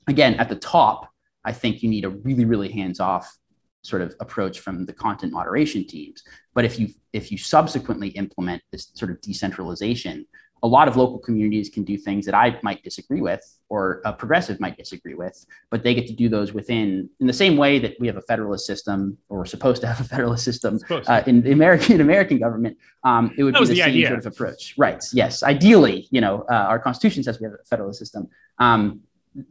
again, 0.06 0.34
at 0.34 0.48
the 0.48 0.56
top, 0.56 1.08
I 1.44 1.52
think 1.52 1.82
you 1.82 1.88
need 1.88 2.04
a 2.04 2.10
really, 2.10 2.44
really 2.44 2.70
hands 2.70 3.00
off 3.00 3.36
sort 3.82 4.02
of 4.02 4.14
approach 4.20 4.60
from 4.60 4.84
the 4.84 4.92
content 4.92 5.32
moderation 5.32 5.86
teams. 5.86 6.22
But 6.54 6.64
if 6.64 6.78
you 6.78 6.88
if 7.12 7.32
you 7.32 7.38
subsequently 7.38 8.08
implement 8.08 8.62
this 8.70 8.90
sort 8.94 9.10
of 9.10 9.20
decentralization, 9.20 10.26
a 10.62 10.68
lot 10.68 10.88
of 10.88 10.96
local 10.96 11.18
communities 11.18 11.68
can 11.68 11.84
do 11.84 11.96
things 11.96 12.26
that 12.26 12.34
I 12.34 12.58
might 12.62 12.82
disagree 12.82 13.20
with 13.20 13.42
or 13.68 14.02
a 14.04 14.12
progressive 14.12 14.60
might 14.60 14.76
disagree 14.76 15.14
with, 15.14 15.46
but 15.70 15.82
they 15.82 15.94
get 15.94 16.06
to 16.08 16.12
do 16.12 16.28
those 16.28 16.52
within 16.52 17.08
in 17.20 17.26
the 17.26 17.32
same 17.32 17.56
way 17.56 17.78
that 17.78 17.94
we 17.98 18.06
have 18.06 18.16
a 18.16 18.22
federalist 18.22 18.66
system 18.66 19.16
or 19.28 19.38
we're 19.38 19.44
supposed 19.46 19.80
to 19.82 19.86
have 19.86 20.00
a 20.00 20.04
federalist 20.04 20.44
system 20.44 20.78
uh, 20.90 21.22
in 21.26 21.42
the 21.42 21.52
American 21.52 22.00
American 22.08 22.38
government. 22.38 22.76
Um, 23.04 23.32
it 23.38 23.44
would 23.44 23.54
be 23.54 23.60
the, 23.60 23.66
the 23.66 23.76
same 23.76 23.88
idea. 23.88 24.08
sort 24.08 24.18
of 24.18 24.26
approach, 24.26 24.74
right? 24.76 25.02
Yes, 25.12 25.42
ideally, 25.42 26.08
you 26.10 26.20
know, 26.20 26.44
uh, 26.50 26.54
our 26.54 26.78
Constitution 26.78 27.22
says 27.22 27.40
we 27.40 27.44
have 27.44 27.54
a 27.54 27.64
federalist 27.64 27.98
system. 27.98 28.28
Um, 28.58 29.00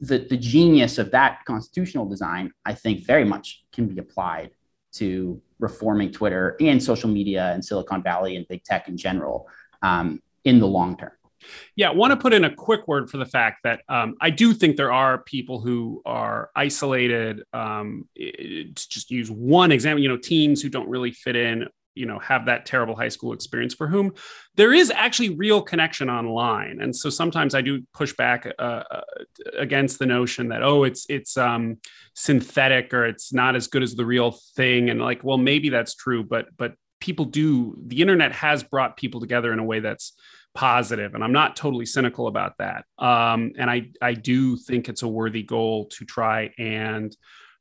the, 0.01 0.19
the 0.19 0.37
genius 0.37 0.97
of 0.97 1.11
that 1.11 1.45
constitutional 1.45 2.05
design, 2.05 2.51
I 2.65 2.73
think, 2.73 3.05
very 3.05 3.23
much 3.23 3.63
can 3.71 3.87
be 3.87 3.97
applied 3.97 4.51
to 4.91 5.41
reforming 5.59 6.11
Twitter 6.11 6.55
and 6.59 6.81
social 6.81 7.09
media 7.09 7.51
and 7.53 7.63
Silicon 7.63 8.03
Valley 8.03 8.35
and 8.35 8.47
big 8.47 8.63
tech 8.63 8.87
in 8.87 8.97
general 8.97 9.47
um, 9.81 10.21
in 10.43 10.59
the 10.59 10.67
long 10.67 10.97
term. 10.97 11.11
Yeah, 11.75 11.89
I 11.89 11.93
want 11.93 12.11
to 12.11 12.17
put 12.17 12.33
in 12.33 12.43
a 12.43 12.53
quick 12.53 12.87
word 12.87 13.09
for 13.09 13.17
the 13.17 13.25
fact 13.25 13.59
that 13.63 13.81
um, 13.87 14.15
I 14.19 14.29
do 14.29 14.53
think 14.53 14.75
there 14.75 14.91
are 14.91 15.19
people 15.19 15.61
who 15.61 16.01
are 16.05 16.49
isolated. 16.55 17.43
Um, 17.53 18.07
to 18.17 18.73
just 18.73 19.09
use 19.09 19.31
one 19.31 19.71
example, 19.71 20.03
you 20.03 20.09
know, 20.09 20.17
teens 20.17 20.61
who 20.61 20.69
don't 20.69 20.89
really 20.89 21.11
fit 21.11 21.35
in 21.35 21.67
you 21.95 22.05
know 22.05 22.17
have 22.19 22.45
that 22.45 22.65
terrible 22.65 22.95
high 22.95 23.09
school 23.09 23.33
experience 23.33 23.73
for 23.73 23.87
whom 23.87 24.13
there 24.55 24.73
is 24.73 24.89
actually 24.89 25.35
real 25.35 25.61
connection 25.61 26.09
online 26.09 26.79
and 26.81 26.95
so 26.95 27.09
sometimes 27.09 27.53
i 27.53 27.61
do 27.61 27.83
push 27.93 28.13
back 28.13 28.47
uh, 28.57 28.83
uh, 28.89 29.01
against 29.57 29.99
the 29.99 30.05
notion 30.05 30.47
that 30.47 30.63
oh 30.63 30.83
it's 30.85 31.05
it's 31.09 31.35
um, 31.35 31.77
synthetic 32.13 32.93
or 32.93 33.05
it's 33.05 33.33
not 33.33 33.55
as 33.55 33.67
good 33.67 33.83
as 33.83 33.95
the 33.95 34.05
real 34.05 34.31
thing 34.55 34.89
and 34.89 35.01
like 35.01 35.23
well 35.23 35.37
maybe 35.37 35.69
that's 35.69 35.95
true 35.95 36.23
but 36.23 36.45
but 36.57 36.73
people 36.99 37.25
do 37.25 37.77
the 37.85 38.01
internet 38.01 38.31
has 38.31 38.63
brought 38.63 38.97
people 38.97 39.19
together 39.19 39.53
in 39.53 39.59
a 39.59 39.63
way 39.63 39.79
that's 39.79 40.13
positive 40.53 41.13
and 41.13 41.23
i'm 41.23 41.31
not 41.31 41.55
totally 41.55 41.85
cynical 41.85 42.27
about 42.27 42.57
that 42.57 42.85
um, 42.97 43.53
and 43.57 43.69
i 43.69 43.87
i 44.01 44.13
do 44.13 44.57
think 44.57 44.89
it's 44.89 45.03
a 45.03 45.07
worthy 45.07 45.43
goal 45.43 45.85
to 45.85 46.05
try 46.05 46.51
and 46.57 47.15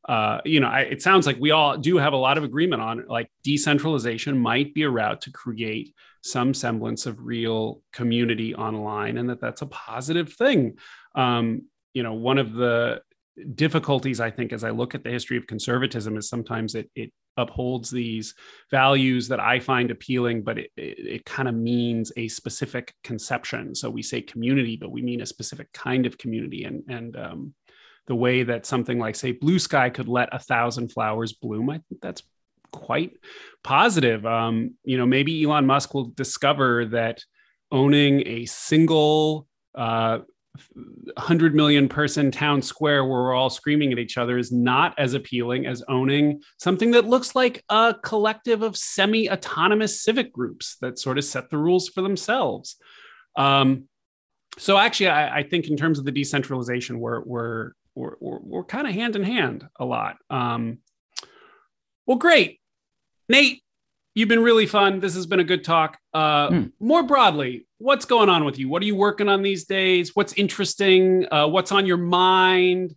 uh, 0.08 0.40
you 0.46 0.58
know, 0.58 0.68
I, 0.68 0.80
it 0.80 1.02
sounds 1.02 1.26
like 1.26 1.36
we 1.38 1.50
all 1.50 1.76
do 1.76 1.98
have 1.98 2.14
a 2.14 2.16
lot 2.16 2.38
of 2.38 2.44
agreement 2.44 2.80
on 2.80 3.04
like 3.08 3.30
decentralization 3.42 4.38
might 4.38 4.72
be 4.72 4.82
a 4.82 4.90
route 4.90 5.20
to 5.22 5.30
create 5.30 5.94
some 6.22 6.54
semblance 6.54 7.04
of 7.04 7.20
real 7.20 7.82
community 7.92 8.54
online, 8.54 9.18
and 9.18 9.28
that 9.28 9.40
that's 9.40 9.60
a 9.60 9.66
positive 9.66 10.32
thing. 10.32 10.78
Um, 11.14 11.66
you 11.92 12.02
know, 12.02 12.14
one 12.14 12.38
of 12.38 12.54
the 12.54 13.02
difficulties 13.54 14.18
I 14.18 14.30
think 14.30 14.52
as 14.52 14.64
I 14.64 14.70
look 14.70 14.94
at 14.94 15.04
the 15.04 15.10
history 15.10 15.36
of 15.36 15.46
conservatism 15.46 16.16
is 16.16 16.26
sometimes 16.26 16.74
it 16.74 16.90
it 16.94 17.12
upholds 17.38 17.90
these 17.90 18.34
values 18.70 19.28
that 19.28 19.40
I 19.40 19.60
find 19.60 19.90
appealing, 19.90 20.42
but 20.42 20.58
it, 20.58 20.70
it, 20.76 20.98
it 20.98 21.24
kind 21.24 21.48
of 21.48 21.54
means 21.54 22.12
a 22.18 22.28
specific 22.28 22.92
conception. 23.02 23.74
So 23.74 23.88
we 23.88 24.02
say 24.02 24.20
community, 24.20 24.76
but 24.76 24.90
we 24.90 25.00
mean 25.00 25.22
a 25.22 25.26
specific 25.26 25.72
kind 25.72 26.04
of 26.04 26.18
community, 26.18 26.64
and 26.64 26.82
and 26.88 27.16
um, 27.16 27.54
the 28.08 28.14
way 28.14 28.42
that 28.42 28.66
something 28.66 28.98
like 28.98 29.14
say 29.14 29.32
Bluesky 29.32 29.94
could 29.94 30.08
let 30.08 30.28
a 30.32 30.38
thousand 30.38 30.90
flowers 30.90 31.34
bloom 31.34 31.70
i 31.70 31.80
think 31.88 32.00
that's 32.00 32.22
quite 32.72 33.12
positive 33.62 34.26
um, 34.26 34.74
you 34.84 34.98
know 34.98 35.06
maybe 35.06 35.44
elon 35.44 35.66
musk 35.66 35.94
will 35.94 36.06
discover 36.06 36.86
that 36.86 37.22
owning 37.70 38.26
a 38.26 38.46
single 38.46 39.46
uh, 39.74 40.18
100 40.74 41.54
million 41.54 41.88
person 41.88 42.30
town 42.30 42.62
square 42.62 43.04
where 43.04 43.22
we're 43.22 43.34
all 43.34 43.50
screaming 43.50 43.92
at 43.92 43.98
each 43.98 44.18
other 44.18 44.38
is 44.38 44.52
not 44.52 44.94
as 44.98 45.14
appealing 45.14 45.66
as 45.66 45.82
owning 45.88 46.40
something 46.58 46.90
that 46.92 47.06
looks 47.06 47.34
like 47.34 47.64
a 47.68 47.94
collective 48.02 48.62
of 48.62 48.76
semi 48.76 49.30
autonomous 49.30 50.02
civic 50.02 50.32
groups 50.32 50.76
that 50.80 50.98
sort 50.98 51.18
of 51.18 51.24
set 51.24 51.50
the 51.50 51.58
rules 51.58 51.88
for 51.88 52.02
themselves. 52.02 52.76
Um, 53.36 53.88
so 54.56 54.76
actually, 54.76 55.08
I, 55.08 55.38
I, 55.38 55.42
think 55.44 55.68
in 55.68 55.76
terms 55.76 55.98
of 55.98 56.04
the 56.04 56.10
decentralization, 56.10 56.98
we're, 56.98 57.22
we're 57.22 57.72
we're, 57.94 58.16
we're, 58.20 58.64
kind 58.64 58.86
of 58.86 58.94
hand 58.94 59.16
in 59.16 59.24
hand 59.24 59.68
a 59.78 59.84
lot. 59.84 60.16
Um, 60.30 60.78
well, 62.06 62.16
great. 62.16 62.60
Nate, 63.28 63.62
you've 64.18 64.28
been 64.28 64.42
really 64.42 64.66
fun. 64.66 64.98
This 64.98 65.14
has 65.14 65.26
been 65.26 65.38
a 65.38 65.44
good 65.44 65.62
talk. 65.62 65.96
Uh, 66.12 66.48
mm. 66.48 66.72
More 66.80 67.04
broadly, 67.04 67.68
what's 67.78 68.04
going 68.04 68.28
on 68.28 68.44
with 68.44 68.58
you? 68.58 68.68
What 68.68 68.82
are 68.82 68.84
you 68.84 68.96
working 68.96 69.28
on 69.28 69.42
these 69.42 69.64
days? 69.64 70.16
What's 70.16 70.32
interesting? 70.32 71.32
Uh, 71.32 71.46
what's 71.46 71.70
on 71.70 71.86
your 71.86 71.98
mind? 71.98 72.96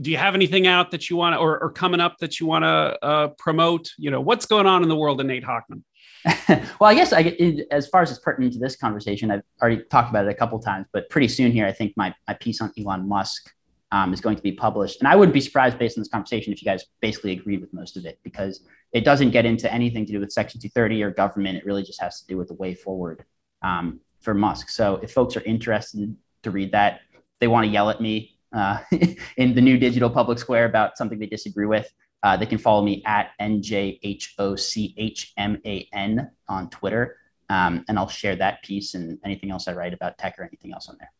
Do 0.00 0.10
you 0.10 0.16
have 0.16 0.34
anything 0.34 0.66
out 0.66 0.90
that 0.90 1.08
you 1.08 1.16
want 1.16 1.34
to, 1.34 1.38
or, 1.38 1.62
or, 1.62 1.70
coming 1.70 2.00
up 2.00 2.16
that 2.18 2.40
you 2.40 2.46
want 2.46 2.64
to 2.64 3.06
uh, 3.06 3.28
promote? 3.38 3.92
You 3.96 4.10
know, 4.10 4.20
what's 4.20 4.44
going 4.44 4.66
on 4.66 4.82
in 4.82 4.88
the 4.88 4.96
world 4.96 5.20
of 5.20 5.26
Nate 5.28 5.44
Hochman? 5.44 5.84
well, 6.80 6.90
I 6.90 6.94
guess 6.94 7.12
I, 7.12 7.36
as 7.70 7.86
far 7.86 8.02
as 8.02 8.10
it's 8.10 8.18
pertinent 8.18 8.54
to 8.54 8.58
this 8.58 8.74
conversation, 8.74 9.30
I've 9.30 9.42
already 9.62 9.84
talked 9.84 10.10
about 10.10 10.26
it 10.26 10.30
a 10.30 10.34
couple 10.34 10.58
times, 10.58 10.86
but 10.92 11.08
pretty 11.10 11.28
soon 11.28 11.52
here, 11.52 11.64
I 11.64 11.72
think 11.72 11.92
my, 11.96 12.12
my 12.26 12.34
piece 12.34 12.60
on 12.60 12.72
Elon 12.76 13.08
Musk 13.08 13.52
um, 13.92 14.12
is 14.12 14.20
going 14.20 14.34
to 14.34 14.42
be 14.42 14.50
published. 14.50 14.98
And 15.00 15.06
I 15.06 15.14
wouldn't 15.14 15.34
be 15.34 15.40
surprised 15.40 15.78
based 15.78 15.96
on 15.96 16.00
this 16.00 16.08
conversation 16.08 16.52
if 16.52 16.60
you 16.60 16.66
guys 16.66 16.84
basically 17.00 17.30
agreed 17.30 17.60
with 17.60 17.72
most 17.72 17.96
of 17.96 18.04
it 18.04 18.18
because 18.24 18.62
it 18.92 19.04
doesn't 19.04 19.30
get 19.30 19.44
into 19.44 19.72
anything 19.72 20.06
to 20.06 20.12
do 20.12 20.20
with 20.20 20.32
Section 20.32 20.60
230 20.60 21.02
or 21.02 21.10
government. 21.10 21.58
It 21.58 21.66
really 21.66 21.82
just 21.82 22.00
has 22.00 22.20
to 22.20 22.26
do 22.26 22.36
with 22.36 22.48
the 22.48 22.54
way 22.54 22.74
forward 22.74 23.24
um, 23.62 24.00
for 24.20 24.34
Musk. 24.34 24.70
So 24.70 24.96
if 25.02 25.12
folks 25.12 25.36
are 25.36 25.42
interested 25.42 26.16
to 26.42 26.50
read 26.50 26.72
that, 26.72 27.00
they 27.40 27.48
want 27.48 27.66
to 27.66 27.70
yell 27.70 27.90
at 27.90 28.00
me 28.00 28.38
uh, 28.54 28.78
in 29.36 29.54
the 29.54 29.60
new 29.60 29.78
digital 29.78 30.08
public 30.08 30.38
square 30.38 30.64
about 30.64 30.96
something 30.96 31.18
they 31.18 31.26
disagree 31.26 31.66
with. 31.66 31.92
Uh, 32.22 32.36
they 32.36 32.46
can 32.46 32.58
follow 32.58 32.82
me 32.82 33.02
at 33.06 33.30
NJHOCHMAN 33.40 36.30
on 36.48 36.70
Twitter. 36.70 37.16
Um, 37.48 37.84
and 37.88 37.98
I'll 37.98 38.08
share 38.08 38.36
that 38.36 38.62
piece 38.64 38.94
and 38.94 39.18
anything 39.24 39.50
else 39.50 39.68
I 39.68 39.74
write 39.74 39.94
about 39.94 40.18
tech 40.18 40.36
or 40.38 40.42
anything 40.42 40.72
else 40.72 40.88
on 40.88 40.96
there. 40.98 41.12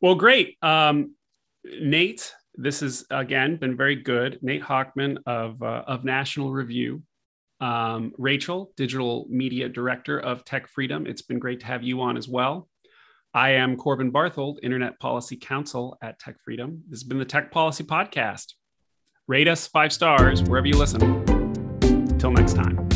Well, 0.00 0.14
great. 0.14 0.56
Um, 0.62 1.16
Nate, 1.64 2.32
this 2.58 2.80
has 2.80 3.06
again 3.10 3.56
been 3.56 3.76
very 3.76 3.94
good. 3.94 4.40
Nate 4.42 4.62
Hochman 4.62 5.18
of, 5.26 5.62
uh, 5.62 5.84
of 5.86 6.04
National 6.04 6.50
Review. 6.52 7.02
Um, 7.60 8.12
Rachel, 8.18 8.72
Digital 8.76 9.26
Media 9.28 9.68
Director 9.68 10.18
of 10.18 10.44
Tech 10.44 10.68
Freedom. 10.68 11.06
It's 11.06 11.22
been 11.22 11.38
great 11.38 11.60
to 11.60 11.66
have 11.66 11.82
you 11.82 12.00
on 12.00 12.16
as 12.16 12.28
well. 12.28 12.68
I 13.32 13.50
am 13.50 13.76
Corbin 13.76 14.12
Barthold, 14.12 14.56
Internet 14.62 14.98
Policy 15.00 15.36
Counsel 15.36 15.96
at 16.02 16.18
Tech 16.18 16.36
Freedom. 16.44 16.82
This 16.88 17.00
has 17.00 17.04
been 17.04 17.18
the 17.18 17.24
Tech 17.24 17.50
Policy 17.50 17.84
Podcast. 17.84 18.54
Rate 19.28 19.48
us 19.48 19.66
five 19.66 19.92
stars 19.92 20.42
wherever 20.42 20.66
you 20.66 20.76
listen. 20.76 21.02
Until 21.82 22.32
next 22.32 22.54
time. 22.54 22.88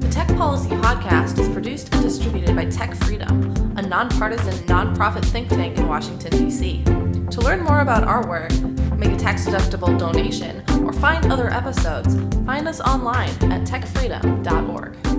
The 0.00 0.08
Tech 0.10 0.28
Policy 0.36 0.70
Podcast 0.70 1.38
is 1.38 1.48
produced 1.48 1.92
and 1.94 2.02
distributed 2.02 2.54
by 2.54 2.66
Tech 2.66 2.94
Freedom, 2.96 3.74
a 3.76 3.82
nonpartisan 3.82 4.54
nonprofit 4.66 5.24
think 5.24 5.48
tank 5.48 5.76
in 5.78 5.88
Washington, 5.88 6.30
D.C. 6.30 6.84
To 7.32 7.40
learn 7.40 7.62
more 7.62 7.80
about 7.80 8.04
our 8.04 8.26
work, 8.28 8.52
make 8.94 9.12
a 9.12 9.16
tax 9.16 9.46
deductible 9.46 9.98
donation, 9.98 10.62
or 10.84 10.92
find 10.92 11.32
other 11.32 11.50
episodes, 11.50 12.14
find 12.44 12.68
us 12.68 12.78
online 12.82 13.30
at 13.50 13.66
techfreedom.org. 13.66 15.11